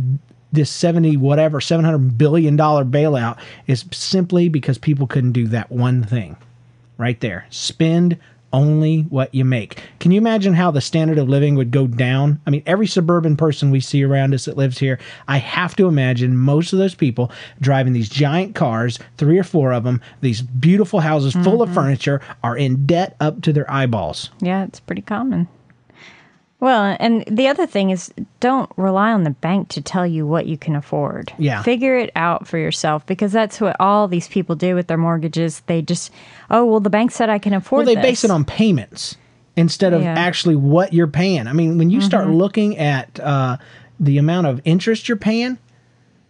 this 0.53 0.71
70 0.71 1.17
whatever 1.17 1.59
700 1.59 2.17
billion 2.17 2.55
dollar 2.55 2.85
bailout 2.85 3.37
is 3.67 3.83
simply 3.91 4.47
because 4.47 4.77
people 4.77 5.05
couldn't 5.05 5.33
do 5.33 5.47
that 5.47 5.69
one 5.69 6.03
thing 6.03 6.37
right 6.97 7.19
there. 7.19 7.45
Spend 7.49 8.17
only 8.53 9.01
what 9.03 9.33
you 9.33 9.45
make. 9.45 9.81
Can 9.99 10.12
you 10.12 10.17
imagine 10.17 10.53
how 10.53 10.71
the 10.71 10.81
standard 10.81 11.17
of 11.17 11.29
living 11.29 11.55
would 11.55 11.71
go 11.71 11.88
down? 11.88 12.39
I 12.45 12.49
mean 12.49 12.63
every 12.65 12.88
suburban 12.88 13.38
person 13.38 13.71
we 13.71 13.79
see 13.79 14.03
around 14.03 14.33
us 14.33 14.45
that 14.45 14.57
lives 14.57 14.77
here 14.77 14.99
i 15.27 15.38
have 15.38 15.75
to 15.75 15.88
imagine 15.88 16.36
most 16.36 16.73
of 16.73 16.79
those 16.79 16.95
people 16.95 17.31
driving 17.62 17.93
these 17.93 18.10
giant 18.10 18.55
cars 18.55 18.99
three 19.17 19.38
or 19.38 19.43
four 19.43 19.71
of 19.71 19.83
them 19.83 20.01
these 20.21 20.41
beautiful 20.41 20.99
houses 20.99 21.33
full 21.33 21.62
of 21.62 21.69
mm-hmm. 21.69 21.75
furniture 21.75 22.21
are 22.43 22.57
in 22.57 22.86
debt 22.86 23.15
up 23.19 23.41
to 23.41 23.53
their 23.53 23.69
eyeballs. 23.71 24.29
Yeah, 24.41 24.63
it's 24.63 24.79
pretty 24.79 25.01
common. 25.01 25.47
Well, 26.59 26.97
and 26.99 27.23
the 27.29 27.47
other 27.49 27.67
thing 27.67 27.91
is 27.91 28.11
don't 28.39 28.71
rely 28.77 29.11
on 29.11 29.23
the 29.23 29.29
bank 29.29 29.69
to 29.69 29.81
tell 29.81 30.07
you 30.07 30.25
what 30.25 30.47
you 30.47 30.57
can 30.57 30.75
afford. 30.75 31.31
Yeah. 31.37 31.61
Figure 31.61 31.95
it 31.97 32.11
out 32.15 32.47
for 32.47 32.57
yourself 32.57 33.05
because 33.05 33.31
that's 33.31 33.61
what 33.61 33.75
all 33.79 34.07
these 34.07 34.27
people 34.27 34.55
do 34.55 34.73
with 34.73 34.87
their 34.87 34.97
mortgages. 34.97 35.61
They 35.67 35.83
just, 35.83 36.11
oh, 36.49 36.65
well, 36.65 36.79
the 36.79 36.89
bank 36.89 37.11
said 37.11 37.29
I 37.29 37.37
can 37.37 37.53
afford 37.53 37.85
well 37.85 37.95
they 37.95 38.01
base 38.01 38.23
it 38.23 38.31
on 38.31 38.43
payments 38.43 39.17
instead 39.55 39.93
of 39.93 40.01
Yeah. 40.01 40.09
Mm-hmm. 40.09 40.17
actually 40.19 40.55
what 40.55 40.93
you're 40.93 41.07
paying 41.07 41.47
i 41.47 41.53
mean 41.53 41.79
when 41.79 41.89
you 41.89 41.99
start 41.99 42.27
looking 42.29 42.77
at 42.77 43.19
uh, 43.19 43.57
the 43.99 44.19
amount 44.19 44.45
of 44.45 44.61
interest 44.65 45.07
you're 45.09 45.17
paying 45.17 45.57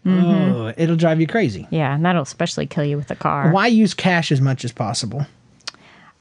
Mm-hmm. 0.05 0.25
oh, 0.55 0.73
it'll 0.77 0.95
drive 0.95 1.19
you 1.19 1.27
crazy 1.27 1.67
Yeah, 1.69 1.93
and 1.93 2.05
that'll 2.05 2.21
especially 2.23 2.65
kill 2.67 2.85
you 2.85 2.95
with 2.95 3.11
a 3.11 3.15
car. 3.15 3.51
why 3.51 3.67
use 3.67 3.93
cash 3.93 4.31
as 4.31 4.39
much 4.39 4.63
as 4.63 4.71
possible 4.71 5.25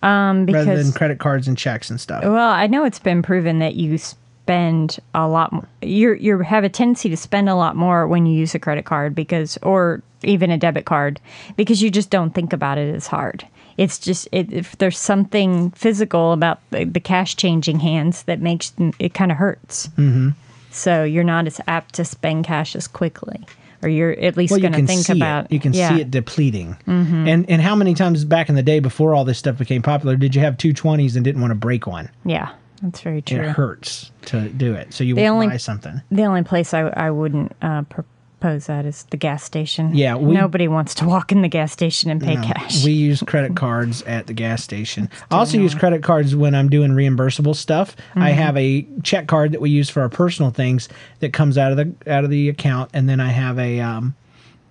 Um, 0.03 0.45
because 0.47 0.67
rather 0.67 0.83
than 0.83 0.93
credit 0.93 1.19
cards 1.19 1.49
and 1.49 1.57
checks 1.57 1.91
and 1.91 2.01
stuff. 2.01 2.23
Well, 2.23 2.51
I 2.51 2.67
know 2.67 2.85
it's 2.85 2.99
been 2.99 3.23
proven 3.23 3.59
that 3.61 3.75
you 3.75 3.99
spend 3.99 4.99
a 5.15 5.27
lot. 5.27 5.53
m- 5.53 5.67
You 5.83 6.13
you 6.15 6.39
have 6.41 6.65
a 6.65 6.69
tendency 6.69 7.09
to 7.09 7.17
spend 7.17 7.49
a 7.49 7.55
lot 7.55 7.77
more 7.77 8.07
when 8.07 8.27
you 8.27 8.39
use 8.39 8.55
a 8.55 8.59
credit 8.59 8.85
card 8.85 9.15
because, 9.15 9.59
or 9.63 10.03
even 10.23 10.51
a 10.51 10.59
debit 10.59 10.85
card, 10.85 11.21
because 11.57 11.83
you 11.83 11.91
just 11.91 12.11
don't 12.11 12.35
think 12.35 12.53
about 12.53 12.79
it 12.79 12.95
as 12.95 13.07
hard. 13.07 13.47
It's 13.77 13.99
just 13.99 14.29
it, 14.33 14.53
if 14.53 14.77
there's 14.79 14.99
something 14.99 15.71
physical 15.73 16.33
about 16.33 16.61
the, 16.71 16.85
the 16.85 17.01
cash 17.01 17.37
changing 17.37 17.81
hands 17.81 18.23
that 18.25 18.41
makes 18.41 18.73
it 18.99 19.13
kind 19.15 19.31
of 19.33 19.39
hurts. 19.39 19.89
Mm-hmm. 19.89 20.31
So 20.71 21.05
you're 21.05 21.25
not 21.25 21.47
as 21.47 21.61
apt 21.67 21.95
to 21.97 22.05
spend 22.05 22.45
cash 22.45 22.77
as 22.77 22.87
quickly, 22.87 23.41
or 23.83 23.89
you're 23.89 24.13
at 24.13 24.37
least 24.37 24.51
Well, 24.51 24.61
going 24.61 24.73
to 24.73 24.87
think 24.87 25.09
about. 25.09 25.47
it. 25.47 25.53
You 25.53 25.61
can 25.61 25.73
yeah. 25.73 25.89
Mm-hmm. 25.89 25.97
see 25.97 26.03
it 26.03 26.11
depleting. 26.11 26.77
And 26.87 27.49
and 27.51 27.61
how 27.63 27.75
many 27.77 27.95
times 27.95 28.25
back 28.25 28.49
in 28.49 28.55
the 28.55 28.63
day 28.63 28.81
before 28.81 29.15
all 29.15 29.25
this 29.25 29.39
stuff 29.39 29.59
became 29.59 29.83
popular 29.83 30.17
did 30.17 30.35
you 30.35 30.41
have 30.43 30.57
two 30.57 30.73
twenties 30.73 31.17
and 31.17 31.25
didn't 31.25 31.41
want 31.41 31.51
to 31.51 31.57
break 31.57 31.87
one? 31.87 32.11
Yeah, 32.25 32.51
that's 32.83 33.01
very 33.01 33.23
true. 33.23 33.41
It 33.41 33.49
hurts 33.51 34.11
to 34.27 34.49
do 34.49 34.75
it, 34.75 34.93
so 34.93 35.05
you 35.05 35.17
won't 35.17 35.29
only- 35.29 35.49
buy 35.49 35.57
something. 35.59 36.01
The 36.11 36.25
only 36.25 36.43
place 36.43 36.75
I, 36.75 36.83
I 36.89 37.11
wouldn't 37.11 37.53
uh, 37.63 37.83
propose 38.41 38.67
that 38.67 38.85
is 38.85 39.05
the 39.11 39.17
gas 39.17 39.43
station. 39.43 39.95
Yeah, 39.95 40.15
we- 40.17 40.35
nobody 40.35 40.69
wants 40.69 40.95
to 40.97 41.07
walk 41.07 41.33
in 41.33 41.43
the 41.43 41.49
gas 41.49 41.73
station 41.73 42.11
and 42.11 42.21
pay 42.21 42.35
No, 42.37 42.43
cash. 42.43 42.85
We 42.85 42.93
use 42.93 43.23
credit 43.23 43.57
cards 43.57 44.03
at 44.03 44.27
the 44.27 44.35
gas 44.35 44.63
station. 44.63 45.09
I 45.31 45.37
also 45.37 45.59
use 45.59 45.75
credit 45.75 46.03
cards 46.03 46.37
when 46.37 46.55
I'm 46.55 46.69
doing 46.69 46.91
reimbursable 46.93 47.57
stuff. 47.57 47.97
I 48.15 48.31
Mm-hmm. 48.31 48.39
have 48.39 48.57
a 48.57 48.87
check 49.03 49.27
card 49.27 49.53
that 49.53 49.61
we 49.61 49.71
use 49.71 49.89
for 49.91 50.03
our 50.03 50.09
personal 50.09 50.51
things 50.51 50.89
that 51.21 51.33
comes 51.33 51.57
out 51.59 51.73
of 51.73 51.77
the 51.79 52.13
out 52.13 52.25
of 52.25 52.31
the 52.31 52.49
account, 52.49 52.91
and 52.93 53.09
then 53.09 53.21
I 53.21 53.29
have 53.29 53.59
a 53.59 53.81
um, 53.81 54.15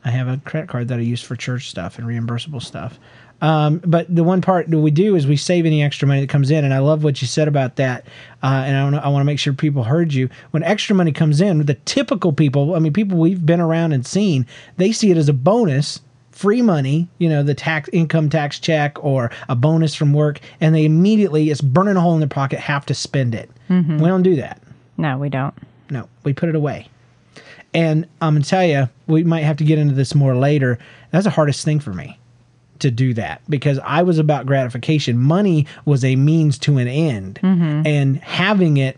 I 0.04 0.12
have 0.12 0.28
a 0.28 0.38
credit 0.38 0.70
card 0.70 0.88
that 0.90 1.00
I 1.00 1.02
use 1.02 1.22
for 1.24 1.36
church 1.36 1.70
stuff 1.70 1.98
and 1.98 2.08
reimbursable 2.08 2.62
stuff. 2.62 3.00
Um, 3.46 3.80
but 3.86 4.08
the 4.14 4.24
one 4.24 4.42
part 4.42 4.72
that 4.72 4.80
we 4.80 4.90
do 4.90 5.16
is 5.16 5.28
we 5.28 5.38
save 5.38 5.68
any 5.68 5.84
extra 5.84 6.08
money 6.08 6.22
that 6.22 6.30
comes 6.30 6.50
in, 6.50 6.66
and 6.66 6.74
I 6.74 6.80
love 6.80 7.04
what 7.04 7.22
you 7.22 7.28
said 7.28 7.48
about 7.48 7.76
that. 7.76 8.08
Uh, 8.42 8.64
and 8.66 8.76
I 8.76 8.84
want 8.84 8.96
to 8.96 9.06
I 9.06 9.08
want 9.10 9.22
to 9.22 9.26
make 9.26 9.38
sure 9.38 9.54
people 9.54 9.84
heard 9.84 10.16
you. 10.16 10.30
When 10.50 10.64
extra 10.64 10.96
money 10.96 11.12
comes 11.12 11.40
in, 11.42 11.64
the 11.64 11.76
typical 11.86 12.34
people, 12.34 12.74
I 12.74 12.80
mean, 12.80 12.92
people 12.92 13.20
we've 13.20 13.46
been 13.46 13.62
around 13.62 13.92
and 13.92 14.04
seen, 14.04 14.48
they 14.78 14.92
see 14.92 15.12
it 15.12 15.18
as 15.18 15.30
a 15.30 15.34
bonus 15.34 16.00
free 16.32 16.64
money, 16.64 17.08
you 17.20 17.30
know, 17.30 17.44
the 17.44 17.54
tax 17.54 17.88
income 17.94 18.30
tax 18.32 18.60
check 18.60 19.02
or 19.04 19.30
a 19.48 19.56
bonus 19.56 19.94
from 19.94 20.12
work, 20.12 20.40
and 20.60 20.74
they 20.74 20.84
immediately 20.84 21.52
it's 21.52 21.62
burning 21.62 21.98
a 21.98 22.02
hole 22.02 22.16
in 22.16 22.22
their 22.22 22.28
pocket, 22.28 22.60
have 22.60 22.84
to 22.88 22.96
spend 22.96 23.36
it. 23.36 23.52
We 23.70 24.08
don't 24.08 24.24
do 24.24 24.38
that. 24.38 24.60
no, 24.98 25.20
we 25.20 25.30
don't. 25.30 25.54
No, 25.92 26.10
we 26.24 26.34
put 26.34 26.50
it 26.50 26.56
away. 26.56 26.88
And 27.76 28.08
I'm 28.22 28.34
gonna 28.34 28.44
tell 28.44 28.66
you, 28.66 28.90
we 29.06 29.24
might 29.24 29.44
have 29.44 29.58
to 29.58 29.64
get 29.64 29.78
into 29.78 29.94
this 29.94 30.16
more 30.16 30.36
later. 30.36 30.80
That's 31.12 31.26
the 31.26 31.30
hardest 31.30 31.64
thing 31.64 31.80
for 31.80 31.94
me 31.94 32.18
to 32.80 32.92
do 32.92 33.14
that 33.14 33.42
because 33.50 33.80
I 33.80 34.04
was 34.04 34.20
about 34.20 34.46
gratification. 34.46 35.18
Money 35.18 35.68
was 35.86 36.04
a 36.04 36.16
means 36.16 36.58
to 36.60 36.78
an 36.78 36.88
end, 36.88 37.40
mm-hmm. 37.42 37.86
and 37.86 38.18
having 38.18 38.78
it. 38.78 38.98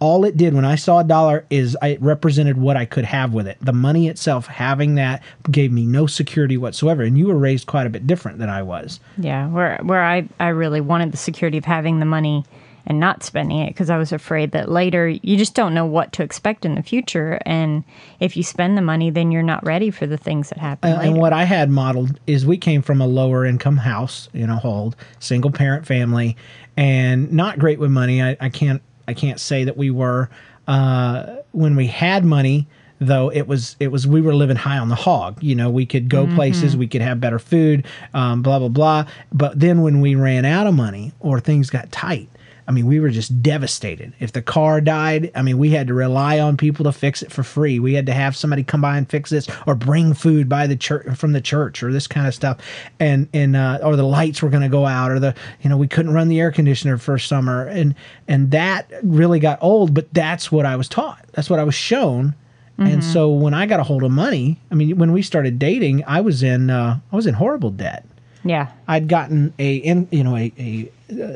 All 0.00 0.24
it 0.24 0.36
did 0.36 0.54
when 0.54 0.64
I 0.64 0.76
saw 0.76 1.00
a 1.00 1.04
dollar 1.04 1.44
is 1.50 1.76
it 1.82 2.00
represented 2.00 2.56
what 2.56 2.76
I 2.76 2.84
could 2.84 3.04
have 3.04 3.34
with 3.34 3.48
it. 3.48 3.58
The 3.60 3.72
money 3.72 4.06
itself, 4.06 4.46
having 4.46 4.94
that, 4.94 5.24
gave 5.50 5.72
me 5.72 5.86
no 5.86 6.06
security 6.06 6.56
whatsoever. 6.56 7.02
And 7.02 7.18
you 7.18 7.26
were 7.26 7.36
raised 7.36 7.66
quite 7.66 7.88
a 7.88 7.90
bit 7.90 8.06
different 8.06 8.38
than 8.38 8.48
I 8.48 8.62
was. 8.62 9.00
Yeah, 9.16 9.48
where 9.48 9.76
where 9.82 10.04
I 10.04 10.28
I 10.38 10.48
really 10.48 10.80
wanted 10.80 11.10
the 11.10 11.16
security 11.16 11.58
of 11.58 11.64
having 11.64 11.98
the 11.98 12.06
money 12.06 12.44
and 12.88 12.98
not 12.98 13.22
spending 13.22 13.58
it 13.58 13.68
because 13.68 13.90
I 13.90 13.98
was 13.98 14.12
afraid 14.12 14.50
that 14.52 14.70
later 14.70 15.06
you 15.08 15.36
just 15.36 15.54
don't 15.54 15.74
know 15.74 15.86
what 15.86 16.12
to 16.14 16.22
expect 16.24 16.64
in 16.64 16.74
the 16.74 16.82
future, 16.82 17.38
and 17.46 17.84
if 18.18 18.36
you 18.36 18.42
spend 18.42 18.76
the 18.76 18.82
money, 18.82 19.10
then 19.10 19.30
you're 19.30 19.42
not 19.42 19.64
ready 19.64 19.90
for 19.90 20.06
the 20.06 20.16
things 20.16 20.48
that 20.48 20.58
happen 20.58 20.92
Uh, 20.92 21.00
and 21.00 21.16
what 21.18 21.32
I 21.32 21.44
had 21.44 21.70
modeled 21.70 22.18
is 22.26 22.44
we 22.44 22.56
came 22.56 22.82
from 22.82 23.00
a 23.00 23.06
lower 23.06 23.44
income 23.44 23.76
house, 23.76 24.28
you 24.32 24.46
know, 24.46 24.56
hold 24.56 24.96
single 25.20 25.52
parent 25.52 25.86
family, 25.86 26.36
and 26.76 27.30
not 27.30 27.58
great 27.58 27.78
with 27.78 27.90
money. 27.90 28.22
I, 28.22 28.36
I 28.40 28.48
can't 28.48 28.82
I 29.06 29.14
can't 29.14 29.38
say 29.38 29.64
that 29.64 29.76
we 29.76 29.90
were. 29.90 30.28
Uh, 30.66 31.36
when 31.52 31.76
we 31.76 31.86
had 31.86 32.24
money, 32.26 32.66
though, 33.00 33.30
it 33.30 33.46
was 33.46 33.76
it 33.80 33.88
was 33.88 34.06
we 34.06 34.20
were 34.20 34.34
living 34.34 34.56
high 34.56 34.78
on 34.78 34.88
the 34.88 34.94
hog. 34.94 35.42
You 35.42 35.54
know, 35.54 35.70
we 35.70 35.86
could 35.86 36.08
go 36.08 36.26
places, 36.34 36.76
we 36.76 36.86
could 36.88 37.00
have 37.00 37.20
better 37.20 37.38
food, 37.38 37.86
um, 38.14 38.42
blah 38.42 38.58
blah 38.58 38.68
blah. 38.68 39.06
But 39.32 39.58
then 39.60 39.82
when 39.82 40.00
we 40.00 40.14
ran 40.14 40.44
out 40.44 40.66
of 40.66 40.74
money 40.74 41.12
or 41.20 41.40
things 41.40 41.70
got 41.70 41.90
tight. 41.92 42.28
I 42.68 42.70
mean, 42.70 42.84
we 42.84 43.00
were 43.00 43.08
just 43.08 43.42
devastated. 43.42 44.12
If 44.20 44.32
the 44.32 44.42
car 44.42 44.82
died, 44.82 45.32
I 45.34 45.40
mean, 45.40 45.56
we 45.56 45.70
had 45.70 45.86
to 45.86 45.94
rely 45.94 46.38
on 46.38 46.58
people 46.58 46.84
to 46.84 46.92
fix 46.92 47.22
it 47.22 47.32
for 47.32 47.42
free. 47.42 47.78
We 47.78 47.94
had 47.94 48.04
to 48.06 48.12
have 48.12 48.36
somebody 48.36 48.62
come 48.62 48.82
by 48.82 48.98
and 48.98 49.08
fix 49.08 49.30
this, 49.30 49.48
or 49.66 49.74
bring 49.74 50.12
food 50.12 50.50
by 50.50 50.66
the 50.66 50.76
church 50.76 51.16
from 51.16 51.32
the 51.32 51.40
church, 51.40 51.82
or 51.82 51.90
this 51.90 52.06
kind 52.06 52.26
of 52.26 52.34
stuff. 52.34 52.58
And 53.00 53.26
and 53.32 53.56
uh, 53.56 53.78
or 53.82 53.96
the 53.96 54.02
lights 54.02 54.42
were 54.42 54.50
going 54.50 54.62
to 54.62 54.68
go 54.68 54.84
out, 54.84 55.10
or 55.10 55.18
the 55.18 55.34
you 55.62 55.70
know 55.70 55.78
we 55.78 55.88
couldn't 55.88 56.12
run 56.12 56.28
the 56.28 56.38
air 56.40 56.52
conditioner 56.52 56.98
for 56.98 57.18
summer, 57.18 57.66
and 57.66 57.94
and 58.28 58.50
that 58.50 58.92
really 59.02 59.40
got 59.40 59.58
old. 59.62 59.94
But 59.94 60.12
that's 60.12 60.52
what 60.52 60.66
I 60.66 60.76
was 60.76 60.90
taught. 60.90 61.24
That's 61.32 61.48
what 61.48 61.58
I 61.58 61.64
was 61.64 61.74
shown. 61.74 62.34
And 62.80 63.02
so 63.02 63.32
when 63.32 63.54
I 63.54 63.66
got 63.66 63.80
a 63.80 63.82
hold 63.82 64.04
of 64.04 64.12
money, 64.12 64.60
I 64.70 64.76
mean, 64.76 64.98
when 64.98 65.10
we 65.10 65.20
started 65.20 65.58
dating, 65.58 66.04
I 66.06 66.20
was 66.20 66.44
in 66.44 66.70
uh, 66.70 67.00
I 67.10 67.16
was 67.16 67.26
in 67.26 67.34
horrible 67.34 67.70
debt 67.70 68.04
Yeah. 68.44 68.70
I'd 68.86 69.08
gotten 69.08 69.52
a 69.58 69.76
in 69.76 70.08
you 70.10 70.24
know 70.24 70.36
a, 70.36 70.52
a 70.58 70.90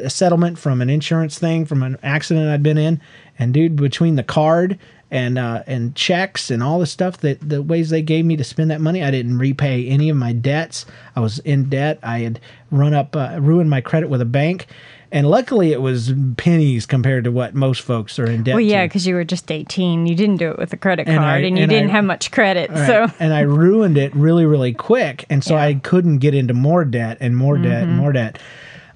a 0.05 0.11
settlement 0.11 0.59
from 0.59 0.81
an 0.81 0.91
insurance 0.91 1.39
thing 1.39 1.65
from 1.65 1.83
an 1.83 1.99
accident 2.03 2.49
I'd 2.49 2.63
been 2.63 2.79
in, 2.79 3.01
and 3.39 3.55
dude, 3.55 3.77
between 3.77 4.17
the 4.17 4.23
card 4.23 4.79
and 5.11 5.39
uh, 5.39 5.63
and 5.67 5.95
checks 5.95 6.51
and 6.51 6.63
all 6.63 6.79
the 6.79 6.87
stuff 6.87 7.19
that 7.19 7.47
the 7.47 7.63
ways 7.63 7.91
they 7.91 8.03
gave 8.03 8.25
me 8.25 8.37
to 8.37 8.45
spend 8.45 8.71
that 8.71 8.81
money, 8.81 9.03
I 9.03 9.11
didn't 9.11 9.39
repay 9.39 9.87
any 9.89 10.09
of 10.09 10.17
my 10.17 10.33
debts. 10.33 10.87
I 11.15 11.21
was 11.21 11.39
in 11.41 11.69
debt. 11.69 11.99
I 12.03 12.21
had 12.21 12.41
run 12.71 12.95
up 12.95 13.15
uh, 13.15 13.39
ruined 13.41 13.71
my 13.71 13.81
credit 13.81 14.09
with 14.09 14.21
a 14.21 14.27
bank. 14.27 14.67
And 15.13 15.29
luckily, 15.29 15.73
it 15.73 15.83
was 15.83 16.13
pennies 16.39 16.87
compared 16.87 17.25
to 17.25 17.31
what 17.31 17.55
most 17.55 17.83
folks 17.83 18.19
are 18.19 18.25
in 18.25 18.43
debt. 18.45 18.55
Well, 18.55 18.63
yeah, 18.63 18.87
because 18.87 19.07
you 19.07 19.15
were 19.15 19.25
just 19.25 19.53
18. 19.53 20.07
You 20.07 20.15
didn't 20.15 20.39
do 20.39 20.51
it 20.51 20.59
with 20.59 20.73
a 20.73 20.77
credit 20.79 21.07
And 21.07 21.19
card 21.19 21.43
I- 21.45 21.47
and 21.47 21.57
you 21.59 21.65
and 21.65 21.71
didn't 21.71 21.91
I- 21.91 21.93
have 21.93 22.05
much 22.05 22.31
credit. 22.31 22.71
Right. 22.71 22.87
So, 22.87 23.07
and 23.21 23.35
I 23.35 23.41
ruined 23.43 23.99
it 23.99 24.15
really, 24.17 24.47
really 24.47 24.73
quick, 24.73 25.27
and 25.29 25.45
so 25.45 25.55
Yeah. 25.55 25.65
I 25.65 25.75
couldn't 25.75 26.19
get 26.19 26.35
into 26.35 26.55
more 26.55 26.85
debt 26.87 27.19
and 27.21 27.37
more 27.37 27.59
debt 27.59 27.83
and 27.83 27.97
more 27.97 28.13
debt. 28.13 28.39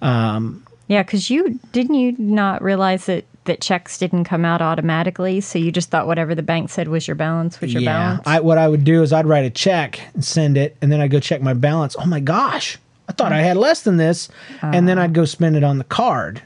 Um, 0.02 0.62
yeah, 0.88 1.02
because 1.02 1.28
you 1.30 1.60
didn't 1.72 1.94
you 1.96 2.14
not 2.18 2.62
realize 2.62 3.06
that, 3.06 3.24
that 3.44 3.60
checks 3.60 3.98
didn't 3.98 4.24
come 4.24 4.44
out 4.44 4.62
automatically? 4.62 5.40
So 5.40 5.58
you 5.58 5.70
just 5.70 5.90
thought 5.90 6.06
whatever 6.06 6.34
the 6.34 6.42
bank 6.42 6.70
said 6.70 6.88
was 6.88 7.06
your 7.06 7.14
balance 7.14 7.60
was 7.60 7.72
your 7.74 7.82
balance? 7.82 8.22
I, 8.26 8.40
what 8.40 8.56
I 8.58 8.68
would 8.68 8.84
do 8.84 9.02
is 9.02 9.12
I'd 9.12 9.26
write 9.26 9.44
a 9.44 9.50
check 9.50 10.00
and 10.14 10.24
send 10.24 10.56
it, 10.56 10.76
and 10.80 10.90
then 10.90 11.00
I'd 11.00 11.10
go 11.10 11.20
check 11.20 11.42
my 11.42 11.54
balance. 11.54 11.94
Oh 11.98 12.06
my 12.06 12.20
gosh, 12.20 12.78
I 13.08 13.12
thought 13.12 13.32
I 13.32 13.42
had 13.42 13.56
less 13.56 13.82
than 13.82 13.96
this, 13.96 14.28
and 14.62 14.88
then 14.88 14.98
I'd 14.98 15.12
go 15.12 15.24
spend 15.24 15.56
it 15.56 15.64
on 15.64 15.78
the 15.78 15.84
card. 15.84 16.42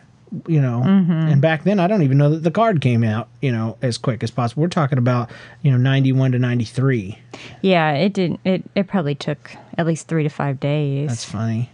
You 0.47 0.61
know, 0.61 0.83
mm-hmm. 0.87 1.11
and 1.11 1.43
back 1.43 1.65
then 1.65 1.81
I 1.81 1.89
don't 1.89 2.03
even 2.03 2.17
know 2.17 2.31
that 2.31 2.45
the 2.45 2.53
card 2.53 2.81
came 2.81 3.03
out. 3.03 3.29
You 3.41 3.51
know, 3.51 3.77
as 3.83 3.99
quick 3.99 4.23
as 4.23 4.31
possible. 4.31 4.63
We're 4.63 4.69
talking 4.69 4.99
about 4.99 5.29
you 5.63 5.73
know 5.73 5.77
ninety 5.77 6.13
one 6.13 6.31
to 6.33 6.39
ninety 6.39 6.65
three. 6.65 7.19
yeah, 7.63 7.93
it 7.93 8.13
didn't. 8.13 8.39
It, 8.45 8.63
it 8.77 8.87
probably 8.87 9.17
took 9.17 9.51
at 9.77 9.87
least 9.87 10.07
three 10.07 10.23
to 10.23 10.29
five 10.29 10.61
days. 10.61 11.09
That's 11.09 11.25
funny. 11.25 11.71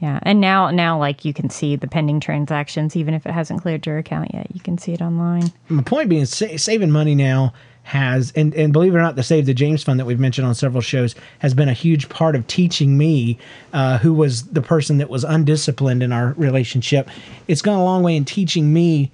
Yeah, 0.00 0.18
and 0.22 0.40
now 0.40 0.70
now 0.70 0.98
like 0.98 1.24
you 1.24 1.32
can 1.32 1.50
see 1.50 1.76
the 1.76 1.86
pending 1.86 2.18
transactions, 2.18 2.96
even 2.96 3.14
if 3.14 3.26
it 3.26 3.32
hasn't 3.32 3.62
cleared 3.62 3.86
your 3.86 3.98
account 3.98 4.34
yet, 4.34 4.52
you 4.52 4.60
can 4.60 4.76
see 4.76 4.92
it 4.92 5.02
online. 5.02 5.52
my 5.68 5.82
point 5.82 6.08
being 6.08 6.26
sa- 6.26 6.56
saving 6.56 6.90
money 6.90 7.14
now 7.14 7.52
has 7.82 8.32
and, 8.36 8.54
and 8.54 8.72
believe 8.72 8.94
it 8.94 8.98
or 8.98 9.00
not 9.00 9.16
the 9.16 9.22
save 9.22 9.46
the 9.46 9.54
james 9.54 9.82
fund 9.82 9.98
that 9.98 10.04
we've 10.04 10.20
mentioned 10.20 10.46
on 10.46 10.54
several 10.54 10.80
shows 10.80 11.14
has 11.40 11.54
been 11.54 11.68
a 11.68 11.72
huge 11.72 12.08
part 12.08 12.36
of 12.36 12.46
teaching 12.46 12.96
me 12.96 13.38
uh, 13.72 13.98
who 13.98 14.12
was 14.12 14.44
the 14.46 14.62
person 14.62 14.98
that 14.98 15.08
was 15.08 15.24
undisciplined 15.24 16.02
in 16.02 16.12
our 16.12 16.34
relationship. 16.34 17.08
It's 17.48 17.62
gone 17.62 17.78
a 17.78 17.84
long 17.84 18.02
way 18.02 18.16
in 18.16 18.24
teaching 18.24 18.72
me 18.72 19.10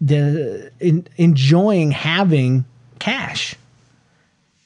the 0.00 0.70
in, 0.80 1.06
enjoying 1.16 1.90
having 1.90 2.64
cash. 2.98 3.54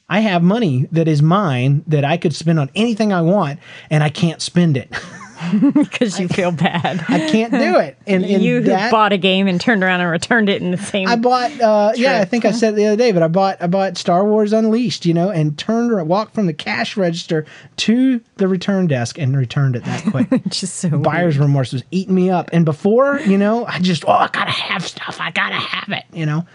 I 0.08 0.20
have 0.20 0.42
money 0.42 0.88
that 0.90 1.06
is 1.06 1.20
mine 1.20 1.84
that 1.86 2.04
i 2.04 2.16
could 2.16 2.34
spend 2.34 2.58
on 2.58 2.70
anything 2.74 3.12
i 3.12 3.20
want 3.20 3.60
and 3.90 4.02
i 4.02 4.08
can't 4.08 4.40
spend 4.40 4.76
it 4.76 4.90
because 5.74 6.18
you 6.18 6.28
feel 6.28 6.50
bad. 6.50 7.04
i 7.08 7.18
can't 7.28 7.52
do 7.52 7.78
it 7.78 7.96
and, 8.06 8.24
and 8.24 8.42
you 8.42 8.60
that- 8.62 8.90
bought 8.90 9.12
a 9.12 9.18
game 9.18 9.46
and 9.46 9.60
turned 9.60 9.82
around 9.82 10.00
and 10.00 10.10
returned 10.10 10.48
it 10.48 10.62
in 10.62 10.70
the 10.70 10.78
same. 10.78 11.08
I 11.08 11.16
bought, 11.16 11.60
uh, 11.60 11.92
yeah, 11.94 12.20
I 12.20 12.24
think 12.24 12.44
I 12.44 12.50
said 12.52 12.74
it 12.74 12.76
the 12.76 12.86
other 12.86 12.96
day, 12.96 13.12
but 13.12 13.22
I 13.22 13.28
bought, 13.28 13.60
I 13.60 13.66
bought 13.66 13.96
Star 13.96 14.24
Wars 14.24 14.52
Unleashed, 14.52 15.06
you 15.06 15.14
know, 15.14 15.30
and 15.30 15.58
turned 15.58 15.92
or 15.92 16.02
walked 16.04 16.34
from 16.34 16.46
the 16.46 16.52
cash 16.52 16.96
register 16.96 17.46
to 17.78 18.20
the 18.36 18.48
return 18.48 18.86
desk 18.86 19.18
and 19.18 19.36
returned 19.36 19.76
it 19.76 19.84
that 19.84 20.04
quick. 20.10 20.28
just 20.48 20.76
so 20.76 20.98
Buyer's 20.98 21.38
remorse 21.38 21.72
was 21.72 21.84
eating 21.90 22.14
me 22.14 22.30
up, 22.30 22.50
and 22.52 22.64
before, 22.64 23.20
you 23.20 23.38
know, 23.38 23.66
I 23.66 23.78
just, 23.78 24.04
oh, 24.06 24.12
I 24.12 24.28
gotta 24.32 24.50
have 24.50 24.86
stuff, 24.86 25.18
I 25.20 25.30
gotta 25.30 25.56
have 25.56 25.96
it, 25.96 26.04
you 26.12 26.26
know. 26.26 26.46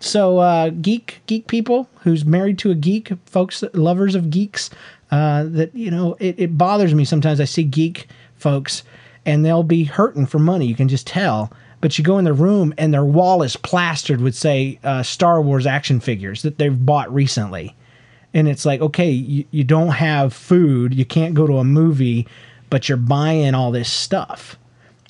So, 0.00 0.38
uh, 0.38 0.70
geek, 0.70 1.20
geek 1.26 1.46
people 1.46 1.88
who's 2.00 2.24
married 2.24 2.58
to 2.60 2.72
a 2.72 2.74
geek, 2.74 3.12
folks, 3.26 3.62
lovers 3.72 4.16
of 4.16 4.30
geeks, 4.30 4.68
uh, 5.12 5.44
that 5.44 5.74
you 5.76 5.90
know, 5.90 6.16
it, 6.18 6.34
it 6.38 6.58
bothers 6.58 6.94
me 6.94 7.04
sometimes. 7.04 7.38
I 7.38 7.44
see 7.44 7.62
geek 7.62 8.08
folks, 8.42 8.82
and 9.24 9.44
they'll 9.44 9.62
be 9.62 9.84
hurting 9.84 10.26
for 10.26 10.38
money. 10.38 10.66
You 10.66 10.74
can 10.74 10.88
just 10.88 11.06
tell. 11.06 11.52
But 11.80 11.98
you 11.98 12.04
go 12.04 12.18
in 12.18 12.24
the 12.24 12.32
room, 12.32 12.74
and 12.78 12.92
their 12.92 13.04
wall 13.04 13.42
is 13.42 13.56
plastered 13.56 14.20
with, 14.20 14.36
say, 14.36 14.78
uh, 14.84 15.02
Star 15.02 15.40
Wars 15.42 15.66
action 15.66 15.98
figures 15.98 16.42
that 16.42 16.58
they've 16.58 16.86
bought 16.86 17.12
recently. 17.12 17.74
And 18.34 18.48
it's 18.48 18.64
like 18.64 18.80
okay 18.80 19.10
you, 19.10 19.44
you 19.50 19.62
don't 19.62 19.88
have 19.90 20.32
food 20.32 20.94
you 20.94 21.04
can't 21.04 21.34
go 21.34 21.46
to 21.46 21.58
a 21.58 21.64
movie 21.64 22.26
but 22.70 22.88
you're 22.88 22.96
buying 22.96 23.54
all 23.54 23.70
this 23.70 23.92
stuff. 23.92 24.56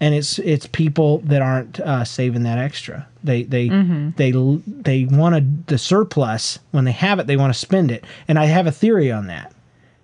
And 0.01 0.17
it's 0.17 0.41
it's 0.41 0.67
people 0.67 1.19
that 1.19 1.41
aren't 1.43 1.79
uh, 1.79 2.03
saving 2.03 2.43
that 2.43 2.59
extra. 2.59 3.07
They 3.23 3.45
they 3.45 3.69
they 4.17 4.33
they 4.67 5.05
want 5.05 5.69
the 5.69 5.79
surplus 5.79 6.59
when 6.73 6.85
they 6.85 6.91
have 6.91 7.21
it 7.21 7.29
they 7.29 7.37
want 7.37 7.53
to 7.53 7.59
spend 7.59 7.93
it. 7.93 8.05
And 8.27 8.37
i 8.37 8.47
have 8.47 8.67
a 8.67 8.73
theory 8.73 9.13
on 9.13 9.29
that. 9.29 9.53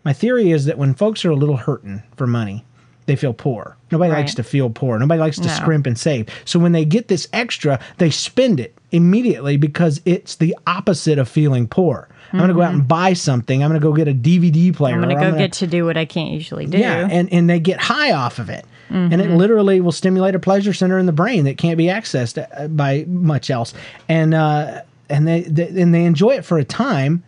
My 0.05 0.13
theory 0.13 0.53
is 0.53 0.67
that 0.67 0.79
when 0.79 0.95
folks 0.95 1.25
are 1.25 1.31
a 1.31 1.37
little 1.37 1.57
hurting 1.57 2.05
for 2.17 2.29
money 2.29 2.65
they 3.09 3.17
feel 3.17 3.33
poor 3.35 3.77
nobody 3.91 4.13
likes 4.13 4.35
to 4.35 4.45
feel 4.45 4.71
poor 4.71 4.97
nobody 5.01 5.19
likes 5.19 5.37
to 5.39 5.49
No. 5.49 5.53
scrimp 5.55 5.87
and 5.87 5.99
save 5.99 6.29
so 6.45 6.61
when 6.61 6.71
they 6.71 6.85
get 6.85 7.09
this 7.09 7.27
extra 7.33 7.81
they 7.97 8.11
spend 8.11 8.61
it 8.61 8.77
immediately 8.93 9.57
because 9.57 10.01
it's 10.05 10.37
the 10.37 10.57
opposite 10.67 11.19
of 11.19 11.29
feeling 11.29 11.67
poor 11.67 12.09
i'm 12.33 12.39
going 12.39 12.49
to 12.49 12.55
go 12.55 12.63
out 12.63 12.73
and 12.75 12.87
buy 12.87 13.13
something 13.15 13.65
i'm 13.65 13.71
going 13.71 13.81
to 13.81 13.85
go 13.85 13.93
get 13.93 14.07
a 14.07 14.15
dvd 14.15 14.75
player 14.77 14.95
I'm 14.95 15.01
gonna 15.01 15.15
go 15.17 15.23
gonna- 15.23 15.39
get 15.39 15.53
to 15.55 15.67
do 15.67 15.85
what 15.85 15.97
I 15.97 16.05
can't 16.05 16.31
usually 16.31 16.67
do. 16.67 16.79
yeah, 16.79 17.09
and, 17.11 17.33
and 17.33 17.51
they 17.51 17.59
get 17.59 17.81
high 17.81 18.13
off 18.13 18.39
of 18.39 18.49
it. 18.51 18.65
And 18.91 19.13
Mm-hmm. 19.13 19.21
it 19.21 19.31
literally 19.37 19.81
will 19.83 19.93
stimulate 19.93 20.35
a 20.35 20.39
pleasure 20.39 20.73
center 20.73 20.99
in 20.99 21.05
the 21.05 21.13
brain 21.13 21.45
that 21.45 21.59
can't 21.59 21.77
be 21.77 21.87
accessed 21.87 22.39
uh, 22.59 22.69
by 22.69 23.05
much 23.07 23.51
else. 23.51 23.75
And 24.09 24.33
uh, 24.33 24.81
and 25.11 25.29
they, 25.29 25.43
they 25.43 25.69
and 25.83 25.93
they 25.95 26.05
enjoy 26.07 26.37
it 26.37 26.45
for 26.47 26.57
a 26.57 26.65
time, 26.65 27.23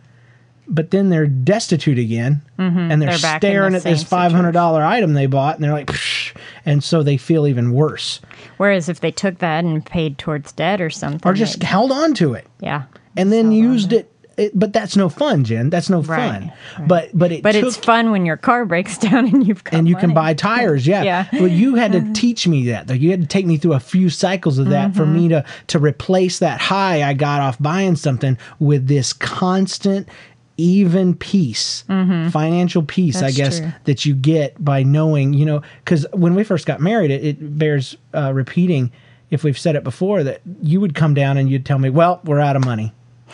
but 0.71 0.91
then 0.91 1.09
they're 1.09 1.27
destitute 1.27 1.99
again, 1.99 2.41
and 2.57 2.75
they're, 3.01 3.09
Mm-hmm. 3.09 3.21
They're 3.21 3.37
staring 3.39 3.71
the 3.73 3.77
at 3.77 3.83
this 3.83 4.03
five 4.03 4.31
hundred 4.31 4.53
dollar 4.53 4.83
item 4.83 5.13
they 5.13 5.25
bought, 5.27 5.55
and 5.55 5.63
they're 5.63 5.71
like, 5.73 5.87
Psh, 5.87 6.35
and 6.65 6.83
so 6.83 7.03
they 7.03 7.17
feel 7.17 7.45
even 7.47 7.71
worse, 7.73 8.21
Whereas 8.57 8.89
if 8.89 8.99
they 9.01 9.11
took 9.11 9.39
that 9.39 9.63
and 9.63 9.85
paid 9.85 10.17
towards 10.17 10.51
debt 10.53 10.81
or 10.81 10.89
something, 10.89 11.29
or 11.29 11.33
just 11.33 11.61
held 11.63 11.91
on 11.91 12.13
to 12.15 12.33
it, 12.33 12.47
yeah, 12.59 12.83
and 13.17 13.31
then 13.31 13.51
used 13.51 13.91
it. 13.93 14.07
it. 14.37 14.51
But 14.57 14.71
that's 14.73 14.95
no 14.95 15.09
fun, 15.09 15.43
Jen. 15.43 15.69
That's 15.69 15.89
no 15.89 16.01
Right, 16.01 16.31
fun. 16.31 16.51
right. 16.79 16.87
But 16.87 17.09
but 17.13 17.31
it 17.31 17.43
But 17.43 17.51
took 17.51 17.65
it's 17.65 17.75
fun 17.77 18.09
when 18.11 18.25
your 18.25 18.37
car 18.37 18.65
breaks 18.65 18.97
down 19.05 19.27
and 19.27 19.45
you've 19.45 19.63
got 19.63 19.73
and 19.75 19.87
you 19.89 19.95
can 19.95 20.13
buy 20.13 20.33
tires. 20.33 20.87
Yeah. 20.87 21.03
Yeah. 21.03 21.27
Well, 21.33 21.47
you 21.47 21.75
had 21.75 21.91
to 21.91 22.11
teach 22.19 22.47
me 22.47 22.65
that. 22.69 22.87
Though 22.87 22.93
you 22.95 23.11
had 23.11 23.21
to 23.21 23.27
take 23.27 23.45
me 23.45 23.57
through 23.57 23.73
a 23.73 23.79
few 23.79 24.09
cycles 24.09 24.57
of 24.57 24.69
that 24.69 24.95
for 24.95 25.05
me 25.05 25.27
to 25.27 25.43
to 25.67 25.79
replace 25.79 26.39
that 26.39 26.59
high 26.61 27.03
I 27.07 27.13
got 27.13 27.41
off 27.41 27.59
buying 27.59 27.95
something 27.95 28.37
with 28.59 28.87
this 28.87 29.13
constant 29.13 30.07
even 30.61 31.15
peace 31.15 31.83
financial 32.31 32.83
peace 32.83 33.21
i 33.23 33.31
guess 33.31 33.59
true. 33.59 33.71
that 33.85 34.05
you 34.05 34.13
get 34.13 34.63
by 34.63 34.83
knowing 34.83 35.33
you 35.33 35.45
know 35.45 35.61
because 35.83 36.05
when 36.13 36.35
we 36.35 36.43
first 36.43 36.65
got 36.65 36.79
married 36.79 37.09
it, 37.11 37.23
it 37.25 37.57
bears 37.57 37.97
uh, 38.13 38.31
repeating 38.33 38.91
if 39.31 39.43
we've 39.43 39.57
said 39.57 39.75
it 39.75 39.83
before 39.83 40.23
that 40.23 40.41
you 40.61 40.79
would 40.79 40.93
come 40.93 41.13
down 41.13 41.37
and 41.37 41.49
you'd 41.49 41.65
tell 41.65 41.79
me 41.79 41.89
well 41.89 42.21
we're 42.25 42.39
out 42.39 42.55
of 42.55 42.63
money 42.63 42.93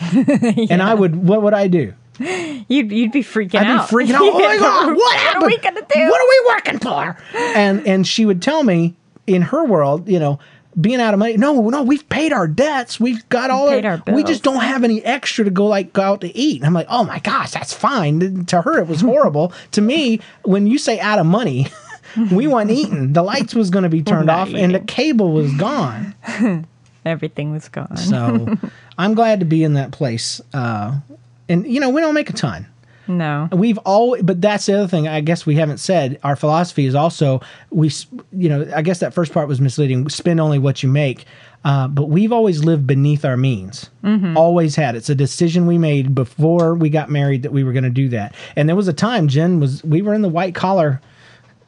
and 0.70 0.82
i 0.82 0.94
would 0.94 1.14
what 1.16 1.42
would 1.42 1.54
i 1.54 1.68
do 1.68 1.92
You'd 2.20 2.90
you'd 2.90 3.12
be 3.12 3.22
freaking 3.22 3.60
I'd 3.60 3.66
out. 3.68 3.88
be 3.88 3.94
freaking 3.94 4.10
out. 4.14 4.22
Oh 4.22 4.38
my 4.40 4.58
god, 4.58 4.96
what 4.96 5.16
happened? 5.18 5.44
are 5.44 5.46
we 5.46 5.58
gonna 5.58 5.86
do? 5.88 6.00
What 6.00 6.20
are 6.20 6.28
we 6.28 6.44
working 6.48 6.78
for? 6.80 7.16
And 7.54 7.86
and 7.86 8.04
she 8.06 8.26
would 8.26 8.42
tell 8.42 8.64
me 8.64 8.96
in 9.28 9.42
her 9.42 9.64
world, 9.64 10.08
you 10.08 10.18
know, 10.18 10.40
being 10.80 11.00
out 11.00 11.14
of 11.14 11.18
money. 11.18 11.36
No, 11.36 11.68
no, 11.68 11.82
we've 11.82 12.08
paid 12.08 12.32
our 12.32 12.46
debts. 12.46 13.00
We've 13.00 13.26
got 13.28 13.50
all 13.50 13.68
our. 13.68 13.84
our 13.84 14.02
we 14.14 14.22
just 14.24 14.42
don't 14.42 14.62
have 14.62 14.84
any 14.84 15.04
extra 15.04 15.44
to 15.44 15.50
go 15.50 15.66
like 15.66 15.92
go 15.92 16.02
out 16.02 16.20
to 16.22 16.36
eat. 16.36 16.60
And 16.60 16.66
I'm 16.66 16.74
like, 16.74 16.86
oh 16.88 17.04
my 17.04 17.18
gosh, 17.20 17.52
that's 17.52 17.72
fine. 17.72 18.44
To 18.46 18.62
her, 18.62 18.78
it 18.78 18.88
was 18.88 19.00
horrible. 19.00 19.52
to 19.72 19.80
me, 19.80 20.20
when 20.42 20.66
you 20.66 20.78
say 20.78 20.98
out 21.00 21.18
of 21.18 21.26
money. 21.26 21.68
we 22.32 22.46
weren't 22.46 22.70
eating. 22.70 23.12
The 23.12 23.22
lights 23.22 23.54
was 23.54 23.68
going 23.68 23.82
to 23.82 23.90
be 23.90 24.02
turned 24.02 24.30
off, 24.30 24.48
and 24.54 24.74
the 24.74 24.80
cable 24.80 25.30
was 25.30 25.54
gone. 25.56 26.14
Everything 27.04 27.52
was 27.52 27.68
gone. 27.68 27.98
So, 27.98 28.56
I'm 28.96 29.12
glad 29.12 29.40
to 29.40 29.46
be 29.46 29.62
in 29.62 29.74
that 29.74 29.92
place. 29.92 30.40
Uh, 30.54 30.98
and 31.50 31.66
you 31.66 31.80
know, 31.80 31.90
we 31.90 32.00
don't 32.00 32.14
make 32.14 32.30
a 32.30 32.32
ton 32.32 32.66
no, 33.08 33.48
we've 33.52 33.78
all, 33.78 34.16
but 34.22 34.40
that's 34.40 34.66
the 34.66 34.74
other 34.78 34.88
thing 34.88 35.08
i 35.08 35.20
guess 35.20 35.46
we 35.46 35.54
haven't 35.56 35.78
said. 35.78 36.18
Our 36.22 36.36
philosophy 36.36 36.86
is 36.86 36.94
also 36.94 37.40
we 37.70 37.90
you 38.32 38.48
know 38.48 38.70
i 38.74 38.82
guess 38.82 39.00
that 39.00 39.14
first 39.14 39.32
part 39.32 39.48
was 39.48 39.60
misleading. 39.60 40.08
Spend 40.08 40.40
only 40.40 40.58
what 40.58 40.82
you 40.82 40.88
make. 40.88 41.24
Uh, 41.64 41.88
but 41.88 42.08
we've 42.08 42.32
always 42.32 42.62
lived 42.62 42.86
beneath 42.86 43.24
our 43.24 43.36
means. 43.36 43.90
Always 44.36 44.76
had. 44.76 44.94
It's 44.94 45.10
a 45.10 45.14
decision 45.14 45.66
we 45.66 45.76
made 45.76 46.14
before 46.14 46.74
we 46.74 46.88
got 46.88 47.10
married 47.10 47.42
that 47.42 47.52
we 47.52 47.64
were 47.64 47.72
going 47.72 47.84
to 47.84 47.90
do 47.90 48.08
that. 48.10 48.34
And 48.54 48.68
there 48.68 48.76
was 48.76 48.86
a 48.86 48.92
time 48.92 49.26
jen 49.26 49.58
was 49.58 49.82
we 49.82 50.00
were 50.00 50.14
in 50.14 50.22
the 50.22 50.28
white 50.28 50.54
collar 50.54 51.00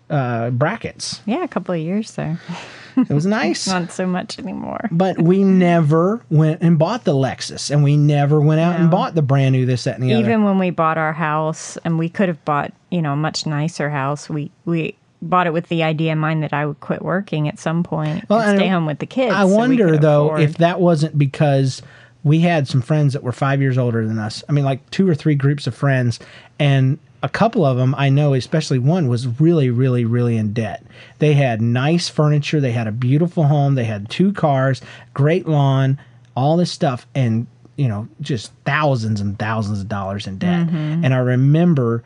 uh, 0.08 0.50
brackets. 0.50 1.20
Yeah, 1.26 1.42
a 1.42 1.48
couple 1.48 1.74
of 1.74 1.80
years 1.80 2.12
there. 2.12 2.40
it 3.08 3.14
was 3.14 3.26
nice 3.26 3.66
Not 3.68 3.92
so 3.92 4.06
much 4.06 4.38
anymore. 4.38 4.88
but 4.90 5.20
we 5.20 5.44
never 5.44 6.20
went 6.30 6.62
and 6.62 6.78
bought 6.78 7.04
the 7.04 7.14
lexus 7.14 7.70
and 7.70 7.82
we 7.82 7.96
never 7.96 8.40
went 8.40 8.60
out 8.60 8.78
and 8.80 8.90
bought 8.90 9.14
the 9.14 9.22
brand 9.22 9.52
new 9.52 9.66
this 9.66 9.84
that 9.84 9.94
and 9.98 10.04
the 10.04 10.12
other 10.14 10.22
Even 10.24 10.44
when 10.44 10.58
we 10.58 10.70
bought 10.70 10.98
our 10.98 11.12
house, 11.12 11.76
and 11.84 11.98
we 11.98 12.08
could 12.08 12.28
have 12.28 12.44
bought, 12.44 12.72
you 12.90 13.02
know, 13.02 13.12
a 13.12 13.16
much 13.16 13.46
nicer 13.46 13.90
house. 13.90 14.28
We 14.28 14.50
we 14.64 14.96
bought 15.22 15.46
it 15.46 15.52
with 15.52 15.68
the 15.68 15.82
idea 15.82 16.12
in 16.12 16.18
mind 16.18 16.42
that 16.42 16.52
I 16.52 16.64
would 16.66 16.80
quit 16.80 17.02
working 17.02 17.46
at 17.48 17.58
some 17.58 17.82
point 17.82 18.24
Well, 18.28 18.40
and 18.40 18.50
and 18.50 18.58
stay 18.58 18.68
home 18.68 18.86
with 18.86 18.98
the 19.00 19.06
kids. 19.06 19.34
I 19.34 19.42
so 19.46 19.54
wonder 19.54 19.98
though 19.98 20.26
afford- 20.26 20.40
if 20.40 20.58
that 20.58 20.80
wasn't 20.80 21.18
because 21.18 21.82
we 22.24 22.40
had 22.40 22.68
some 22.68 22.82
friends 22.82 23.12
that 23.14 23.22
were 23.22 23.32
five 23.32 23.60
years 23.60 23.78
older 23.78 24.06
than 24.06 24.18
us. 24.18 24.44
I 24.48 24.52
mean, 24.52 24.64
like 24.64 24.88
two 24.90 25.08
or 25.08 25.14
three 25.14 25.34
groups 25.34 25.66
of 25.66 25.74
friends, 25.74 26.18
and 26.58 26.98
a 27.22 27.28
couple 27.28 27.64
of 27.64 27.76
them 27.76 27.94
I 27.96 28.08
know, 28.08 28.34
especially 28.34 28.78
one 28.78 29.08
was 29.08 29.40
really, 29.40 29.70
really, 29.70 30.04
really 30.04 30.36
in 30.36 30.52
debt. 30.52 30.84
They 31.18 31.34
had 31.34 31.60
nice 31.60 32.08
furniture, 32.08 32.60
they 32.60 32.72
had 32.72 32.86
a 32.86 32.92
beautiful 32.92 33.44
home, 33.44 33.74
they 33.74 33.84
had 33.84 34.08
two 34.08 34.32
cars, 34.32 34.80
great 35.14 35.46
lawn, 35.46 35.98
all 36.36 36.56
this 36.56 36.72
stuff, 36.72 37.06
and 37.14 37.46
you 37.76 37.88
know, 37.88 38.08
just 38.20 38.52
thousands 38.64 39.20
and 39.20 39.38
thousands 39.38 39.80
of 39.80 39.88
dollars 39.88 40.26
in 40.26 40.38
debt. 40.38 40.66
Mm-hmm. 40.66 41.04
And 41.04 41.14
I 41.14 41.18
remember 41.18 42.02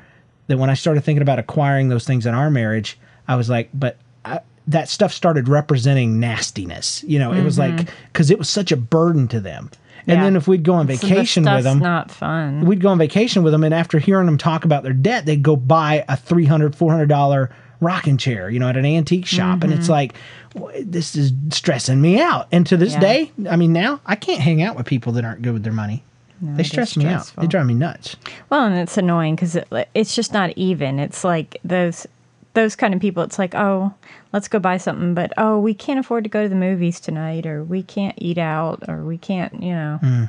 that 0.47 0.59
when 0.59 0.71
I 0.71 0.75
started 0.75 1.03
thinking 1.03 1.23
about 1.23 1.39
acquiring 1.39 1.89
those 1.89 2.07
things 2.07 2.27
in 2.27 2.35
our 2.35 2.51
marriage, 2.51 2.99
I 3.27 3.37
was 3.37 3.51
like, 3.51 3.71
but 3.75 3.99
I, 4.25 4.41
that 4.69 4.89
stuff 4.89 5.13
started 5.13 5.49
representing 5.49 6.21
nastiness. 6.21 7.03
You 7.05 7.19
know, 7.19 7.33
it 7.33 7.43
was 7.43 7.59
mm-hmm. 7.59 7.77
like 7.77 7.89
because 8.13 8.31
it 8.31 8.39
was 8.39 8.49
such 8.49 8.73
a 8.73 8.77
burden 8.77 9.27
to 9.29 9.41
them. 9.41 9.71
And 10.07 10.19
Yeah. 10.19 10.25
then 10.25 10.37
if 10.37 10.47
we'd 10.47 10.63
go 10.63 10.75
on 10.75 10.87
So 10.87 10.95
vacation 10.97 11.45
with 11.45 11.65
them, 11.65 11.79
not 11.79 12.11
fun. 12.11 12.67
we'd 12.67 12.81
go 12.81 12.91
on 12.91 12.99
vacation 12.99 13.43
with 13.43 13.53
them 13.53 13.65
and 13.65 13.73
after 13.75 13.99
hearing 13.99 14.27
them 14.27 14.39
talk 14.39 14.65
about 14.65 14.83
their 14.83 14.93
debt 14.93 15.25
they'd 15.27 15.43
go 15.43 15.57
buy 15.57 16.05
a 16.09 16.17
300 16.17 16.75
400 16.77 17.09
dollar 17.09 17.51
rocking 17.81 18.17
chair 18.17 18.49
you 18.49 18.59
know 18.59 18.69
at 18.69 18.77
an 18.77 18.87
antique 18.87 19.27
shop 19.27 19.63
and 19.63 19.73
it's 19.73 19.89
mm-hmm. 19.89 19.93
like 19.93 20.15
this 20.83 21.15
is 21.17 21.33
stressing 21.51 22.01
me 22.01 22.19
out 22.21 22.47
and 22.53 22.67
to 22.67 22.77
this 22.77 22.93
Yeah. 22.95 23.01
day 23.01 23.33
i 23.51 23.57
mean 23.57 23.73
now 23.73 24.01
i 24.07 24.15
can't 24.15 24.41
hang 24.41 24.63
out 24.63 24.77
with 24.77 24.87
people 24.87 25.13
that 25.13 25.25
aren't 25.25 25.43
good 25.43 25.53
with 25.53 25.65
their 25.65 25.73
money 25.73 26.03
they 26.41 26.63
stress 26.63 26.97
me 26.97 27.07
out 27.07 27.31
they 27.39 27.47
drive 27.47 27.67
me 27.67 27.75
nuts 27.75 28.17
Well, 28.51 28.67
and 28.67 28.77
it's 28.77 28.97
annoying 28.99 29.35
because 29.35 29.57
it, 29.57 29.67
it's 29.95 30.15
just 30.15 30.33
not 30.35 30.51
even. 30.57 30.99
It's 30.99 31.25
like 31.25 31.59
those 31.65 32.07
those 32.55 32.75
kind 32.77 32.95
of 32.95 33.01
people. 33.01 33.23
It's 33.23 33.39
like, 33.39 33.55
oh, 33.55 33.93
let's 34.33 34.49
go 34.49 34.59
buy 34.59 34.77
something, 34.79 35.15
but 35.15 35.33
oh, 35.37 35.59
we 35.59 35.75
can't 35.75 35.99
afford 36.01 36.25
to 36.25 36.31
go 36.31 36.43
to 36.45 36.49
the 36.49 36.55
movies 36.55 36.99
tonight, 37.01 37.47
or 37.47 37.63
we 37.63 37.83
can't 37.83 38.15
eat 38.19 38.39
out, 38.39 38.83
or 38.89 39.05
we 39.05 39.19
can't, 39.19 39.63
you 39.63 39.73
know, 39.73 39.99
Hmm. 40.01 40.25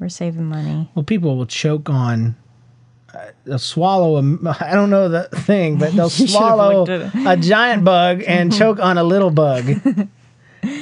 we're 0.00 0.08
saving 0.08 0.46
money. 0.46 0.90
well 0.94 1.04
people 1.04 1.36
will 1.36 1.46
choke 1.46 1.88
on 1.90 2.34
uh, 3.14 3.26
they'll 3.44 3.58
swallow 3.60 4.16
a 4.16 4.56
i 4.60 4.74
don't 4.74 4.90
know 4.90 5.08
the 5.08 5.22
thing 5.46 5.78
but 5.78 5.92
they'll 5.92 6.10
swallow 6.34 6.84
a 7.26 7.36
giant 7.36 7.84
bug 7.84 8.22
and 8.26 8.52
choke 8.60 8.80
on 8.80 8.98
a 8.98 9.04
little 9.04 9.30
bug 9.30 9.64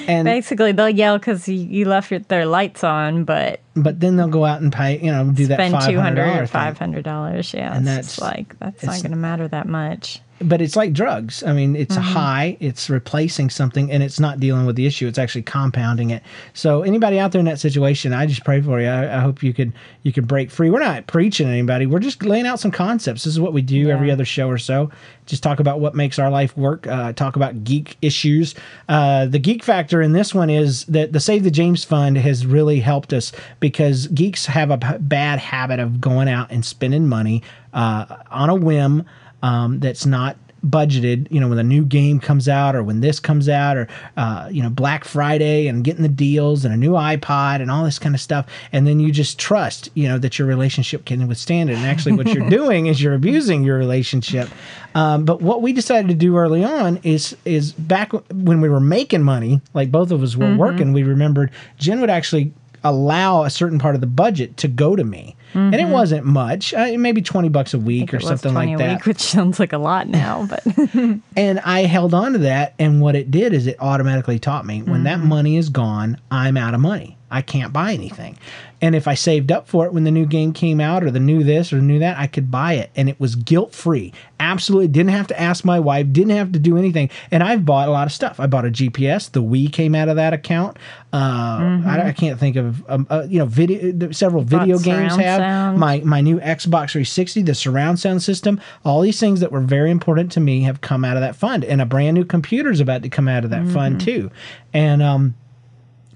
and 0.06 0.24
Basically, 0.26 0.70
they'll 0.70 0.88
yell 0.88 1.18
because 1.18 1.48
you, 1.48 1.56
you 1.56 1.84
left 1.86 2.12
your, 2.12 2.20
their 2.20 2.46
lights 2.46 2.84
on, 2.84 3.24
but 3.24 3.58
but 3.74 3.98
then 3.98 4.16
they'll 4.16 4.28
go 4.28 4.44
out 4.44 4.62
and 4.62 4.72
pay 4.72 4.98
you 5.00 5.10
know 5.10 5.30
do 5.32 5.46
that 5.48 5.56
spend 5.56 5.74
hundred 5.74 6.24
$500 6.24 6.34
or 6.34 6.38
thing. 6.38 6.46
five 6.46 6.78
hundred 6.78 7.02
dollars. 7.04 7.52
Yeah, 7.52 7.74
And 7.76 7.84
that's- 7.86 8.20
like 8.20 8.56
that's 8.60 8.84
not 8.84 9.02
going 9.02 9.10
to 9.10 9.16
matter 9.16 9.48
that 9.48 9.66
much. 9.66 10.20
But 10.42 10.60
it's 10.60 10.76
like 10.76 10.92
drugs. 10.92 11.42
I 11.42 11.52
mean, 11.52 11.76
it's 11.76 11.92
Mm-hmm. 11.96 12.08
a 12.08 12.20
high, 12.20 12.56
it's 12.60 12.88
replacing 12.90 13.50
something, 13.50 13.90
and 13.90 14.02
it's 14.02 14.18
not 14.20 14.40
dealing 14.40 14.66
with 14.66 14.76
the 14.76 14.86
issue. 14.86 15.06
It's 15.06 15.18
actually 15.18 15.42
compounding 15.42 16.10
it. 16.10 16.22
So 16.54 16.82
anybody 16.82 17.18
out 17.18 17.32
there 17.32 17.38
in 17.40 17.44
that 17.46 17.60
situation, 17.60 18.12
I 18.12 18.26
just 18.26 18.44
pray 18.44 18.60
for 18.60 18.80
you. 18.80 18.88
I, 18.88 19.18
I 19.18 19.20
hope 19.20 19.42
you 19.42 19.52
could 19.52 19.72
you 20.02 20.12
could 20.12 20.26
break 20.26 20.50
free. 20.50 20.70
We're 20.70 20.80
not 20.80 21.06
preaching 21.06 21.46
to 21.46 21.52
anybody. 21.52 21.86
We're 21.86 21.98
just 22.00 22.22
laying 22.24 22.46
out 22.46 22.60
some 22.60 22.70
concepts. 22.70 23.24
This 23.24 23.32
is 23.34 23.40
what 23.40 23.52
we 23.52 23.62
do 23.62 23.90
every 23.90 24.10
other 24.10 24.24
show 24.24 24.48
or 24.48 24.58
so. 24.58 24.90
Just 25.26 25.42
talk 25.42 25.60
about 25.60 25.78
what 25.78 25.94
makes 25.94 26.18
our 26.18 26.30
life 26.30 26.56
work. 26.56 26.86
Uh, 26.86 27.12
talk 27.12 27.36
about 27.36 27.62
geek 27.62 27.96
issues. 28.02 28.54
Uh, 28.88 29.26
the 29.26 29.38
geek 29.38 29.62
factor 29.62 30.02
in 30.02 30.12
this 30.12 30.34
one 30.34 30.50
is 30.50 30.84
that 30.86 31.12
the 31.12 31.20
Save 31.20 31.44
the 31.44 31.50
James 31.50 31.84
Fund 31.84 32.16
has 32.18 32.44
really 32.44 32.80
helped 32.80 33.12
us 33.12 33.30
because 33.60 34.08
geeks 34.08 34.46
have 34.46 34.70
a 34.70 34.98
bad 34.98 35.38
habit 35.38 35.78
of 35.78 36.00
going 36.00 36.28
out 36.28 36.50
and 36.50 36.64
spending 36.64 37.06
money 37.06 37.42
uh, 37.72 38.16
on 38.30 38.50
a 38.50 38.54
whim 38.54 39.04
um, 39.42 39.80
that's 39.80 40.06
not 40.06 40.36
budgeted 40.66 41.26
you 41.30 41.40
know 41.40 41.48
when 41.48 41.58
a 41.58 41.62
new 41.64 41.84
game 41.84 42.20
comes 42.20 42.48
out 42.48 42.76
or 42.76 42.84
when 42.84 43.00
this 43.00 43.18
comes 43.18 43.48
out 43.48 43.76
or 43.76 43.88
uh, 44.16 44.48
you 44.50 44.62
know 44.62 44.70
black 44.70 45.04
friday 45.04 45.66
and 45.66 45.82
getting 45.82 46.02
the 46.02 46.08
deals 46.08 46.64
and 46.64 46.72
a 46.72 46.76
new 46.76 46.92
ipod 46.92 47.60
and 47.60 47.70
all 47.70 47.84
this 47.84 47.98
kind 47.98 48.14
of 48.14 48.20
stuff. 48.20 48.46
And 48.72 48.86
then 48.86 49.00
you 49.00 49.10
just 49.10 49.38
trust 49.38 49.90
you 49.94 50.08
know 50.08 50.18
that 50.18 50.38
your 50.38 50.46
relationship 50.46 51.04
can 51.04 51.26
withstand 51.26 51.70
it. 51.70 51.74
And 51.74 51.84
actually 51.84 52.12
what 52.12 52.28
you're 52.28 52.48
doing 52.50 52.86
is 52.86 53.02
you're 53.02 53.14
abusing 53.14 53.64
your 53.64 53.78
relationship. 53.78 54.48
Um, 54.94 55.24
but 55.24 55.42
what 55.42 55.62
we 55.62 55.72
decided 55.72 56.08
to 56.08 56.14
do 56.14 56.36
early 56.36 56.64
on 56.64 56.98
is 57.02 57.36
is 57.44 57.72
back 57.72 58.12
when 58.30 58.60
we 58.60 58.68
were 58.68 58.80
making 58.80 59.22
money 59.22 59.60
like 59.74 59.90
both 59.90 60.10
of 60.10 60.22
us 60.22 60.36
were 60.36 60.54
working 60.56 60.92
we 60.92 61.02
remembered 61.02 61.50
jen 61.78 62.00
would 62.00 62.10
actually 62.10 62.52
allow 62.84 63.42
a 63.44 63.50
certain 63.50 63.78
part 63.78 63.94
of 63.94 64.00
the 64.00 64.06
budget 64.06 64.56
to 64.58 64.68
go 64.68 64.94
to 64.94 65.04
me 65.04 65.36
and 65.54 65.74
it 65.74 65.88
wasn't 65.88 66.24
much 66.24 66.72
uh, 66.74 66.96
maybe 66.98 67.22
20 67.22 67.48
bucks 67.48 67.74
a 67.74 67.78
week 67.78 68.12
or 68.14 68.20
something 68.20 68.52
20 68.52 68.76
like 68.76 68.80
a 68.80 68.84
that 68.84 68.96
week, 68.98 69.06
which 69.06 69.20
sounds 69.20 69.58
like 69.60 69.72
a 69.72 69.78
lot 69.78 70.08
now, 70.08 70.46
but 70.48 70.64
and 71.36 71.60
I 71.60 71.80
held 71.82 72.14
on 72.14 72.32
to 72.32 72.38
that. 72.40 72.74
And 72.78 73.00
what 73.00 73.14
it 73.16 73.30
did 73.30 73.52
is 73.52 73.66
it 73.66 73.76
automatically 73.80 74.38
taught 74.38 74.64
me 74.66 74.82
when 74.82 74.92
Mm-hmm. 75.02 75.04
that 75.04 75.18
money 75.20 75.56
is 75.56 75.68
gone, 75.68 76.18
I'm 76.30 76.56
out 76.56 76.74
of 76.74 76.80
money. 76.80 77.16
I 77.30 77.40
can't 77.42 77.72
buy 77.72 77.92
anything. 77.94 78.36
And 78.82 78.96
if 78.96 79.06
I 79.06 79.14
saved 79.14 79.52
up 79.52 79.68
for 79.68 79.86
it 79.86 79.92
when 79.92 80.02
the 80.02 80.10
new 80.10 80.26
game 80.26 80.52
came 80.52 80.80
out 80.80 81.04
or 81.04 81.12
the 81.12 81.20
new 81.20 81.44
this 81.44 81.72
or 81.72 81.76
the 81.76 81.82
new 81.82 82.00
that, 82.00 82.18
I 82.18 82.26
could 82.26 82.50
buy 82.50 82.72
it. 82.74 82.90
And 82.96 83.08
it 83.08 83.18
was 83.20 83.36
guilt 83.36 83.72
free. 83.72 84.12
Absolutely 84.40 84.88
didn't 84.88 85.10
have 85.10 85.28
to 85.28 85.40
ask 85.40 85.64
my 85.64 85.78
wife, 85.78 86.12
didn't 86.12 86.36
have 86.36 86.50
to 86.50 86.58
do 86.58 86.76
anything. 86.76 87.08
And 87.30 87.44
I've 87.44 87.64
bought 87.64 87.86
a 87.86 87.92
lot 87.92 88.08
of 88.08 88.12
stuff. 88.12 88.40
I 88.40 88.48
bought 88.48 88.66
a 88.66 88.70
GPS. 88.70 89.30
The 89.30 89.40
Wii 89.42 89.72
came 89.72 89.94
out 89.94 90.08
of 90.08 90.16
that 90.16 90.32
account. 90.32 90.78
Uh, 91.12 91.60
Mm-hmm. 91.62 91.88
I, 91.88 92.08
I 92.08 92.12
can't 92.12 92.40
think 92.40 92.56
of, 92.56 92.88
um, 92.90 93.06
uh, 93.08 93.26
you 93.28 93.38
know, 93.38 93.44
video, 93.46 94.10
several 94.10 94.42
video 94.42 94.78
games 94.78 95.14
have. 95.16 95.40
sound. 95.40 95.78
My 95.78 96.00
my 96.00 96.20
new 96.20 96.40
Xbox 96.40 96.90
360, 96.90 97.42
the 97.42 97.54
surround 97.54 98.00
sound 98.00 98.22
system, 98.22 98.60
all 98.84 99.00
these 99.00 99.20
things 99.20 99.40
that 99.40 99.52
were 99.52 99.60
very 99.60 99.90
important 99.90 100.32
to 100.32 100.40
me 100.40 100.62
have 100.62 100.80
come 100.80 101.04
out 101.04 101.16
of 101.16 101.20
that 101.20 101.36
fund, 101.36 101.64
and 101.64 101.80
a 101.80 101.86
brand 101.86 102.14
new 102.14 102.24
computer 102.24 102.70
is 102.70 102.80
about 102.80 103.02
to 103.02 103.08
come 103.08 103.28
out 103.28 103.44
of 103.44 103.50
that 103.50 103.66
fund 103.68 104.00
too. 104.00 104.30
And 104.72 105.02
um, 105.02 105.34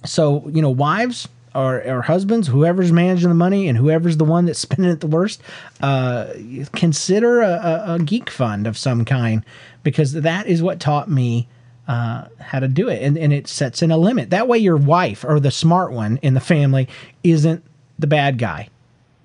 so 0.04 0.48
you 0.48 0.62
know, 0.62 0.70
wives 0.70 1.28
or, 1.56 1.82
or 1.82 2.02
husbands, 2.02 2.48
whoever's 2.48 2.92
managing 2.92 3.30
the 3.30 3.34
money 3.34 3.68
and 3.68 3.78
whoever's 3.78 4.16
the 4.16 4.24
one 4.24 4.44
that's 4.44 4.58
spending 4.66 4.90
it 4.90 5.00
the 5.00 5.06
worst, 5.06 5.42
uh, 5.80 6.26
consider 6.74 7.40
a, 7.42 7.84
a, 7.88 7.98
geek 7.98 8.30
fund 8.30 8.66
of 8.66 8.76
some 8.76 9.04
kind 9.04 9.44
because 9.82 10.12
that 10.12 10.46
is 10.46 10.62
what 10.62 10.80
taught 10.80 11.10
me 11.10 11.48
uh, 11.88 12.26
how 12.40 12.58
to 12.58 12.66
do 12.66 12.88
it, 12.88 13.00
and 13.02 13.16
and 13.16 13.32
it 13.32 13.46
sets 13.46 13.80
in 13.80 13.92
a 13.92 13.96
limit. 13.96 14.30
That 14.30 14.48
way, 14.48 14.58
your 14.58 14.76
wife 14.76 15.24
or 15.24 15.38
the 15.38 15.52
smart 15.52 15.92
one 15.92 16.18
in 16.20 16.34
the 16.34 16.40
family 16.40 16.88
isn't 17.22 17.64
the 17.96 18.08
bad 18.08 18.38
guy. 18.38 18.68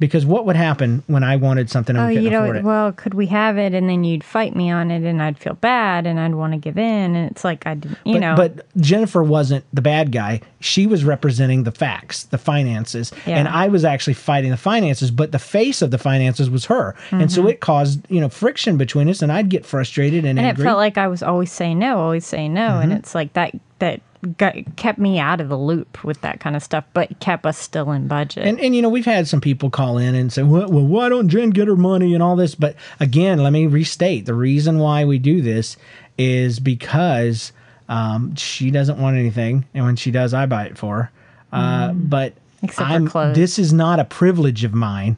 Because 0.02 0.26
what 0.26 0.48
would 0.48 0.56
happen 0.56 1.04
when 1.06 1.24
I 1.24 1.36
wanted 1.36 1.70
something 1.70 1.96
oh, 1.96 2.08
you 2.08 2.28
know, 2.32 2.60
well, 2.64 2.92
could 2.92 3.14
we 3.14 3.28
have 3.28 3.60
it? 3.60 3.76
And 3.76 3.88
then 3.88 4.04
you'd 4.04 4.24
fight 4.24 4.56
me 4.56 4.72
on 4.72 4.90
it, 4.90 5.04
and 5.04 5.22
I'd 5.22 5.38
feel 5.38 5.54
bad, 5.54 6.08
and 6.08 6.20
I'd 6.20 6.34
want 6.34 6.54
to 6.54 6.58
give 6.58 6.80
in, 6.80 7.16
and 7.16 7.30
it's 7.30 7.44
like 7.44 7.68
I 7.68 7.76
didn't, 7.76 8.00
you 8.04 8.14
but, 8.16 8.20
know. 8.20 8.36
but 8.36 8.66
Jennifer 8.82 9.22
wasn't 9.22 9.64
the 9.72 9.82
bad 9.84 10.12
guy. 10.12 10.42
She 10.60 10.88
was 10.88 11.06
representing 11.06 11.66
the 11.66 11.72
facts, 11.72 12.24
the 12.24 12.40
finances, 12.40 13.12
Yeah. 13.28 13.38
and 13.38 13.48
I 13.48 13.68
was 13.68 13.86
actually 13.86 14.16
fighting 14.16 14.50
the 14.50 14.58
finances. 14.58 15.12
But 15.12 15.32
the 15.34 15.40
face 15.40 15.84
of 15.84 15.92
the 15.92 16.00
finances 16.00 16.50
was 16.50 16.66
her, 16.66 16.96
and 17.12 17.32
so 17.32 17.48
it 17.48 17.60
caused 17.60 18.02
you 18.10 18.20
know 18.20 18.30
friction 18.30 18.78
between 18.78 19.08
us, 19.08 19.22
and 19.22 19.32
I'd 19.32 19.50
get 19.50 19.68
frustrated 19.68 20.26
and, 20.26 20.32
Mm-hmm. 20.32 20.40
and 20.40 20.48
angry. 20.48 20.64
it 20.64 20.68
felt 20.68 20.78
like 20.80 20.98
I 20.98 21.08
was 21.08 21.22
always 21.22 21.52
saying 21.52 21.78
no, 21.78 22.00
always 22.00 22.26
saying 22.26 22.54
no, 22.56 22.62
Mm-hmm. 22.70 22.82
and 22.82 22.94
it's 22.94 23.14
like 23.14 23.34
that 23.34 23.54
that 23.78 24.02
got, 24.38 24.56
kept 24.76 25.00
me 25.00 25.20
out 25.20 25.42
of 25.42 25.50
the 25.50 25.58
loop 25.58 26.04
with 26.04 26.22
that 26.22 26.40
kind 26.40 26.56
of 26.56 26.64
stuff, 26.64 26.84
but 26.94 27.20
kept 27.20 27.46
us 27.46 27.58
still 27.58 27.92
in 27.92 28.08
budget. 28.08 28.46
and, 28.46 28.60
and 28.60 28.76
you 28.76 28.82
know 28.82 28.90
we've 28.90 29.06
had 29.06 29.28
some 29.28 29.42
people 29.42 29.70
call 29.70 29.98
in 29.98 30.16
and 30.16 30.32
say 30.32 30.44
well, 30.44 30.70
well 30.70 30.86
why 30.86 31.10
don't 31.10 31.30
jen 31.30 31.50
get 31.50 31.68
her 31.68 31.76
money 31.76 32.14
and 32.14 32.22
all 32.24 32.36
this 32.36 32.56
but 32.56 32.76
again 33.00 33.40
let 33.40 33.52
me 33.52 33.68
restate 33.68 34.26
the 34.26 34.34
reason 34.34 34.78
why 34.80 35.04
we 35.06 35.18
do 35.20 35.42
this 35.42 35.78
is 36.18 36.60
because 36.60 37.52
um, 37.90 38.36
she 38.36 38.72
doesn't 38.72 39.00
want 39.00 39.18
anything 39.18 39.66
and 39.74 39.86
when 39.86 39.96
she 39.96 40.12
does 40.12 40.34
i 40.34 40.46
buy 40.46 40.66
it 40.66 40.78
for 40.78 41.04
her 41.04 41.12
uh, 41.54 41.92
but 41.94 42.34
Mm. 42.34 42.38
Except 42.64 42.90
I'm, 42.92 43.08
clothes. 43.08 43.36
this 43.36 43.58
is 43.58 43.74
not 43.74 44.00
a 44.00 44.06
privilege 44.06 44.64
of 44.64 44.72
mine 44.74 45.18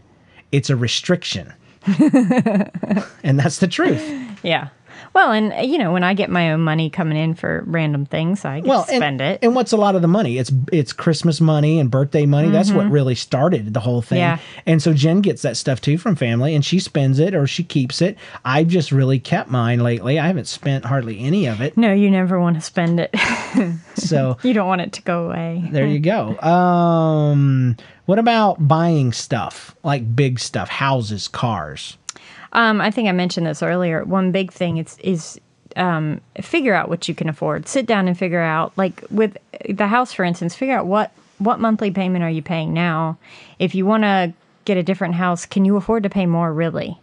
it's 0.53 0.69
a 0.69 0.77
restriction 0.77 1.51
and 1.87 3.37
that's 3.37 3.59
the 3.59 3.67
truth 3.67 4.01
yeah. 4.43 4.69
Well, 5.13 5.31
and 5.31 5.53
uh, 5.53 5.57
you 5.61 5.77
know, 5.77 5.91
when 5.93 6.03
I 6.03 6.13
get 6.13 6.29
my 6.29 6.51
own 6.51 6.61
money 6.61 6.89
coming 6.89 7.17
in 7.17 7.35
for 7.35 7.63
random 7.67 8.05
things, 8.05 8.45
I 8.45 8.59
get 8.61 8.67
well 8.67 8.85
and, 8.89 8.95
spend 8.97 9.21
it. 9.21 9.39
and 9.41 9.53
what's 9.55 9.71
a 9.71 9.77
lot 9.77 9.95
of 9.95 10.01
the 10.01 10.07
money 10.07 10.37
it's 10.37 10.51
it's 10.71 10.91
christmas 10.93 11.39
money 11.39 11.79
and 11.79 11.89
birthday 11.91 12.25
money 12.25 12.49
that's 12.49 12.71
what 12.71 12.89
really 12.89 13.15
started 13.15 13.73
the 13.73 13.79
whole 13.79 14.01
thing 14.01 14.13
Mm-hmm. 14.19 14.39
Yeah. 14.41 14.63
and 14.65 14.81
so 14.81 14.93
jen 14.93 15.21
gets 15.21 15.41
that 15.43 15.57
stuff 15.57 15.81
too 15.81 15.97
from 15.97 16.15
family 16.15 16.53
and 16.55 16.63
she 16.63 16.79
spends 16.79 17.19
it 17.19 17.33
or 17.35 17.47
she 17.47 17.63
keeps 17.63 18.01
it 18.01 18.17
i've 18.45 18.67
just 18.67 18.91
really 18.91 19.19
kept 19.19 19.49
mine 19.49 19.79
lately 19.79 20.19
i 20.19 20.27
haven't 20.27 20.45
spent 20.47 20.85
hardly 20.85 21.19
any 21.19 21.45
of 21.47 21.61
it 21.61 21.75
no, 21.77 21.93
you 21.93 22.09
never 22.11 22.39
want 22.39 22.55
to 22.55 22.61
spend 22.61 22.99
it. 22.99 23.13
so 23.95 24.37
you 24.43 24.53
don't 24.53 24.67
want 24.67 24.81
it 24.81 24.93
to 24.93 25.01
go 25.01 25.25
away. 25.27 25.63
there 25.71 25.85
you 25.87 25.99
go 25.99 26.37
um 26.39 27.75
what 28.05 28.19
about 28.19 28.67
buying 28.67 29.11
stuff 29.13 29.75
like 29.83 30.15
big 30.15 30.39
stuff 30.39 30.69
houses 30.69 31.27
cars 31.27 31.97
Um, 32.53 32.79
I 32.81 32.91
think 32.91 33.09
I 33.09 33.11
mentioned 33.11 33.45
this 33.47 33.61
earlier. 33.63 34.03
One 34.03 34.31
big 34.31 34.51
thing 34.51 34.77
is 34.77 34.97
is 34.99 35.39
um, 35.75 36.21
figure 36.41 36.73
out 36.73 36.89
what 36.89 37.07
you 37.07 37.15
can 37.15 37.29
afford. 37.29 37.67
Sit 37.67 37.85
down 37.85 38.07
and 38.07 38.17
figure 38.17 38.41
out, 38.41 38.73
like 38.77 39.03
with 39.09 39.37
the 39.67 39.87
house, 39.87 40.13
for 40.13 40.23
instance, 40.23 40.55
figure 40.55 40.77
out 40.77 40.85
what 40.85 41.11
what 41.39 41.59
monthly 41.59 41.91
payment 41.91 42.23
are 42.23 42.29
you 42.29 42.41
paying 42.41 42.73
now. 42.73 43.17
If 43.59 43.75
you 43.75 43.85
want 43.85 44.03
to 44.03 44.33
get 44.65 44.77
a 44.77 44.83
different 44.83 45.15
house, 45.15 45.45
can 45.45 45.65
you 45.65 45.75
afford 45.75 46.03
to 46.03 46.09
pay 46.09 46.25
more? 46.25 46.53
Really? 46.53 46.97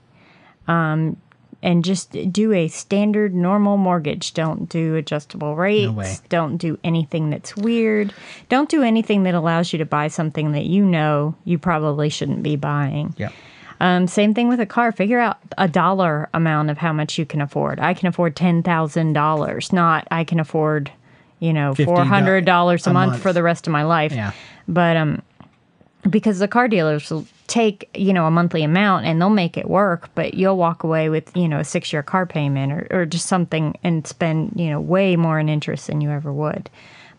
Um, 0.69 1.17
and 1.63 1.85
just 1.85 2.17
do 2.33 2.53
a 2.53 2.69
standard 2.69 3.35
normal 3.35 3.77
mortgage. 3.77 4.33
Don't 4.33 4.67
do 4.69 4.95
adjustable 4.95 5.57
rates. 5.57 5.93
way. 5.93 6.17
Don't 6.31 6.57
do 6.57 6.79
anything 6.83 7.29
that's 7.29 7.55
weird. 7.55 8.15
Don't 8.49 8.69
do 8.71 8.83
anything 8.83 9.25
that 9.25 9.35
allows 9.35 9.73
you 9.73 9.79
to 9.81 9.85
buy 9.85 10.09
something 10.09 10.53
that 10.53 10.65
you 10.65 10.85
know 10.87 11.35
you 11.45 11.59
probably 11.59 12.09
shouldn't 12.09 12.43
be 12.43 12.57
buying. 12.57 13.15
yeah 13.19 13.31
Um, 13.81 14.07
same 14.07 14.35
thing 14.35 14.49
with 14.49 14.61
a 14.61 14.67
car. 14.67 14.93
Figure 14.93 15.19
out 15.19 15.39
a 15.57 15.67
dollar 15.67 16.29
amount 16.35 16.71
of 16.71 16.79
how 16.79 16.93
much 16.93 17.19
you 17.19 17.25
can 17.25 17.41
afford. 17.41 17.81
I 17.81 17.95
can 17.95 18.09
afford 18.09 18.37
ten 18.37 18.63
thousand 18.63 19.15
dollars, 19.15 19.73
not 19.73 20.07
I 20.11 20.25
can 20.25 20.39
afford, 20.39 20.93
you 21.39 21.53
know, 21.53 21.75
four 21.75 22.05
hundred 22.05 22.45
dollars 22.45 22.87
a 22.87 22.91
a 22.91 22.93
month 22.93 23.13
month. 23.13 23.23
for 23.23 23.33
the 23.33 23.43
rest 23.43 23.67
of 23.67 23.73
my 23.73 23.83
life. 23.83 24.13
Yeah. 24.13 24.33
But 24.69 24.97
um, 24.97 25.23
because 26.09 26.39
the 26.39 26.49
car 26.49 26.69
dealers 26.69 27.11
will 27.11 27.27
take 27.47 27.91
you 27.95 28.13
know 28.13 28.27
a 28.27 28.31
monthly 28.31 28.63
amount 28.63 29.07
and 29.07 29.21
they'll 29.21 29.31
make 29.31 29.57
it 29.57 29.69
work, 29.69 30.09
but 30.15 30.35
you'll 30.35 30.57
walk 30.57 30.85
away 30.85 31.09
with 31.09 31.35
you 31.35 31.49
know 31.49 31.59
a 31.61 31.65
six 31.65 31.93
year 31.93 32.03
car 32.03 32.27
payment 32.27 32.73
or 32.73 32.87
or 32.91 33.07
just 33.07 33.27
something 33.27 33.77
and 33.83 34.07
spend 34.07 34.53
you 34.57 34.69
know 34.71 34.81
way 34.81 35.17
more 35.17 35.39
in 35.41 35.49
interest 35.49 35.87
than 35.87 36.01
you 36.03 36.11
ever 36.11 36.33
would. 36.33 36.69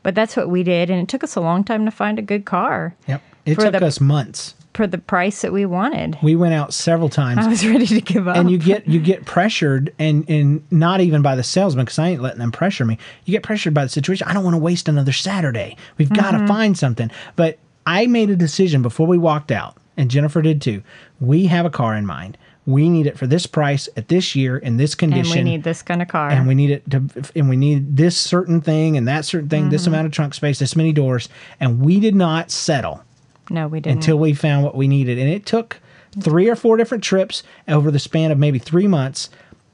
But 0.04 0.16
that's 0.16 0.36
what 0.38 0.50
we 0.50 0.64
did, 0.64 0.90
and 0.90 1.02
it 1.02 1.08
took 1.10 1.24
us 1.24 1.36
a 1.36 1.42
long 1.42 1.64
time 1.64 1.86
to 1.86 1.92
find 1.92 2.18
a 2.20 2.24
good 2.24 2.46
car 2.46 2.96
Yep. 3.08 3.22
It 3.46 3.60
took 3.60 3.72
the- 3.72 3.86
us 3.86 4.00
months. 4.00 4.54
For 4.74 4.88
the 4.88 4.98
price 4.98 5.42
that 5.42 5.52
we 5.52 5.66
wanted. 5.66 6.18
We 6.22 6.36
went 6.36 6.54
out 6.54 6.74
several 6.74 7.10
times. 7.10 7.46
I 7.46 7.50
was 7.50 7.66
ready 7.68 7.88
to 7.88 8.02
give 8.02 8.28
up. 8.28 8.38
and 8.38 8.50
you 8.50 8.58
get 8.58 8.88
you 8.88 9.00
get 9.00 9.26
pressured 9.26 9.94
and 10.00 10.28
and 10.30 10.64
not 10.72 11.02
even 11.02 11.22
by 11.22 11.36
the 11.36 11.44
salesman 11.44 11.86
because 11.86 12.00
I 12.00 12.10
ain't 12.10 12.22
letting 12.22 12.40
them 12.40 12.52
pressure 12.52 12.86
me. 12.86 12.98
You 13.26 13.32
get 13.32 13.44
pressured 13.44 13.74
by 13.74 13.84
the 13.84 13.90
situation. 13.90 14.28
I 14.28 14.34
don't 14.34 14.44
want 14.44 14.56
to 14.56 14.62
waste 14.62 14.88
another 14.88 15.14
Saturday. 15.14 15.78
We've 15.98 16.12
got 16.12 16.32
to 16.32 16.38
mm-hmm. 16.38 16.48
find 16.48 16.78
something. 16.78 17.12
But 17.36 17.60
I 17.86 18.08
made 18.08 18.30
a 18.30 18.36
decision 18.36 18.82
before 18.82 19.08
we 19.08 19.18
walked 19.18 19.52
out, 19.52 19.76
and 19.98 20.10
Jennifer 20.10 20.42
did 20.42 20.62
too. 20.62 20.84
We 21.20 21.48
have 21.48 21.66
a 21.66 21.70
car 21.70 21.96
in 21.96 22.06
mind. 22.06 22.38
We 22.68 22.90
need 22.90 23.08
it 23.08 23.18
for 23.18 23.26
this 23.26 23.48
price 23.48 23.90
at 23.98 24.08
this 24.08 24.36
year 24.36 24.58
in 24.58 24.78
this 24.78 24.92
and 24.94 25.00
condition. 25.00 25.38
we 25.38 25.44
need 25.44 25.64
this 25.64 25.82
kind 25.82 26.02
of 26.02 26.08
car. 26.08 26.30
and 26.30 26.48
we 26.48 26.54
need 26.54 26.70
it 26.70 26.90
to 26.92 27.10
and 27.36 27.50
we 27.50 27.58
need 27.58 27.98
this 27.98 28.16
certain 28.16 28.62
thing 28.62 28.98
and 28.98 29.08
that 29.08 29.26
certain 29.26 29.50
thing 29.50 29.70
this 29.70 29.82
mm-hmm. 29.82 29.96
amount 29.96 30.06
of 30.06 30.14
trunk 30.14 30.36
space 30.36 30.60
this 30.60 30.76
many 30.76 30.94
doors 30.94 31.28
and 31.60 31.82
we 31.82 32.00
did 32.00 32.14
not 32.14 32.52
settle 32.52 33.04
no, 33.52 33.68
we 33.68 33.80
didn't. 33.80 33.98
until 33.98 34.18
we 34.18 34.34
found 34.34 34.64
what 34.64 34.76
we 34.76 34.88
needed. 34.88 35.18
And 35.20 35.30
it 35.30 35.46
took 35.46 35.80
three 36.20 36.50
or 36.50 36.56
four 36.56 36.78
different 36.78 37.04
trips 37.04 37.44
over 37.68 37.92
the 37.92 38.00
span 38.00 38.32
of 38.32 38.38
maybe 38.38 38.60
three 38.60 38.88
months. 38.88 39.30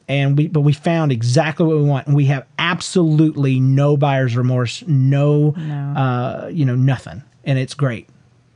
And 0.09 0.37
we, 0.37 0.47
but 0.47 0.61
we 0.61 0.71
found 0.71 1.11
exactly 1.11 1.65
what 1.65 1.77
we 1.77 1.83
want, 1.83 2.07
and 2.07 2.15
we 2.15 2.25
have 2.25 2.45
absolutely 2.57 3.59
no 3.59 3.97
buyer's 3.97 4.37
remorse, 4.37 4.81
no, 4.87 5.53
uh, 5.97 6.47
you 6.47 6.63
know, 6.63 6.75
nothing, 6.75 7.23
and 7.43 7.59
it's 7.59 7.73
great. 7.73 8.07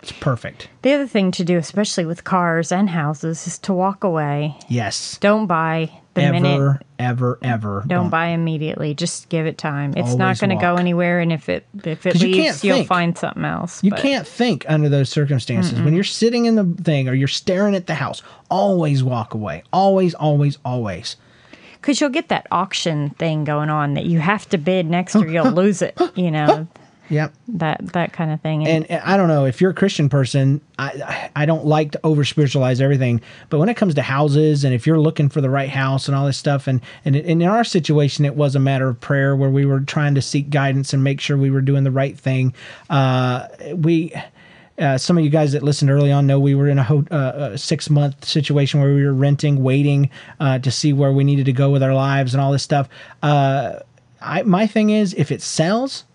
It's 0.01 0.13
perfect. 0.13 0.69
the 0.81 0.93
other 0.93 1.07
thing 1.07 1.29
to 1.31 1.43
do, 1.43 1.57
especially 1.57 2.05
with 2.05 2.23
cars 2.23 2.71
and 2.71 2.89
houses, 2.89 3.45
is 3.47 3.59
to 3.59 3.73
walk 3.73 4.03
away. 4.03 4.55
Yes. 4.69 5.17
Don't 5.19 5.45
buy 5.45 5.91
the 6.13 6.21
ever, 6.23 6.33
minute. 6.33 6.81
ever, 6.99 7.39
ever. 7.41 7.83
Don't 7.87 8.09
buy 8.09 8.27
immediately. 8.27 8.93
Just 8.93 9.29
give 9.29 9.45
it 9.45 9.57
time. 9.57 9.93
It's 9.95 10.15
not 10.15 10.39
going 10.39 10.49
to 10.49 10.61
go 10.61 10.75
anywhere, 10.75 11.19
and 11.19 11.31
if 11.31 11.49
it 11.49 11.65
if 11.83 12.05
it 12.05 12.19
leaves, 12.21 12.63
you'll 12.63 12.83
find 12.83 13.17
something 13.17 13.45
else. 13.45 13.83
You 13.83 13.91
but- 13.91 13.99
can't 13.99 14.27
think 14.27 14.65
under 14.67 14.89
those 14.89 15.09
circumstances. 15.09 15.81
When 15.81 15.93
you're 15.93 16.03
sitting 16.03 16.45
in 16.45 16.55
the 16.55 16.83
thing 16.83 17.07
or 17.07 17.13
you're 17.13 17.27
staring 17.27 17.75
at 17.75 17.87
the 17.87 17.95
house, 17.95 18.21
always 18.49 19.03
walk 19.03 19.33
away. 19.33 19.63
Always, 19.71 20.13
always, 20.13 20.57
always. 20.65 21.15
because 21.75 21.99
you'll 22.01 22.09
get 22.09 22.29
that 22.29 22.47
auction 22.51 23.11
thing 23.11 23.43
going 23.43 23.69
on 23.69 23.93
that 23.95 24.05
you 24.05 24.19
have 24.19 24.47
to 24.49 24.57
bid 24.57 24.85
next 24.89 25.15
or 25.15 25.27
you'll 25.27 25.51
lose 25.51 25.81
it. 25.81 25.99
You 26.15 26.31
know 26.31 26.67
Yep. 27.11 27.33
that 27.49 27.93
that 27.93 28.13
kind 28.13 28.31
of 28.31 28.39
thing. 28.41 28.65
and 28.67 28.89
and 28.89 29.01
I 29.03 29.17
don't 29.17 29.27
know 29.27 29.45
if 29.45 29.59
you're 29.59 29.71
a 29.71 29.75
Christian 29.75 30.07
person. 30.09 30.61
I 30.79 31.29
I 31.35 31.45
don't 31.45 31.65
like 31.65 31.91
to 31.91 31.99
over 32.03 32.23
spiritualize 32.23 32.79
everything, 32.79 33.21
but 33.49 33.59
when 33.59 33.67
it 33.69 33.75
comes 33.75 33.93
to 33.95 34.01
houses, 34.01 34.63
and 34.63 34.73
if 34.73 34.87
you're 34.87 34.99
looking 34.99 35.27
for 35.29 35.41
the 35.41 35.49
right 35.49 35.69
house 35.69 36.07
and 36.07 36.15
all 36.15 36.25
this 36.25 36.37
stuff, 36.37 36.67
and 36.67 36.79
and, 37.05 37.15
and 37.15 37.43
in 37.43 37.47
our 37.49 37.65
situation, 37.65 38.23
it 38.25 38.35
was 38.35 38.55
a 38.55 38.59
matter 38.59 38.87
of 38.87 38.99
prayer 39.01 39.35
where 39.35 39.49
we 39.49 39.65
were 39.65 39.81
trying 39.81 40.15
to 40.15 40.21
seek 40.21 40.49
guidance 40.49 40.93
and 40.93 41.03
make 41.03 41.19
sure 41.19 41.37
we 41.37 41.51
were 41.51 41.61
doing 41.61 41.83
the 41.83 41.91
right 41.91 42.17
thing. 42.17 42.53
Uh, 42.89 43.47
we. 43.75 44.13
Uh, 44.79 44.97
some 44.97 45.15
of 45.15 45.23
you 45.23 45.29
guys 45.29 45.51
that 45.51 45.61
listened 45.61 45.91
early 45.91 46.11
on 46.11 46.25
know 46.25 46.39
we 46.39 46.55
were 46.55 46.67
in 46.67 46.79
a, 46.79 46.83
ho- 46.83 47.05
uh, 47.11 47.49
a 47.51 47.57
six 47.57 47.87
month 47.87 48.25
situation 48.25 48.79
where 48.81 48.95
we 48.95 49.05
were 49.05 49.13
renting, 49.13 49.61
waiting 49.61 50.09
uh, 50.39 50.57
to 50.57 50.71
see 50.71 50.91
where 50.91 51.11
we 51.11 51.23
needed 51.23 51.45
to 51.45 51.53
go 51.53 51.69
with 51.69 51.83
our 51.83 51.93
lives 51.93 52.33
and 52.33 52.41
all 52.41 52.51
this 52.51 52.63
stuff. 52.63 52.89
Uh, 53.21 53.73
I, 54.21 54.41
my 54.41 54.65
thing 54.65 54.89
is, 54.89 55.13
if 55.15 55.31
it 55.31 55.43
sells, 55.43 56.05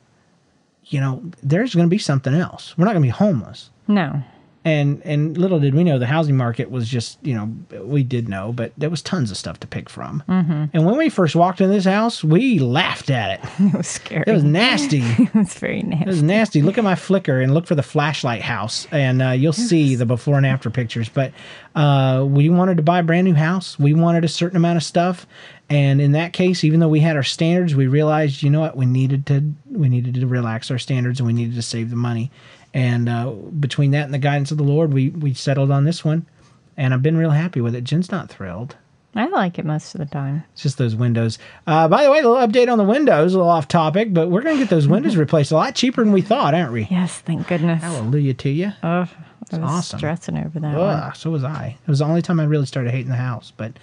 you 0.88 1.00
know, 1.00 1.22
there's 1.42 1.74
going 1.74 1.86
to 1.86 1.90
be 1.90 1.98
something 1.98 2.34
else. 2.34 2.76
We're 2.76 2.84
not 2.84 2.92
going 2.92 3.02
to 3.02 3.06
be 3.06 3.10
homeless. 3.10 3.70
no, 3.88 4.22
And 4.66 5.00
and 5.04 5.38
little 5.38 5.60
did 5.60 5.76
we 5.76 5.84
know 5.84 5.96
the 5.96 6.06
housing 6.06 6.36
market 6.36 6.72
was 6.72 6.88
just, 6.88 7.24
you 7.24 7.34
know, 7.34 7.84
we 7.84 8.02
did 8.02 8.28
know, 8.28 8.52
but 8.52 8.72
there 8.76 8.90
was 8.90 9.00
tons 9.00 9.30
of 9.30 9.36
stuff 9.36 9.60
to 9.60 9.66
pick 9.68 9.88
from. 9.88 10.24
Mm-hmm. 10.28 10.64
And 10.72 10.84
when 10.84 10.96
we 10.96 11.08
first 11.08 11.36
walked 11.36 11.60
in 11.60 11.70
this 11.70 11.84
house, 11.84 12.24
we 12.24 12.58
laughed 12.58 13.08
at 13.08 13.38
it. 13.38 13.50
it 13.60 13.76
was 13.76 13.86
scary. 13.86 14.24
It 14.26 14.32
was 14.32 14.42
nasty. 14.42 15.02
it 15.18 15.32
was 15.32 15.54
very 15.54 15.82
nasty. 15.82 16.02
It 16.02 16.08
was 16.08 16.20
nasty. 16.20 16.62
Look 16.62 16.78
at 16.78 16.82
my 16.82 16.96
Flickr 16.96 17.40
and 17.44 17.54
look 17.54 17.64
for 17.64 17.76
the 17.76 17.82
flashlight 17.84 18.42
house, 18.42 18.88
and 18.90 19.22
uh, 19.22 19.30
you'll 19.30 19.52
see 19.52 19.94
the 19.94 20.04
before 20.04 20.36
and 20.36 20.44
after 20.44 20.68
pictures. 20.68 21.08
But 21.08 21.32
uh, 21.76 22.26
we 22.28 22.48
wanted 22.48 22.76
to 22.78 22.82
buy 22.82 22.98
a 22.98 23.04
brand 23.04 23.24
new 23.24 23.34
house. 23.34 23.78
We 23.78 23.94
wanted 23.94 24.24
a 24.24 24.28
certain 24.28 24.56
amount 24.56 24.78
of 24.78 24.82
stuff, 24.82 25.28
and 25.70 26.00
in 26.00 26.10
that 26.12 26.32
case, 26.32 26.64
even 26.64 26.80
though 26.80 26.88
we 26.88 26.98
had 26.98 27.14
our 27.14 27.22
standards, 27.22 27.76
we 27.76 27.86
realized, 27.86 28.42
you 28.42 28.50
know 28.50 28.60
what, 28.60 28.76
we 28.76 28.86
needed 28.86 29.26
to 29.26 29.44
we 29.70 29.88
needed 29.88 30.14
to 30.14 30.26
relax 30.26 30.72
our 30.72 30.78
standards, 30.78 31.20
and 31.20 31.26
we 31.28 31.32
needed 31.32 31.54
to 31.54 31.62
save 31.62 31.90
the 31.90 31.96
money. 31.96 32.32
And 32.76 33.08
uh, 33.08 33.30
between 33.30 33.92
that 33.92 34.04
and 34.04 34.12
the 34.12 34.18
guidance 34.18 34.50
of 34.50 34.58
the 34.58 34.62
Lord, 34.62 34.92
we 34.92 35.08
we 35.08 35.32
settled 35.32 35.70
on 35.70 35.84
this 35.84 36.04
one, 36.04 36.26
and 36.76 36.92
I've 36.92 37.02
been 37.02 37.16
real 37.16 37.30
happy 37.30 37.62
with 37.62 37.74
it. 37.74 37.84
Jen's 37.84 38.10
not 38.10 38.28
thrilled. 38.28 38.76
I 39.14 39.28
like 39.28 39.58
it 39.58 39.64
most 39.64 39.94
of 39.94 39.98
the 39.98 40.04
time. 40.04 40.44
It's 40.52 40.60
just 40.60 40.76
those 40.76 40.94
windows. 40.94 41.38
Uh, 41.66 41.88
by 41.88 42.04
the 42.04 42.10
way, 42.10 42.18
a 42.18 42.28
little 42.28 42.46
update 42.46 42.70
on 42.70 42.76
the 42.76 42.84
windows, 42.84 43.32
a 43.32 43.38
little 43.38 43.50
off 43.50 43.66
topic, 43.66 44.12
but 44.12 44.28
we're 44.28 44.42
going 44.42 44.56
to 44.56 44.62
get 44.62 44.68
those 44.68 44.86
windows 44.86 45.16
replaced 45.16 45.52
a 45.52 45.54
lot 45.54 45.74
cheaper 45.74 46.04
than 46.04 46.12
we 46.12 46.20
thought, 46.20 46.52
aren't 46.52 46.72
we? 46.72 46.86
Yes, 46.90 47.18
thank 47.20 47.48
goodness. 47.48 47.82
Hallelujah 47.82 48.34
to 48.34 48.50
you. 48.50 48.72
Oh, 48.82 48.88
I 48.88 49.08
was 49.52 49.58
awesome. 49.62 49.98
stressing 49.98 50.36
over 50.36 50.60
that. 50.60 50.76
Ugh, 50.76 51.16
so 51.16 51.30
was 51.30 51.44
I. 51.44 51.78
It 51.82 51.88
was 51.88 52.00
the 52.00 52.04
only 52.04 52.20
time 52.20 52.38
I 52.40 52.44
really 52.44 52.66
started 52.66 52.90
hating 52.90 53.08
the 53.08 53.16
house. 53.16 53.54
But 53.56 53.78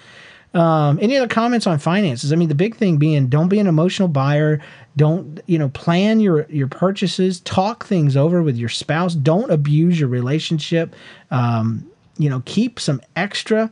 um, 0.53 0.99
any 1.01 1.17
other 1.17 1.27
comments 1.27 1.65
on 1.65 1.79
finances? 1.79 2.31
I 2.31 2.35
mean, 2.35 2.49
the 2.49 2.53
big 2.53 2.75
thing 2.75 2.97
being 2.97 3.25
don't 3.25 3.49
be 3.49 3.57
an 3.57 3.65
emotional 3.65 4.07
buyer. 4.07 4.61
Don't 4.95 5.41
you 5.47 5.57
know? 5.57 5.69
Plan 5.69 6.19
your 6.19 6.45
your 6.49 6.67
purchases. 6.67 7.39
Talk 7.41 7.85
things 7.85 8.15
over 8.15 8.43
with 8.43 8.57
your 8.57 8.69
spouse. 8.69 9.15
Don't 9.15 9.49
abuse 9.51 9.99
your 9.99 10.09
relationship. 10.09 10.95
Um, 11.31 11.89
you 12.17 12.29
know, 12.29 12.43
keep 12.45 12.79
some 12.79 13.01
extra. 13.15 13.71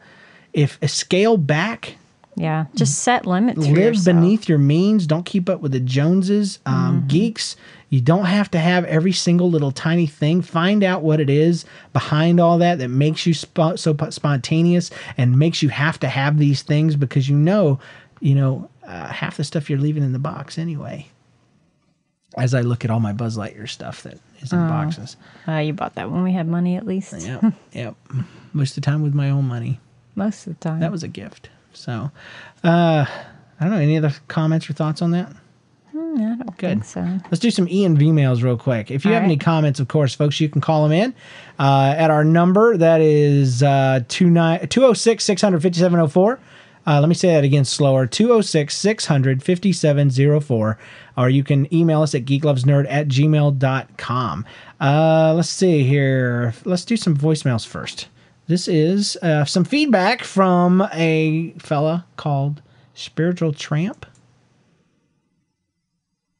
If 0.53 0.80
scale 0.88 1.38
back, 1.38 1.95
Yeah, 2.36 2.65
just 2.76 2.99
set 2.99 3.26
limits. 3.26 3.59
live 3.59 4.03
beneath 4.03 4.49
your 4.49 4.57
means. 4.57 5.05
Don't 5.05 5.26
keep 5.26 5.47
up 5.47 5.61
with 5.61 5.72
the 5.74 5.80
Joneses. 5.80 6.59
Um, 6.65 7.05
Geeks, 7.07 7.55
you 7.89 8.01
don't 8.01 8.26
have 8.26 8.49
to 8.51 8.59
have 8.59 8.84
every 8.86 9.11
single 9.11 9.49
little 9.49 9.72
tiny 9.72 10.07
thing. 10.07 10.41
Find 10.41 10.84
out 10.84 11.03
what 11.03 11.19
it 11.19 11.30
is 11.30 11.65
behind 11.93 12.39
all 12.39 12.57
that 12.57 12.80
that 12.80 12.89
makes 12.89 13.26
you 13.26 13.34
so 13.34 13.95
spontaneous 14.09 14.89
and 15.17 15.38
makes 15.38 15.61
you 15.61 15.69
have 15.69 15.99
to 15.99 16.07
have 16.07 16.38
these 16.38 16.63
things 16.63 16.95
because 16.95 17.30
you 17.30 17.36
know, 17.38 17.80
you 18.22 18.34
know, 18.34 18.69
uh, 18.92 19.08
half 19.08 19.38
the 19.38 19.44
stuff 19.44 19.70
you're 19.70 19.80
leaving 19.80 20.04
in 20.04 20.12
the 20.12 20.20
box 20.20 20.58
anyway. 20.58 21.08
As 22.38 22.54
I 22.54 22.62
look 22.62 22.86
at 22.86 22.92
all 22.92 23.00
my 23.00 23.14
Buzz 23.14 23.38
Lightyear 23.38 23.68
stuff 23.68 24.04
that 24.04 24.18
is 24.39 24.54
in 24.54 24.60
boxes. 24.60 25.18
Uh, 25.48 25.58
you 25.58 25.74
bought 25.74 25.96
that 25.96 26.10
when 26.12 26.24
we 26.24 26.32
had 26.32 26.48
money, 26.48 26.76
at 26.78 26.86
least. 26.86 27.14
Yep, 27.14 27.54
yep. 27.74 27.96
Most 28.54 28.72
of 28.72 28.76
the 28.76 28.82
time 28.82 29.02
with 29.02 29.14
my 29.14 29.30
own 29.30 29.46
money. 29.46 29.80
Most 30.16 30.48
of 30.48 30.54
the 30.58 30.60
time. 30.60 30.80
That 30.80 30.92
was 30.92 31.04
a 31.04 31.08
gift. 31.10 31.50
So, 31.74 32.12
uh, 32.64 33.06
I 33.06 33.64
don't 33.64 33.72
know. 33.72 33.78
Any 33.78 33.98
other 33.98 34.14
comments 34.28 34.70
or 34.70 34.74
thoughts 34.74 35.02
on 35.02 35.12
that? 35.12 35.34
Hmm, 35.92 36.16
I 36.18 36.36
don't 36.36 36.58
Good. 36.58 36.70
think 36.70 36.86
so. 36.86 37.02
Let's 37.26 37.39
do 37.39 37.52
some 37.52 37.68
Ian 37.68 37.98
V 37.98 38.12
mails 38.14 38.44
real 38.44 38.58
quick. 38.58 38.92
If 38.92 39.04
you 39.04 39.12
All 39.12 39.16
have 39.16 39.24
any 39.24 39.38
comments, 39.38 39.82
of 39.82 39.89
course, 39.89 40.16
folks, 40.16 40.39
you 40.39 40.48
can 40.48 40.62
call 40.62 40.84
them 40.84 40.94
in 40.94 41.14
uh, 41.60 41.94
at 41.98 42.10
our 42.12 42.24
number. 42.24 42.78
That 42.78 43.02
is 43.02 43.62
uh, 43.62 44.02
206 44.08 45.24
657 45.24 46.00
Uh, 46.86 47.00
let 47.00 47.10
me 47.10 47.16
say 47.16 47.30
that 47.30 47.44
again 47.44 47.66
slower 47.66 48.08
206 48.08 48.76
600 48.76 49.44
5704. 49.44 50.78
Or 51.18 51.30
you 51.30 51.44
can 51.44 51.72
email 51.74 52.02
us 52.02 52.16
at 52.16 52.26
geeklovesnerd 52.26 52.88
at 52.90 53.08
gmail.com. 53.08 54.46
Uh, 54.80 55.34
let's 55.36 55.50
see 55.50 55.84
here. 55.84 56.54
Let's 56.66 56.86
do 56.86 56.98
some 56.98 57.16
voicemails 57.16 57.66
first. 57.68 58.08
This 58.48 58.68
is 58.68 59.18
uh, 59.18 59.46
some 59.46 59.64
feedback 59.64 60.24
from 60.24 60.88
a 60.94 61.54
fella 61.60 62.06
called 62.18 62.62
Spiritual 62.94 63.54
Tramp. 63.54 64.06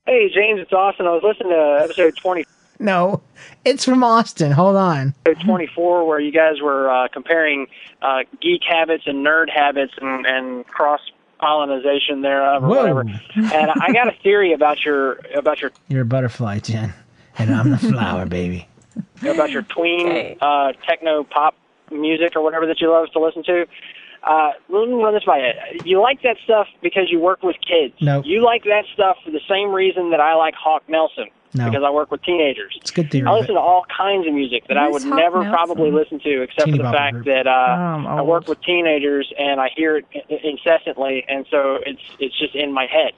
Hey, 0.06 0.30
James, 0.34 0.60
it's 0.60 0.74
Austin. 0.74 1.06
I 1.06 1.12
was 1.12 1.24
listening 1.24 1.52
to 1.52 1.80
episode 1.84 2.18
20, 2.18 2.44
No, 2.82 3.22
it's 3.64 3.86
from 3.86 4.04
Austin. 4.04 4.52
Hold 4.52 4.76
on. 4.76 5.14
24 5.44 6.06
where 6.08 6.20
you 6.20 6.32
guys 6.32 6.60
were 6.62 6.90
uh, 6.90 7.08
comparing 7.10 7.68
uh, 8.02 8.20
geek 8.42 8.62
habits 8.68 9.04
and 9.06 9.26
nerd 9.26 9.50
habits 9.50 9.94
and, 10.02 10.26
and 10.26 10.66
cross 10.68 11.00
pollination 11.40 12.22
thereof 12.22 12.64
or 12.64 12.68
Whoa. 12.68 12.76
whatever. 12.94 13.02
And 13.36 13.72
I 13.82 13.92
got 13.94 14.08
a 14.08 14.16
theory 14.24 14.54
about 14.54 14.84
your 14.86 15.20
about 15.36 15.62
your 15.62 15.72
You're 15.88 16.02
a 16.04 16.06
butterfly, 16.06 16.60
Jen, 16.60 16.94
and 17.38 17.54
I'm 17.54 17.70
the 17.72 17.78
flower, 17.78 18.26
baby. 18.26 18.68
about 19.22 19.52
your 19.52 19.62
tween 19.64 20.08
Okay. 20.08 20.38
uh, 20.42 20.74
techno 20.86 21.24
pop 21.24 21.56
music 21.92 22.36
or 22.36 22.42
whatever 22.42 22.66
that 22.68 22.80
you 22.82 22.90
love 22.92 23.12
to 23.12 23.20
listen 23.20 23.44
to. 23.44 23.66
Uh, 24.24 24.52
let 24.70 24.88
me 24.88 24.94
run 24.96 25.14
this 25.16 25.24
by 25.24 25.40
you. 25.40 25.80
You 25.84 26.00
like 26.02 26.22
that 26.22 26.38
stuff 26.44 26.68
because 26.82 27.10
you 27.10 27.20
work 27.20 27.42
with 27.42 27.56
kids. 27.62 27.96
No. 28.02 28.22
You 28.24 28.44
like 28.44 28.64
that 28.66 28.86
stuff 28.94 29.18
for 29.26 29.32
the 29.32 29.42
same 29.50 29.72
reason 29.72 30.12
that 30.12 30.20
I 30.20 30.36
like 30.36 30.54
Hawk 30.54 30.84
Nelson. 30.88 31.26
No. 31.54 31.70
because 31.70 31.84
I 31.84 31.90
work 31.90 32.12
with 32.12 32.22
teenagers. 32.24 32.78
It's 32.82 32.92
good 32.92 33.12
theory. 33.12 33.28
I 33.28 33.34
listen 33.34 33.56
to 33.56 33.60
all 33.62 33.86
kinds 33.96 34.26
of 34.28 34.34
music 34.34 34.68
that 34.68 34.78
I 34.78 34.88
would 34.90 35.04
never 35.04 35.44
Nelson? 35.44 35.52
probably 35.52 35.92
listen 35.92 36.20
to, 36.22 36.42
except 36.44 36.66
Teeny 36.66 36.78
for 36.78 36.84
the 36.84 36.90
bopper 36.90 36.94
fact 36.94 37.14
group. 37.16 37.26
that 37.26 37.48
uh, 37.48 37.52
I'm 37.52 38.08
I 38.08 38.22
work 38.22 38.48
with 38.48 38.62
teenagers 38.62 39.32
and 39.38 39.60
I 39.60 39.70
hear 39.76 39.98
it 39.98 40.06
incessantly, 40.30 41.26
and 41.28 41.46
so 41.52 41.80
it's 41.86 42.02
it's 42.20 42.38
just 42.40 42.56
in 42.56 42.72
my 42.74 42.86
head. 42.86 43.12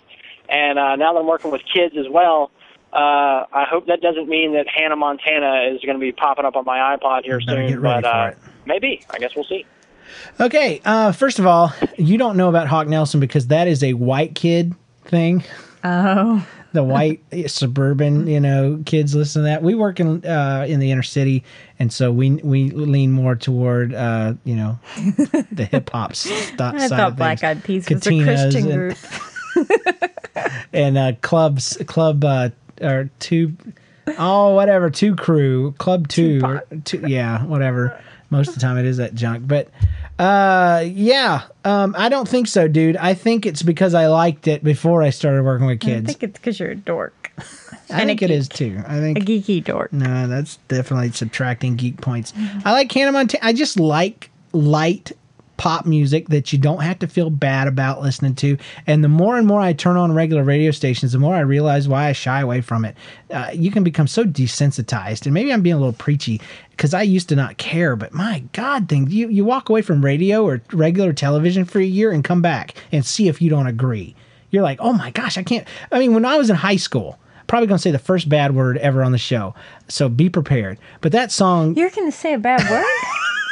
And 0.50 0.78
uh, 0.80 0.96
now 0.96 1.14
that 1.14 1.20
I'm 1.20 1.28
working 1.28 1.52
with 1.52 1.62
kids 1.72 1.96
as 1.98 2.08
well, 2.10 2.52
uh, 2.92 3.46
I 3.54 3.66
hope 3.70 3.88
that 3.88 4.02
doesn't 4.02 4.28
mean 4.28 4.54
that 4.54 4.68
Hannah 4.68 4.96
Montana 4.96 5.70
is 5.74 5.82
going 5.82 5.96
to 5.96 6.02
be 6.02 6.12
popping 6.12 6.46
up 6.46 6.56
on 6.56 6.66
my 6.66 6.96
iPod 6.98 7.24
here 7.24 7.40
Better 7.46 7.62
soon. 7.62 7.68
get 7.70 7.80
ready 7.80 8.02
but 8.02 8.04
for 8.04 8.08
uh, 8.18 8.28
it. 8.30 8.38
maybe. 8.66 9.04
I 9.10 9.18
guess 9.20 9.36
we'll 9.36 9.46
see. 9.46 9.66
Okay, 10.40 10.82
uh, 10.86 11.12
first 11.12 11.40
of 11.40 11.46
all, 11.48 11.72
you 11.98 12.18
don't 12.18 12.38
know 12.38 12.50
about 12.50 12.68
Hawk 12.68 12.88
Nelson 12.88 13.20
because 13.20 13.48
that 13.48 13.68
is 13.68 13.84
a 13.84 13.94
white 13.94 14.36
kid 14.36 14.76
thing. 15.06 15.44
Oh, 15.84 16.46
The 16.74 16.84
white 16.84 17.22
suburban, 17.48 18.26
you 18.26 18.40
know, 18.40 18.82
kids 18.84 19.14
listen 19.14 19.44
to 19.44 19.46
that. 19.46 19.62
We 19.62 19.76
work 19.76 20.00
in 20.00 20.26
uh, 20.26 20.66
in 20.68 20.80
the 20.80 20.90
inner 20.90 21.04
city, 21.04 21.44
and 21.78 21.94
so 21.94 22.12
we 22.12 22.32
we 22.32 22.72
lean 22.72 23.12
more 23.12 23.36
toward, 23.36 23.94
uh, 23.94 24.34
you 24.44 24.56
know, 24.56 24.80
the 25.52 25.66
hip 25.70 25.92
hop 25.92 26.16
st- 26.16 26.60
I 26.62 26.88
side 26.88 26.90
thought 26.90 27.12
of 27.12 27.16
Black. 27.18 27.44
Eyed 27.44 27.64
Peas 27.64 27.88
was 27.88 28.08
a 28.08 28.24
Christian 28.24 28.72
and- 28.72 28.74
group. 28.74 28.98
and 30.74 30.98
uh, 30.98 31.12
clubs, 31.22 31.78
club 31.86 32.26
uh, 32.26 32.50
or 32.82 33.12
two, 33.20 33.56
oh 34.18 34.56
whatever, 34.56 34.90
two 34.90 35.16
crew, 35.16 35.74
club 35.74 36.08
two, 36.08 36.42
or 36.44 36.64
two, 36.86 37.04
yeah, 37.08 37.44
whatever. 37.44 38.02
Most 38.34 38.50
of 38.50 38.56
the 38.56 38.60
time 38.62 38.78
it 38.78 38.86
is 38.86 38.98
that 38.98 39.14
junk, 39.16 39.48
but 39.48 39.70
uh, 40.20 40.84
yeah, 40.86 41.44
um, 41.64 41.96
I 41.98 42.10
don't 42.10 42.28
think 42.28 42.48
so, 42.48 42.68
dude. 42.68 42.98
I 42.98 43.14
think 43.14 43.46
it's 43.46 43.62
because 43.62 43.94
I 43.94 44.08
liked 44.08 44.48
it 44.48 44.64
before 44.64 45.02
I 45.04 45.12
started 45.12 45.44
working 45.44 45.68
with 45.68 45.80
kids. 45.80 46.10
I 46.10 46.14
think 46.14 46.24
it's 46.24 46.40
because 46.40 46.60
you're 46.60 46.72
a 46.72 46.76
dork, 46.76 47.32
I 47.90 48.06
think 48.06 48.22
it 48.22 48.32
is 48.32 48.50
too. 48.50 48.82
I 48.88 49.00
think 49.00 49.20
a 49.20 49.22
geeky 49.22 49.64
dork. 49.64 49.94
no, 49.94 50.28
that's 50.28 50.58
definitely 50.68 51.12
subtracting 51.12 51.76
geek 51.76 52.02
points. 52.02 52.34
I 52.66 52.72
like 52.72 52.92
Hannah 52.92 53.12
Montana. 53.12 53.46
I 53.46 53.54
just 53.54 53.80
like 53.80 54.30
light 54.52 55.12
pop 55.58 55.86
music 55.86 56.30
that 56.30 56.51
you 56.51 56.60
don't 56.60 56.82
have 56.82 56.99
to 56.99 57.08
feel 57.08 57.30
bad 57.30 57.68
about 57.68 58.01
listening 58.01 58.36
to. 58.36 58.58
And 58.88 59.04
the 59.04 59.08
more 59.08 59.38
and 59.38 59.47
more 59.47 59.62
I 59.62 59.74
turn 59.74 59.97
on 59.97 60.14
regular 60.14 60.43
radio 60.43 60.72
stations, 60.72 61.12
the 61.12 61.20
more 61.20 61.36
I 61.36 61.41
realize 61.41 61.88
why 61.88 62.08
I 62.08 62.12
shy 62.14 62.41
away 62.41 62.62
from 62.62 62.86
it. 62.86 62.95
Uh, 63.30 63.51
you 63.54 63.72
can 63.72 63.84
become 63.84 64.08
so 64.08 64.24
desensitized, 64.24 65.26
and 65.26 65.34
maybe 65.34 65.54
I'm 65.54 65.62
being 65.62 65.76
a 65.76 65.80
little 65.80 65.93
preachy 65.93 66.41
because 66.72 66.93
I 66.93 67.04
used 67.04 67.30
to 67.30 67.36
not 67.36 67.58
care. 67.58 67.95
But 67.95 68.14
my 68.14 68.43
God, 68.54 68.89
thing 68.89 69.10
you 69.10 69.30
you 69.30 69.45
walk 69.45 69.70
away 69.70 69.82
from 69.82 70.04
radio 70.04 70.43
or 70.43 70.62
regular 70.72 71.14
television 71.14 71.66
for 71.66 71.80
a 71.80 71.86
year 71.86 72.12
and 72.12 72.24
come 72.24 72.41
back 72.41 72.76
and 72.91 73.06
see 73.06 73.28
if 73.28 73.41
you 73.41 73.49
don't 73.49 73.68
agree. 73.68 74.16
You're 74.49 74.64
like, 74.64 74.80
oh 74.82 74.93
my 74.93 75.12
gosh, 75.12 75.38
I 75.38 75.43
can't. 75.43 75.68
I 75.91 75.99
mean, 75.99 76.14
when 76.14 76.26
I 76.26 76.38
was 76.38 76.49
in 76.49 76.56
high 76.56 76.78
school. 76.78 77.20
Probably 77.45 77.68
gonna 77.68 77.78
say 77.78 77.91
the 77.91 77.99
first 77.99 78.30
bad 78.30 78.56
word 78.56 78.78
ever 78.78 79.04
on 79.04 79.12
the 79.12 79.18
show, 79.18 79.54
so 79.89 80.08
be 80.08 80.30
prepared. 80.30 80.80
But 81.01 81.12
that 81.12 81.30
song, 81.30 81.76
You're 81.76 81.89
going 81.89 82.10
to 82.10 82.18
say 82.18 82.34
a 82.34 82.39
bad 82.39 82.68
word? 82.68 82.86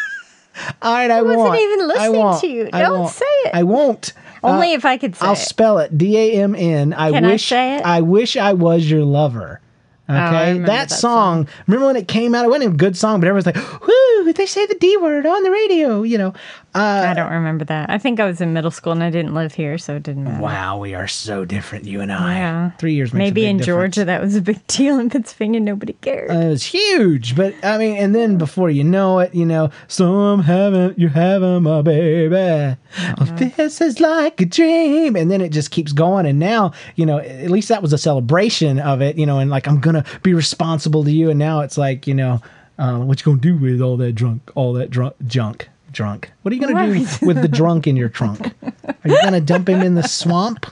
all 0.82 0.93
right, 0.93 1.12
I 1.12 1.22
wasn't 1.22 1.39
won't. 1.39 1.59
even 1.59 1.88
listening 1.88 2.39
to 2.41 2.47
you. 2.47 2.70
I 2.74 2.82
Don't 2.82 2.99
won't. 3.01 3.12
say 3.14 3.26
it. 3.45 3.51
I 3.53 3.64
won't. 3.64 4.14
Only 4.43 4.72
Uh, 4.74 4.78
if 4.78 4.86
I 4.86 4.97
could 4.97 5.16
say 5.16 5.26
I'll 5.26 5.34
it. 5.34 5.38
spell 5.38 5.78
it 5.80 5.97
D 5.97 6.18
A 6.18 6.41
M 6.43 6.55
N. 6.55 6.93
I 6.93 7.12
Can 7.12 7.26
I 7.26 7.28
wish 7.32 7.45
say 7.47 7.76
it? 7.76 7.82
Oh, 7.86 7.89
I 7.89 8.01
wish 8.01 8.36
I 8.38 8.53
was 8.53 8.89
your 8.89 9.03
lover. 9.03 9.62
Okay, 10.09 10.20
remember 10.20 10.68
that, 10.68 10.89
that 10.89 10.95
song, 10.95 11.47
Remember 11.68 11.86
when 11.88 11.95
it 11.95 12.07
came 12.09 12.36
out? 12.36 12.43
It 12.43 12.49
wasn't 12.49 12.74
a 12.74 12.76
good 12.78 12.97
song, 12.97 13.22
but 13.22 13.28
everyone's 13.28 13.45
like, 13.45 13.55
"Whoo!" 13.55 14.34
They 14.34 14.45
say 14.45 14.66
the 14.66 14.76
D 14.76 14.97
word 14.97 15.26
on 15.26 15.43
the 15.43 15.51
radio. 15.51 16.01
You 16.03 16.18
know. 16.18 16.34
Uh, 16.74 17.06
I 17.10 17.14
don't 17.14 17.32
remember 17.32 17.66
that. 17.66 17.90
I 17.90 17.98
think 17.98 18.20
I 18.22 18.26
was 18.26 18.40
in 18.40 18.54
middle 18.54 18.72
school 18.72 18.94
and 18.94 19.04
I 19.04 19.10
didn't 19.10 19.34
live 19.34 19.54
here, 19.54 19.78
so 19.78 19.98
it 19.98 20.04
didn't 20.04 20.24
matter. 20.24 20.42
wow, 20.42 20.78
we 20.78 20.94
are 20.94 21.08
so 21.08 21.44
different, 21.44 21.84
you 21.84 22.00
and 22.00 22.14
I. 22.14 22.38
Yeah. 22.38 22.72
Three 22.72 22.94
years. 22.94 23.14
Maybe 23.14 23.46
in 23.46 23.58
difference. 23.58 23.66
Georgia 23.96 24.06
that 24.06 24.22
was 24.22 24.38
a 24.38 24.42
big 24.42 24.66
deal. 24.68 24.98
In 24.98 25.10
Pennsylvania, 25.10 25.60
nobody 25.60 25.94
cared. 25.94 26.32
Uh, 26.32 26.36
it 26.36 26.50
was 26.50 26.64
huge, 26.64 27.36
but 27.36 27.54
I 27.64 27.78
mean, 27.78 27.98
and 27.98 28.16
then 28.16 28.38
before 28.38 28.70
you 28.70 28.86
know 28.86 29.20
it, 29.20 29.36
you 29.36 29.46
know, 29.46 29.70
some 29.90 30.44
haven't, 30.44 30.98
you 30.98 31.10
haven't, 31.10 31.64
my 31.64 31.82
baby. 31.82 32.78
Oh, 33.20 33.26
this 33.38 33.82
is 33.82 34.00
like 34.00 34.40
a 34.40 34.46
dream, 34.46 35.18
and 35.18 35.30
then 35.30 35.42
it 35.42 35.50
just 35.50 35.72
keeps 35.72 35.92
going. 35.92 36.26
And 36.26 36.40
now, 36.40 36.72
you 36.96 37.06
know, 37.06 37.18
at 37.20 37.50
least 37.52 37.68
that 37.68 37.82
was 37.82 37.92
a 37.92 37.98
celebration 37.98 38.80
of 38.80 39.02
it, 39.02 39.18
you 39.18 39.26
know, 39.26 39.40
and 39.40 39.50
like 39.50 39.68
I'm 39.68 39.82
gonna 39.82 40.06
be 40.24 40.34
responsible 40.34 41.04
to 41.04 41.12
you. 41.12 41.30
And 41.30 41.40
now 41.40 41.62
it's 41.62 41.78
like, 41.78 42.08
you 42.08 42.14
know, 42.14 42.42
uh, 42.78 42.98
what 43.00 43.20
you 43.20 43.26
gonna 43.26 43.42
do 43.42 43.58
with 43.58 43.82
all 43.82 43.98
that 43.98 44.14
drunk, 44.14 44.52
all 44.56 44.74
that 44.74 44.90
drunk, 44.90 45.16
junk, 45.28 45.70
drunk? 45.92 46.32
What 46.42 46.52
are 46.52 46.56
you 46.56 46.62
gonna 46.68 46.94
do 46.94 47.26
with 47.26 47.42
the 47.42 47.48
drunk 47.48 47.88
in 47.88 47.96
your 47.96 48.10
trunk? 48.10 48.54
Are 48.64 48.96
you 49.10 49.18
gonna 49.22 49.42
dump 49.42 49.68
him 49.70 49.82
in 49.82 49.96
the 49.96 50.04
swamp, 50.04 50.66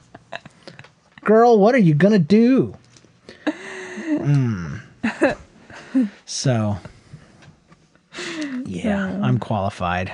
girl? 1.23 1.59
What 1.59 1.75
are 1.75 1.79
you 1.79 1.93
gonna 1.93 2.19
do? 2.19 2.75
So, 6.25 6.77
yeah, 8.65 9.19
I'm 9.23 9.39
qualified 9.39 10.11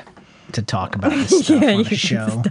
to 0.53 0.61
talk 0.61 0.95
about 0.95 1.11
this 1.11 1.29
stuff 1.45 1.61
Yeah, 1.61 1.69
on 1.71 1.77
you 1.79 1.83
the 1.83 1.89
can 1.89 1.97
show. 1.97 2.43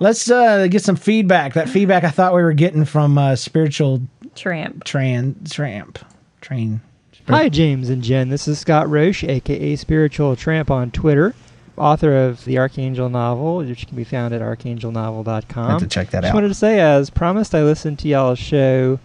Let's 0.00 0.30
uh, 0.30 0.66
get 0.68 0.82
some 0.82 0.96
feedback. 0.96 1.54
That 1.54 1.68
feedback 1.68 2.04
I 2.04 2.10
thought 2.10 2.34
we 2.34 2.42
were 2.42 2.52
getting 2.52 2.84
from 2.84 3.18
uh, 3.18 3.36
spiritual 3.36 4.02
Tramp. 4.34 4.84
tran 4.84 5.50
tramp 5.50 5.98
train. 6.40 6.80
Hi, 7.28 7.48
James 7.48 7.90
and 7.90 8.02
Jen. 8.02 8.28
This 8.30 8.48
is 8.48 8.58
Scott 8.58 8.88
Roche, 8.88 9.24
aka 9.24 9.76
Spiritual 9.76 10.34
Tramp 10.34 10.70
on 10.70 10.90
Twitter, 10.90 11.34
author 11.78 12.26
of 12.26 12.44
the 12.44 12.58
Archangel 12.58 13.08
novel, 13.08 13.58
which 13.58 13.86
can 13.86 13.96
be 13.96 14.04
found 14.04 14.34
at 14.34 14.40
archangelnovel.com. 14.40 15.66
I 15.66 15.70
Have 15.72 15.80
to 15.80 15.86
check 15.86 16.10
that 16.10 16.22
Just 16.22 16.30
out. 16.30 16.34
wanted 16.34 16.48
to 16.48 16.54
say, 16.54 16.80
as 16.80 17.10
promised, 17.10 17.54
I 17.54 17.62
listened 17.62 17.98
to 18.00 18.08
y'all's 18.08 18.38
show 18.38 18.98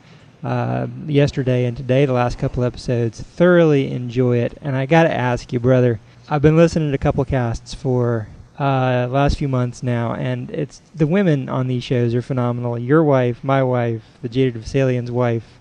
uh, 0.44 0.88
yesterday 1.08 1.66
and 1.66 1.76
today, 1.78 2.06
the 2.06 2.14
last 2.14 2.38
couple 2.38 2.64
episodes. 2.64 3.22
Thoroughly 3.22 3.92
enjoy 3.92 4.38
it. 4.38 4.58
And 4.62 4.76
I 4.76 4.86
got 4.86 5.04
to 5.04 5.14
ask 5.14 5.54
you, 5.54 5.60
brother, 5.60 6.00
I've 6.30 6.42
been 6.42 6.58
listening 6.58 6.90
to 6.90 6.96
a 6.96 7.00
couple 7.00 7.24
casts 7.26 7.74
for 7.74 8.28
uh, 8.60 9.08
last 9.10 9.38
few 9.38 9.48
months 9.48 9.82
now, 9.82 10.14
and 10.14 10.50
it's 10.52 10.82
the 10.94 11.08
women 11.08 11.50
on 11.50 11.68
these 11.68 11.84
shows 11.84 12.14
are 12.14 12.22
phenomenal. 12.22 12.78
Your 12.78 13.04
wife, 13.04 13.44
my 13.44 13.64
wife, 13.64 14.04
the 14.22 14.30
Jaded 14.30 14.62
Vasalian's 14.62 15.12
wife, 15.12 15.60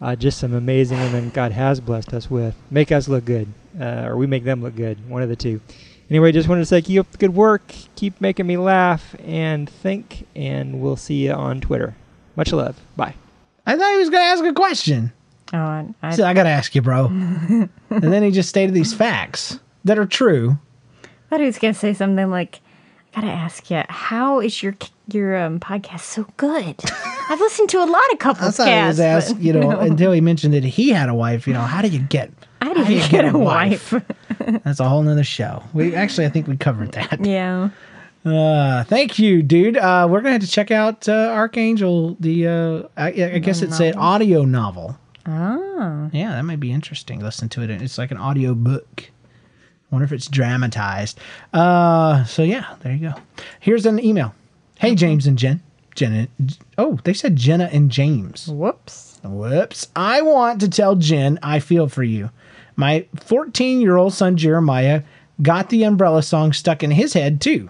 uh, 0.00 0.14
just 0.16 0.38
some 0.38 0.54
amazing 0.54 0.98
women 0.98 1.30
God 1.30 1.52
has 1.52 1.80
blessed 1.80 2.12
us 2.14 2.30
with. 2.30 2.54
Make 2.70 2.92
us 2.92 3.08
look 3.08 3.24
good, 3.24 3.48
uh, 3.78 4.04
or 4.06 4.16
we 4.16 4.26
make 4.26 4.44
them 4.44 4.62
look 4.62 4.76
good. 4.76 5.08
One 5.08 5.22
of 5.22 5.28
the 5.28 5.36
two. 5.36 5.60
Anyway, 6.12 6.30
just 6.30 6.46
wanted 6.46 6.60
to 6.60 6.66
say 6.66 6.82
keep 6.82 7.00
up 7.00 7.10
the 7.10 7.16
good 7.16 7.34
work, 7.34 7.62
keep 7.96 8.20
making 8.20 8.46
me 8.46 8.58
laugh 8.58 9.16
and 9.24 9.66
think, 9.66 10.26
and 10.36 10.78
we'll 10.82 10.94
see 10.94 11.24
you 11.24 11.32
on 11.32 11.58
Twitter. 11.58 11.96
Much 12.36 12.52
love. 12.52 12.78
Bye. 12.98 13.14
I 13.64 13.78
thought 13.78 13.92
he 13.92 13.96
was 13.96 14.10
going 14.10 14.20
to 14.20 14.26
ask 14.26 14.44
a 14.44 14.52
question. 14.52 15.10
Oh, 15.54 15.56
I, 15.56 15.88
I, 16.02 16.14
So 16.14 16.26
I 16.26 16.34
got 16.34 16.42
to 16.42 16.50
ask 16.50 16.74
you, 16.74 16.82
bro. 16.82 17.06
and 17.08 17.70
then 17.88 18.22
he 18.22 18.30
just 18.30 18.50
stated 18.50 18.74
these 18.74 18.92
facts 18.92 19.58
that 19.84 19.98
are 19.98 20.04
true. 20.04 20.58
I 21.02 21.06
thought 21.30 21.40
he 21.40 21.46
was 21.46 21.58
going 21.58 21.72
to 21.72 21.80
say 21.80 21.94
something 21.94 22.28
like, 22.28 22.60
I 23.14 23.20
got 23.20 23.26
to 23.26 23.32
ask 23.32 23.70
you, 23.70 23.82
how 23.88 24.40
is 24.40 24.62
your 24.62 24.74
your 25.12 25.36
um, 25.36 25.60
podcast 25.60 26.00
so 26.00 26.26
good? 26.38 26.76
I've 27.28 27.40
listened 27.40 27.68
to 27.70 27.78
a 27.78 27.84
lot 27.84 28.02
of 28.12 28.14
I 28.14 28.16
couples 28.18 28.56
thought 28.56 28.68
he 28.68 28.86
was 28.86 28.98
casts. 28.98 29.30
asked, 29.30 29.40
you 29.40 29.52
know, 29.52 29.70
until 29.80 30.12
he 30.12 30.20
mentioned 30.20 30.54
that 30.54 30.64
he 30.64 30.90
had 30.90 31.08
a 31.08 31.14
wife. 31.14 31.46
You 31.46 31.52
know, 31.52 31.60
how 31.60 31.82
do 31.82 31.88
you 31.88 31.98
get? 32.00 32.30
How 32.62 32.72
do 32.72 32.90
you 32.92 33.06
get 33.08 33.34
a 33.34 33.36
wife? 33.36 33.92
That's 34.64 34.80
a 34.80 34.88
whole 34.88 35.02
nother 35.02 35.24
show. 35.24 35.62
We 35.74 35.94
actually, 35.94 36.26
I 36.26 36.30
think 36.30 36.46
we 36.46 36.56
covered 36.56 36.92
that. 36.92 37.24
yeah. 37.24 37.70
Uh, 38.24 38.84
thank 38.84 39.18
you, 39.18 39.42
dude. 39.42 39.76
Uh, 39.76 40.06
we're 40.08 40.20
gonna 40.20 40.32
have 40.32 40.42
to 40.42 40.46
check 40.46 40.70
out 40.70 41.08
uh, 41.08 41.12
Archangel. 41.32 42.16
The 42.20 42.46
uh, 42.46 42.82
I, 42.96 43.08
I 43.08 43.38
guess 43.40 43.62
it's 43.62 43.80
an 43.80 43.94
audio 43.96 44.44
novel. 44.44 44.96
Oh. 45.26 46.08
Yeah, 46.12 46.30
that 46.32 46.44
might 46.44 46.60
be 46.60 46.72
interesting. 46.72 47.20
Listen 47.20 47.48
to 47.50 47.62
it. 47.62 47.70
It's 47.70 47.98
like 47.98 48.10
an 48.12 48.16
audio 48.18 48.54
book. 48.54 49.10
Wonder 49.92 50.06
if 50.06 50.12
it's 50.12 50.26
dramatized. 50.26 51.20
Uh, 51.52 52.24
so 52.24 52.42
yeah, 52.42 52.74
there 52.80 52.94
you 52.94 53.10
go. 53.10 53.14
Here's 53.60 53.84
an 53.84 54.02
email. 54.02 54.34
Hey, 54.78 54.94
James 54.94 55.26
and 55.26 55.38
Jen. 55.38 55.60
Jenna. 55.94 56.28
Oh, 56.78 56.98
they 57.04 57.12
said 57.12 57.36
Jenna 57.36 57.68
and 57.70 57.90
James. 57.90 58.48
Whoops. 58.48 59.20
Whoops. 59.22 59.88
I 59.94 60.22
want 60.22 60.60
to 60.62 60.68
tell 60.70 60.96
Jen 60.96 61.38
I 61.42 61.60
feel 61.60 61.88
for 61.88 62.02
you. 62.02 62.30
My 62.74 63.06
14 63.22 63.82
year 63.82 63.98
old 63.98 64.14
son 64.14 64.38
Jeremiah 64.38 65.02
got 65.42 65.68
the 65.68 65.84
umbrella 65.84 66.22
song 66.22 66.54
stuck 66.54 66.82
in 66.82 66.90
his 66.90 67.12
head 67.12 67.42
too. 67.42 67.68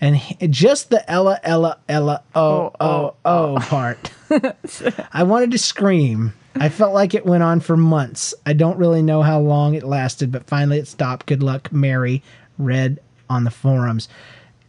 And 0.00 0.16
he- 0.16 0.48
just 0.48 0.90
the 0.90 1.08
Ella, 1.08 1.38
Ella, 1.44 1.78
Ella, 1.88 2.22
oh, 2.34 2.72
oh, 2.80 3.14
oh 3.24 3.56
part. 3.60 4.10
I 5.12 5.22
wanted 5.22 5.52
to 5.52 5.58
scream. 5.58 6.32
I 6.54 6.68
felt 6.68 6.92
like 6.94 7.14
it 7.14 7.24
went 7.26 7.42
on 7.42 7.60
for 7.60 7.76
months. 7.76 8.34
I 8.46 8.52
don't 8.52 8.76
really 8.78 9.02
know 9.02 9.22
how 9.22 9.40
long 9.40 9.74
it 9.74 9.82
lasted, 9.82 10.30
but 10.30 10.46
finally 10.46 10.78
it 10.78 10.86
stopped. 10.88 11.26
Good 11.26 11.42
luck, 11.42 11.72
Mary. 11.72 12.22
Read 12.58 12.98
on 13.30 13.44
the 13.44 13.50
forums. 13.50 14.08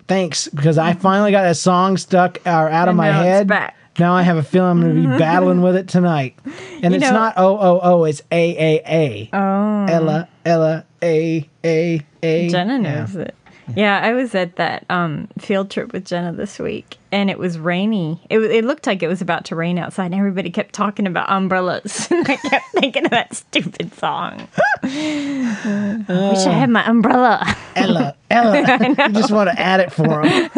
Thanks, 0.08 0.48
because 0.48 0.78
I 0.78 0.94
finally 0.94 1.32
got 1.32 1.44
that 1.44 1.58
song 1.58 1.98
stuck 1.98 2.38
or 2.46 2.50
out 2.70 2.88
of 2.88 2.90
And 2.90 2.98
my 2.98 3.10
now 3.12 3.20
it's 3.22 3.28
head. 3.28 3.48
back. 3.48 3.76
Now 4.00 4.14
I 4.16 4.24
have 4.24 4.38
a 4.38 4.44
feeling 4.44 4.72
I'm 4.72 4.82
going 4.82 5.04
to 5.04 5.10
be 5.12 5.18
battling 5.20 5.62
with 5.62 5.76
it 5.76 5.88
tonight. 5.88 6.36
And 6.82 6.94
You 6.94 7.00
it's 7.00 7.02
know- 7.02 7.12
not 7.14 7.38
O 7.38 7.58
O 7.58 7.80
O, 7.84 8.04
it's 8.06 8.22
A 8.32 8.58
A 8.58 8.82
A. 8.88 9.30
Oh. 9.34 9.86
Ella, 9.88 10.28
Ella, 10.46 10.86
A 11.04 11.48
A 11.64 12.02
A. 12.24 12.50
Jenna 12.50 12.74
Yeah. 12.82 12.96
knows 13.00 13.16
it. 13.16 13.36
Yeah, 13.76 14.00
I 14.04 14.14
was 14.14 14.36
at 14.36 14.58
that 14.58 14.86
um, 14.90 15.28
field 15.40 15.72
trip 15.72 15.94
with 15.94 16.06
Jenna 16.06 16.34
this 16.34 16.60
week, 16.60 16.98
and 17.12 17.30
it 17.30 17.40
was 17.40 17.58
rainy. 17.58 18.22
It, 18.30 18.40
it 18.40 18.66
looked 18.66 18.86
like 18.86 19.02
it 19.02 19.08
was 19.08 19.22
about 19.22 19.46
to 19.46 19.56
rain 19.56 19.78
outside, 19.78 20.08
and 20.08 20.16
everybody 20.16 20.52
kept 20.52 20.74
talking 20.74 21.08
about 21.08 21.30
umbrellas. 21.30 22.08
and 22.12 22.28
I 22.28 22.36
kept 22.36 22.66
thinking 22.74 23.06
of 23.06 23.12
that 23.12 23.34
stupid 23.34 23.94
song. 23.96 24.48
I 24.84 26.04
wish 26.08 26.46
I 26.46 26.52
had 26.52 26.70
my 26.70 26.86
umbrella. 26.88 27.44
Ella, 27.76 28.16
Ella. 28.30 28.60
you 28.80 29.14
just 29.14 29.32
want 29.32 29.50
to 29.50 29.60
add 29.60 29.80
it 29.80 29.92
for 29.92 30.22
him. 30.22 30.52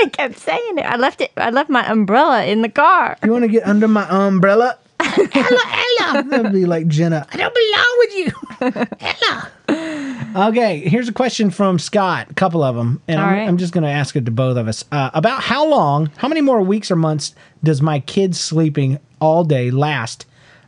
I 0.00 0.08
kept 0.12 0.38
saying 0.38 0.78
it. 0.78 0.84
I 0.84 0.96
left 0.96 1.20
it. 1.20 1.32
I 1.36 1.50
left 1.50 1.70
my 1.70 1.90
umbrella 1.90 2.44
in 2.44 2.62
the 2.62 2.68
car. 2.68 3.16
You 3.24 3.32
want 3.32 3.44
to 3.44 3.48
get 3.48 3.66
under 3.66 3.88
my 3.88 4.06
umbrella? 4.08 4.78
Ella, 5.00 5.84
Ella. 6.00 6.22
That'd 6.24 6.52
be 6.52 6.66
like 6.66 6.86
Jenna. 6.88 7.26
I 7.32 7.36
don't 7.36 7.54
belong 7.54 7.96
with 7.98 8.14
you. 8.14 8.86
Ella. 9.70 10.48
Okay, 10.48 10.80
here's 10.80 11.08
a 11.08 11.12
question 11.12 11.50
from 11.50 11.78
Scott. 11.78 12.30
A 12.30 12.34
couple 12.34 12.62
of 12.62 12.76
them, 12.76 13.00
and 13.08 13.20
I'm, 13.20 13.32
right. 13.32 13.48
I'm 13.48 13.56
just 13.56 13.72
going 13.72 13.84
to 13.84 13.90
ask 13.90 14.16
it 14.16 14.24
to 14.26 14.30
both 14.30 14.56
of 14.56 14.68
us. 14.68 14.84
Uh, 14.92 15.10
about 15.14 15.42
how 15.42 15.66
long, 15.66 16.10
how 16.16 16.28
many 16.28 16.40
more 16.40 16.60
weeks 16.60 16.90
or 16.90 16.96
months 16.96 17.34
does 17.64 17.80
my 17.80 18.00
kid 18.00 18.36
sleeping 18.36 18.98
all 19.20 19.44
day 19.44 19.70
last 19.70 20.26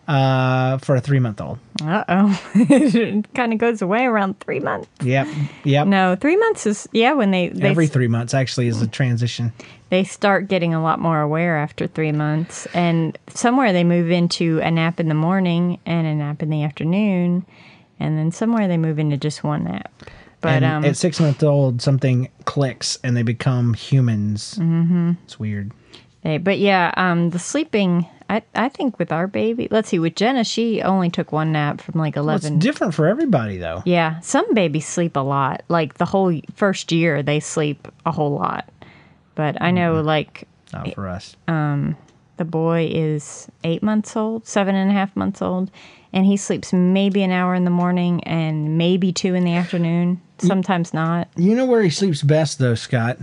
uh, 0.08 0.78
for 0.78 0.96
a 0.96 1.00
three 1.00 1.20
month 1.20 1.40
old? 1.40 1.58
Uh 1.82 2.02
oh. 2.08 2.50
it 2.54 3.26
kind 3.34 3.52
of 3.52 3.58
goes 3.58 3.82
away 3.82 4.04
around 4.04 4.40
three 4.40 4.58
months. 4.60 4.88
Yep, 5.02 5.28
yep. 5.64 5.86
No, 5.86 6.16
three 6.16 6.36
months 6.36 6.66
is 6.66 6.88
yeah 6.92 7.12
when 7.12 7.30
they 7.30 7.48
they 7.48 7.68
Every 7.68 7.86
three 7.86 8.08
months 8.08 8.34
actually 8.34 8.68
is 8.68 8.82
a 8.82 8.88
transition. 8.88 9.52
they 9.90 10.02
start 10.04 10.48
getting 10.48 10.74
a 10.74 10.82
lot 10.82 10.98
more 10.98 11.20
aware 11.20 11.56
after 11.58 11.86
three 11.86 12.12
months, 12.12 12.66
and 12.74 13.16
somewhere 13.28 13.72
they 13.72 13.84
move 13.84 14.10
into 14.10 14.58
a 14.60 14.70
nap 14.70 14.98
in 14.98 15.08
the 15.08 15.14
morning 15.14 15.78
and 15.86 16.06
a 16.06 16.14
nap 16.14 16.42
in 16.42 16.50
the 16.50 16.64
afternoon, 16.64 17.44
and 18.00 18.18
then 18.18 18.32
somewhere 18.32 18.66
they 18.66 18.78
move 18.78 18.98
into 18.98 19.16
just 19.16 19.44
one 19.44 19.64
nap. 19.64 19.92
But 20.40 20.62
and 20.62 20.64
um, 20.64 20.84
at 20.84 20.96
six 20.96 21.20
months 21.20 21.42
old, 21.42 21.82
something 21.82 22.28
clicks 22.44 22.98
and 23.02 23.16
they 23.16 23.22
become 23.24 23.74
humans. 23.74 24.54
Mm-hmm. 24.58 25.12
It's 25.24 25.38
weird. 25.38 25.72
They, 26.22 26.38
but 26.38 26.58
yeah, 26.58 26.92
um, 26.96 27.30
the 27.30 27.38
sleeping. 27.38 28.06
I 28.28 28.42
I 28.54 28.68
think 28.68 28.98
with 28.98 29.10
our 29.12 29.26
baby, 29.26 29.68
let's 29.70 29.88
see, 29.88 29.98
with 29.98 30.14
Jenna, 30.14 30.44
she 30.44 30.82
only 30.82 31.10
took 31.10 31.32
one 31.32 31.52
nap 31.52 31.80
from 31.80 31.98
like 31.98 32.16
Well, 32.16 32.30
it's 32.30 32.50
different 32.50 32.94
for 32.94 33.06
everybody, 33.06 33.56
though. 33.58 33.82
yeah, 33.84 34.20
some 34.20 34.52
babies 34.54 34.86
sleep 34.86 35.16
a 35.16 35.20
lot. 35.20 35.62
Like 35.68 35.94
the 35.94 36.04
whole 36.04 36.38
first 36.54 36.92
year, 36.92 37.22
they 37.22 37.40
sleep 37.40 37.88
a 38.04 38.12
whole 38.12 38.32
lot. 38.32 38.68
But 39.34 39.60
I 39.62 39.70
know, 39.70 39.94
mm-hmm. 39.94 40.06
like 40.06 40.48
Not 40.72 40.94
for 40.94 41.08
us. 41.08 41.36
Um, 41.46 41.96
the 42.36 42.44
boy 42.44 42.88
is 42.92 43.48
eight 43.64 43.82
months 43.82 44.16
old, 44.16 44.46
seven 44.46 44.74
and 44.74 44.90
a 44.90 44.94
half 44.94 45.14
months 45.16 45.40
old, 45.42 45.70
and 46.12 46.24
he 46.26 46.36
sleeps 46.36 46.72
maybe 46.72 47.22
an 47.22 47.32
hour 47.32 47.54
in 47.54 47.64
the 47.64 47.70
morning 47.70 48.22
and 48.24 48.78
maybe 48.78 49.12
two 49.12 49.34
in 49.34 49.44
the 49.44 49.54
afternoon. 49.54 50.20
Sometimes 50.38 50.94
not. 50.94 51.28
You 51.36 51.54
know 51.54 51.66
where 51.66 51.82
he 51.82 51.90
sleeps 51.90 52.22
best, 52.22 52.58
though, 52.58 52.76
Scott? 52.76 53.18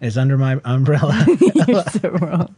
Is 0.00 0.16
under 0.18 0.36
my 0.38 0.60
umbrella. 0.64 1.26
You're 1.66 1.82
so 1.84 2.08
wrong. 2.10 2.54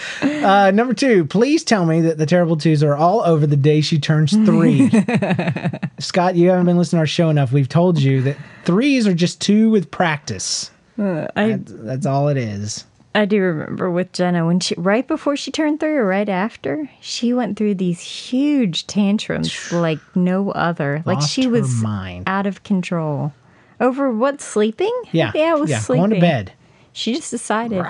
uh, 0.22 0.70
number 0.72 0.94
two, 0.94 1.24
please 1.24 1.64
tell 1.64 1.86
me 1.86 2.00
that 2.02 2.18
the 2.18 2.26
Terrible 2.26 2.56
Twos 2.56 2.82
are 2.82 2.96
all 2.96 3.22
over 3.22 3.46
the 3.46 3.56
day 3.56 3.80
she 3.80 3.98
turns 3.98 4.32
three. 4.32 4.90
Scott, 5.98 6.34
you 6.36 6.50
haven't 6.50 6.66
been 6.66 6.78
listening 6.78 6.98
to 6.98 7.02
our 7.02 7.06
show 7.06 7.28
enough. 7.30 7.52
We've 7.52 7.68
told 7.68 7.98
you 7.98 8.22
that 8.22 8.36
threes 8.64 9.06
are 9.06 9.14
just 9.14 9.40
two 9.40 9.70
with 9.70 9.90
practice. 9.90 10.70
I 10.98 11.28
That's, 11.34 11.72
that's 11.72 12.06
all 12.06 12.28
it 12.28 12.36
is. 12.36 12.84
I 13.14 13.26
do 13.26 13.42
remember 13.42 13.90
with 13.90 14.12
Jenna 14.12 14.46
when 14.46 14.60
she 14.60 14.74
right 14.78 15.06
before 15.06 15.36
she 15.36 15.50
turned 15.50 15.80
three 15.80 15.96
or 15.96 16.06
right 16.06 16.28
after, 16.28 16.88
she 17.00 17.34
went 17.34 17.58
through 17.58 17.74
these 17.74 18.00
huge 18.00 18.86
tantrums 18.86 19.72
like 19.72 19.98
no 20.14 20.50
other. 20.52 21.02
Like 21.04 21.16
Lost 21.16 21.32
she 21.32 21.46
was 21.46 21.82
mind. 21.82 22.24
out 22.26 22.46
of 22.46 22.62
control. 22.62 23.32
Over 23.80 24.10
what 24.10 24.40
sleeping? 24.40 24.92
Yeah. 25.10 25.32
yeah, 25.34 25.56
it 25.56 25.60
was 25.60 25.70
yeah. 25.70 25.80
sleeping. 25.80 26.00
Going 26.00 26.14
to 26.14 26.20
bed. 26.20 26.52
She 26.92 27.14
just 27.14 27.30
decided. 27.30 27.84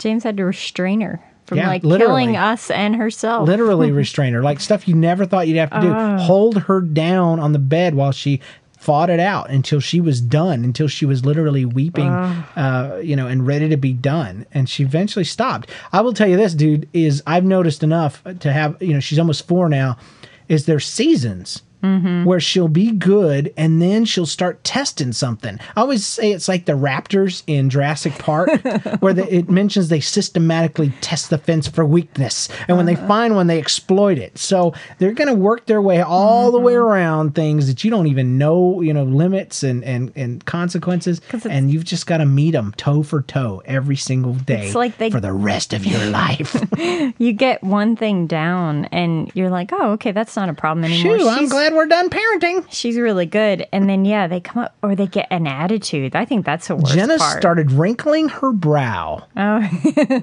James 0.00 0.24
had 0.24 0.36
to 0.38 0.44
restrain 0.44 1.00
her 1.02 1.20
from 1.46 1.58
Yeah, 1.58 1.68
like 1.68 1.84
literally. 1.84 2.24
killing 2.24 2.36
us 2.36 2.70
and 2.70 2.96
herself. 2.96 3.46
literally 3.46 3.92
restrain 3.92 4.32
her, 4.32 4.42
like 4.42 4.58
stuff 4.60 4.88
you 4.88 4.94
never 4.96 5.24
thought 5.26 5.46
you'd 5.46 5.56
have 5.58 5.70
to 5.70 5.80
do. 5.80 5.92
Ah. 5.92 6.18
Hold 6.18 6.62
her 6.64 6.80
down 6.80 7.38
on 7.38 7.52
the 7.52 7.58
bed 7.58 7.94
while 7.94 8.10
she 8.12 8.40
fought 8.78 9.10
it 9.10 9.20
out 9.20 9.50
until 9.50 9.78
she 9.78 10.00
was 10.00 10.22
done, 10.22 10.64
until 10.64 10.88
she 10.88 11.04
was 11.04 11.22
literally 11.26 11.66
weeping, 11.66 12.08
uh, 12.08 12.98
you 13.04 13.14
know, 13.14 13.26
and 13.26 13.46
ready 13.46 13.68
to 13.68 13.76
be 13.76 13.92
done. 13.92 14.46
And 14.52 14.70
she 14.70 14.82
eventually 14.84 15.24
stopped. 15.24 15.68
I 15.92 16.00
will 16.00 16.14
tell 16.14 16.26
you 16.26 16.38
this, 16.38 16.54
dude, 16.54 16.88
is 16.94 17.22
I've 17.26 17.44
noticed 17.44 17.82
enough 17.82 18.22
to 18.38 18.50
have, 18.52 18.80
you 18.80 18.94
know, 18.94 19.00
she's 19.00 19.18
almost 19.18 19.46
four 19.46 19.68
now. 19.68 19.98
Is 20.48 20.64
there 20.64 20.80
seasons? 20.80 21.62
Mm-hmm. 21.82 22.24
Where 22.24 22.40
she'll 22.40 22.68
be 22.68 22.90
good 22.92 23.52
and 23.56 23.80
then 23.80 24.04
she'll 24.04 24.26
start 24.26 24.62
testing 24.64 25.12
something. 25.12 25.58
I 25.76 25.80
always 25.80 26.04
say 26.06 26.32
it's 26.32 26.48
like 26.48 26.66
the 26.66 26.72
raptors 26.74 27.42
in 27.46 27.70
Jurassic 27.70 28.12
Park, 28.18 28.50
where 29.00 29.14
the, 29.14 29.26
it 29.34 29.48
mentions 29.48 29.88
they 29.88 30.00
systematically 30.00 30.92
test 31.00 31.30
the 31.30 31.38
fence 31.38 31.66
for 31.66 31.84
weakness. 31.84 32.48
And 32.68 32.76
when 32.76 32.86
they 32.86 32.94
Uh-huh. 32.96 33.08
find 33.08 33.34
one, 33.34 33.46
they 33.46 33.58
exploit 33.58 34.18
it. 34.18 34.36
So 34.38 34.74
they're 34.98 35.12
going 35.12 35.28
to 35.28 35.34
work 35.34 35.66
their 35.66 35.80
way 35.82 36.00
all 36.02 36.50
the 36.52 36.58
way 36.58 36.72
Mm-hmm. 36.74 36.80
around 36.84 37.34
things 37.34 37.66
that 37.66 37.82
you 37.82 37.90
don't 37.90 38.06
even 38.06 38.38
know, 38.38 38.80
you 38.80 38.92
know, 38.92 39.04
limits 39.04 39.62
and, 39.62 39.82
and, 39.84 40.12
and 40.16 40.44
consequences. 40.44 41.20
And 41.48 41.70
you've 41.70 41.84
just 41.84 42.06
got 42.06 42.18
to 42.18 42.26
meet 42.26 42.52
them 42.52 42.72
toe 42.76 43.02
for 43.02 43.22
toe 43.22 43.62
every 43.64 43.96
single 43.96 44.34
day 44.34 44.66
It's 44.66 44.74
like 44.74 44.98
they- 44.98 45.10
for 45.10 45.20
the 45.20 45.32
rest 45.32 45.72
of 45.72 45.84
your 45.86 46.04
life. 46.06 46.54
You 47.18 47.32
get 47.32 47.62
one 47.62 47.96
thing 47.96 48.26
down 48.26 48.86
and 48.86 49.30
you're 49.34 49.50
like, 49.50 49.70
oh, 49.72 49.92
okay, 49.92 50.12
that's 50.12 50.36
not 50.36 50.48
a 50.48 50.54
problem 50.54 50.84
anymore. 50.84 51.18
Shoo, 51.18 51.28
I'm 51.28 51.38
She's- 51.40 51.50
glad 51.70 51.76
we're 51.76 51.86
done 51.86 52.10
parenting. 52.10 52.66
She's 52.70 52.96
really 52.98 53.26
good. 53.26 53.66
And 53.72 53.88
then, 53.88 54.04
yeah, 54.04 54.26
they 54.26 54.40
come 54.40 54.64
up 54.64 54.76
or 54.82 54.94
they 54.94 55.06
get 55.06 55.28
an 55.30 55.46
attitude. 55.46 56.14
I 56.14 56.24
think 56.24 56.44
that's 56.44 56.68
the 56.68 56.76
worst 56.76 56.94
Jenna 56.94 57.18
part. 57.18 57.38
started 57.38 57.72
wrinkling 57.72 58.28
her 58.28 58.52
brow. 58.52 59.26
Oh, 59.36 59.68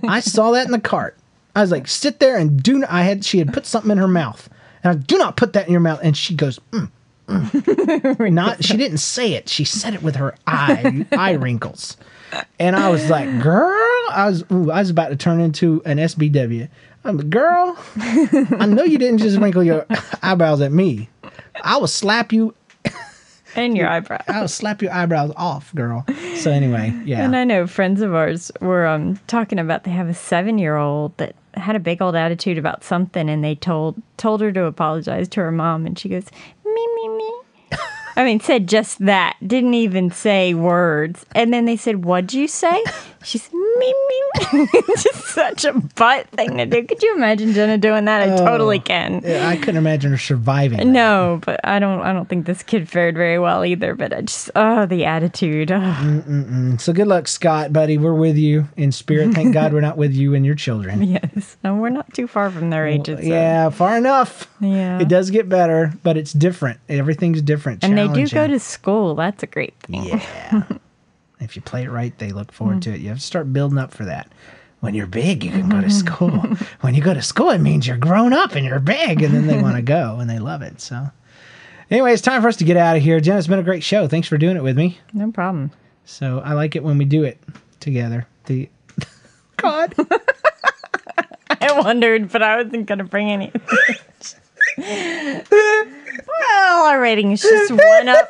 I 0.08 0.20
saw 0.20 0.52
that 0.52 0.66
in 0.66 0.72
the 0.72 0.80
cart. 0.80 1.18
I 1.56 1.62
was 1.62 1.72
like, 1.72 1.88
sit 1.88 2.20
there 2.20 2.38
and 2.38 2.62
do 2.62 2.80
not. 2.80 2.92
I 2.92 3.04
had 3.04 3.26
she 3.26 3.40
had 3.40 3.52
put 3.52 3.66
something 3.66 3.92
in 3.92 3.98
her 3.98 4.08
mouth, 4.08 4.48
and 4.84 4.92
I 4.92 4.96
do 4.96 5.18
not 5.18 5.38
put 5.38 5.54
that 5.54 5.66
in 5.66 5.72
your 5.72 5.82
mouth. 5.82 6.00
And 6.04 6.16
she 6.16 6.36
goes, 6.36 6.60
mm, 6.72 6.92
mm. 7.28 8.32
not. 8.32 8.64
She 8.64 8.78
didn't 8.78 9.00
say 9.00 9.34
it. 9.34 9.50
She 9.50 9.64
said 9.64 9.96
it 9.96 10.04
with 10.04 10.18
her 10.18 10.36
eye 10.46 11.08
eye 11.12 11.32
wrinkles, 11.32 11.98
and 12.60 12.76
I 12.76 12.90
was 12.90 13.10
like, 13.10 13.42
girl, 13.42 14.06
I 14.12 14.28
was 14.28 14.44
ooh, 14.52 14.70
I 14.70 14.80
was 14.82 14.92
about 14.92 15.10
to 15.10 15.16
turn 15.16 15.40
into 15.42 15.82
an 15.84 15.98
SBW. 15.98 16.70
I'm 17.04 17.18
like, 17.18 17.30
girl, 17.30 17.76
I 17.96 18.68
know 18.68 18.84
you 18.84 18.98
didn't 18.98 19.20
just 19.20 19.40
wrinkle 19.40 19.64
your 19.64 19.86
eyebrows 20.22 20.62
at 20.62 20.72
me. 20.72 21.10
I 21.64 21.78
will 21.78 21.88
slap 21.88 22.32
you. 22.34 22.54
and 23.56 23.76
your 23.78 23.88
eyebrows. 23.90 24.24
I 24.28 24.42
will 24.42 24.48
slap 24.48 24.82
your 24.82 24.92
eyebrows 24.94 25.32
off, 25.36 25.74
girl. 25.76 26.06
So 26.36 26.52
anyway, 26.52 26.94
yeah. 27.06 27.24
And 27.24 27.36
I 27.36 27.44
know 27.44 27.68
friends 27.68 28.02
of 28.02 28.14
ours 28.14 28.52
were 28.62 28.86
um, 28.86 29.20
talking 29.28 29.60
about 29.60 29.84
they 29.84 29.92
have 29.92 30.10
a 30.10 30.14
seven 30.14 30.58
year 30.58 30.76
old 30.76 31.18
that 31.18 31.36
had 31.56 31.76
a 31.76 31.80
big 31.80 32.02
old 32.02 32.16
attitude 32.16 32.58
about 32.58 32.84
something, 32.84 33.30
and 33.30 33.44
they 33.44 33.56
told 33.56 34.02
told 34.18 34.42
her 34.42 34.52
to 34.52 34.66
apologize 34.66 35.28
to 35.30 35.42
her 35.42 35.52
mom, 35.52 35.86
and 35.86 35.98
she 35.98 36.10
goes 36.10 36.26
me 36.66 36.88
me 36.96 37.08
me. 37.10 37.34
I 38.16 38.24
mean, 38.24 38.40
said 38.40 38.68
just 38.68 39.00
that, 39.06 39.38
didn't 39.46 39.76
even 39.76 40.12
say 40.12 40.54
words, 40.54 41.26
and 41.36 41.54
then 41.54 41.66
they 41.66 41.78
said, 41.78 42.06
"What'd 42.06 42.34
you 42.34 42.48
say?" 42.48 42.84
She 43.28 43.40
said, 43.40 43.54
"Me 43.54 43.60
me." 43.60 44.54
me." 44.54 44.70
just 44.88 45.26
such 45.26 45.66
a 45.66 45.74
butt 45.74 46.30
thing 46.30 46.56
to 46.56 46.66
do. 46.66 46.82
Could 46.86 47.04
you 47.04 47.14
imagine 47.14 47.52
Jenna 47.52 47.78
doing 47.78 48.06
that? 48.06 48.22
I 48.22 48.38
totally 48.38 48.80
oh, 48.80 48.82
can. 48.82 49.22
Yeah, 49.22 49.50
I 49.50 49.58
couldn't 49.58 49.76
imagine 49.76 50.12
her 50.12 50.18
surviving. 50.18 50.78
that. 50.78 50.86
No, 50.86 51.42
but 51.46 51.60
I 51.66 51.80
don't. 51.80 52.00
I 52.04 52.14
don't 52.14 52.30
think 52.30 52.46
this 52.46 52.64
kid 52.64 52.88
fared 52.88 53.16
very 53.16 53.38
well 53.38 53.66
either. 53.66 53.96
But 53.96 54.14
I 54.14 54.22
just, 54.22 54.50
oh, 54.56 54.86
the 54.86 55.04
attitude. 55.04 55.74
Oh, 55.74 56.78
So 56.80 56.94
good 56.94 57.08
luck, 57.08 57.28
Scott, 57.28 57.74
buddy. 57.74 57.98
We're 57.98 58.14
with 58.14 58.38
you 58.38 58.70
in 58.78 58.94
spirit. 58.94 59.34
Thank 59.34 59.54
God 59.54 59.74
we're 59.74 59.82
not 59.82 59.98
with 59.98 60.14
you 60.14 60.34
and 60.34 60.46
your 60.46 60.56
children. 60.56 61.04
yes, 61.04 61.58
and 61.66 61.82
we're 61.82 61.90
not 61.90 62.14
too 62.14 62.28
far 62.28 62.50
from 62.50 62.70
their 62.70 62.88
ages. 62.88 63.20
so- 63.20 63.26
Yeah, 63.26 63.70
far 63.72 63.98
enough. 63.98 64.50
Yeah. 64.62 65.02
It 65.02 65.10
does 65.10 65.32
get 65.32 65.50
better, 65.50 65.94
but 66.02 66.16
it's 66.16 66.32
different. 66.32 66.80
Everything's 66.88 67.42
different. 67.42 67.84
And 67.84 67.98
they 67.98 68.08
do 68.08 68.26
go 68.30 68.48
to 68.48 68.60
school. 68.60 69.16
That's 69.16 69.44
a 69.44 69.48
great 69.48 69.78
thing. 69.82 70.06
Yeah. 70.06 70.64
if 71.40 71.56
you 71.56 71.62
play 71.62 71.84
it 71.84 71.92
right, 71.92 72.18
they 72.18 72.32
look 72.32 72.52
forward 72.52 72.76
hmm. 72.76 72.80
to 72.82 72.94
it. 72.94 73.02
You 73.02 73.10
have 73.10 73.20
to 73.20 73.24
start 73.24 73.54
building 73.54 73.78
up 73.78 73.94
for 73.94 74.06
that. 74.06 74.32
When 74.80 74.94
you're 74.94 75.08
big, 75.08 75.44
you 75.44 75.52
can 75.52 75.70
go 75.70 75.82
to 75.82 75.90
school. 75.90 76.30
when 76.82 76.94
you 76.94 77.02
go 77.02 77.14
to 77.14 77.22
school, 77.22 77.50
it 77.50 77.60
means 77.60 77.88
you're 77.88 77.98
grown 77.98 78.34
up 78.34 78.54
and 78.54 78.66
you're 78.66 78.80
big, 78.80 79.22
and 79.22 79.34
then 79.34 79.48
they 79.48 79.62
want 79.62 79.76
to 79.76 79.82
go 79.82 80.18
and 80.20 80.30
they 80.30 80.40
love 80.40 80.62
it. 80.62 80.82
So, 80.82 81.10
anyway, 81.90 82.14
it's 82.14 82.22
time 82.22 82.42
for 82.42 82.48
us 82.48 82.58
to 82.58 82.64
get 82.64 82.78
out 82.78 82.96
of 82.96 83.02
here. 83.02 83.20
Jen, 83.20 83.38
it's 83.38 83.48
been 83.48 83.60
a 83.60 83.64
great 83.64 83.84
show. 83.84 84.08
Thanks 84.08 84.28
for 84.28 84.38
doing 84.38 84.56
it 84.56 84.64
with 84.64 84.78
me. 84.78 85.00
No 85.14 85.32
problem. 85.32 85.72
So 86.06 86.40
I 86.40 86.54
like 86.54 86.76
it 86.76 86.84
when 86.84 86.98
we 86.98 87.06
do 87.06 87.24
it 87.24 87.40
together. 87.80 88.28
The 88.46 88.70
God. 89.58 89.94
I 91.62 91.82
wondered, 91.82 92.32
but 92.32 92.42
I 92.42 92.64
wasn't 92.64 92.86
going 92.86 93.00
to 93.00 93.04
bring 93.04 93.30
any. 93.30 93.52
well, 94.78 96.86
our 96.86 97.02
rating 97.02 97.32
is 97.32 97.42
just 97.42 97.72
one 97.72 98.10
up. 98.10 98.30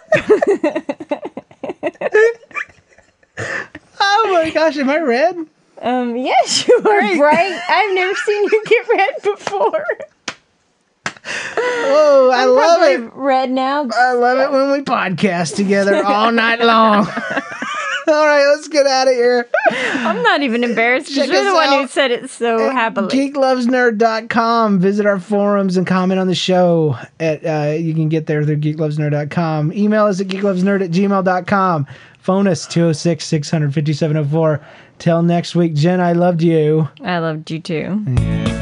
Oh 3.39 4.29
my 4.31 4.49
gosh, 4.51 4.77
am 4.77 4.89
I 4.89 4.97
red? 4.99 5.35
Um, 5.81 6.15
yes, 6.15 6.67
you 6.67 6.75
are 6.77 6.81
bright. 7.17 7.61
I've 7.69 7.93
never 7.95 8.15
seen 8.15 8.43
you 8.43 8.63
get 8.65 8.87
red 8.89 9.09
before. 9.23 9.85
Oh, 11.57 12.31
I 12.33 12.45
love 12.45 12.81
it. 12.83 13.11
red 13.13 13.51
now. 13.51 13.87
I 13.93 14.13
love 14.13 14.39
it 14.39 14.51
when 14.51 14.71
we 14.71 14.81
podcast 14.81 15.55
together 15.55 16.03
all 16.03 16.31
night 16.31 16.61
long. 16.61 17.05
all 18.11 18.25
right, 18.25 18.45
let's 18.55 18.67
get 18.67 18.85
out 18.87 19.07
of 19.07 19.13
here. 19.13 19.47
I'm 19.71 20.21
not 20.23 20.41
even 20.41 20.63
embarrassed. 20.63 21.09
Because 21.09 21.29
you're 21.29 21.43
the 21.43 21.53
one 21.53 21.81
who 21.81 21.87
said 21.87 22.11
it 22.11 22.29
so 22.29 22.69
happily. 22.69 23.09
geeklovesnerd.com 23.09 24.79
visit 24.79 25.05
our 25.05 25.19
forums 25.19 25.77
and 25.77 25.85
comment 25.85 26.19
on 26.19 26.27
the 26.27 26.35
show 26.35 26.97
at 27.19 27.45
uh, 27.45 27.73
you 27.73 27.93
can 27.93 28.09
get 28.09 28.27
there 28.27 28.43
through 28.43 28.57
geeklovesnerd.com 28.57 29.73
email 29.73 30.05
us 30.05 30.21
at 30.21 30.27
geeklovesnerd 30.27 30.83
at 30.83 30.91
gmail.com 30.91 31.87
phone 32.19 32.47
us 32.47 32.65
206 32.67 33.25
600 33.25 33.73
5704 33.73 34.61
till 34.99 35.21
next 35.23 35.55
week 35.55 35.73
jen 35.73 35.99
i 35.99 36.13
loved 36.13 36.41
you. 36.41 36.87
I 37.03 37.19
loved 37.19 37.49
you 37.51 37.59
too. 37.59 38.03
wow 38.07 38.56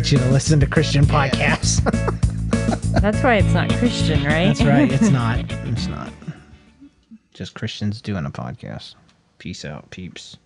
teach 0.00 0.12
you 0.12 0.18
to 0.18 0.28
listen 0.30 0.60
to 0.60 0.66
christian 0.66 1.06
podcasts. 1.06 1.82
That's 3.00 3.22
why 3.22 3.36
it's 3.36 3.54
not 3.54 3.70
Christian, 3.74 4.24
right? 4.24 4.46
that's 4.46 4.62
right 4.62 4.92
it's 4.92 5.08
not. 5.10 5.38
It's 5.64 5.86
not. 5.86 6.12
Just 7.32 7.54
christians 7.54 8.02
doing 8.02 8.26
a 8.26 8.30
podcast. 8.30 8.94
Peace 9.38 9.64
out 9.64 9.88
peeps 9.90 10.36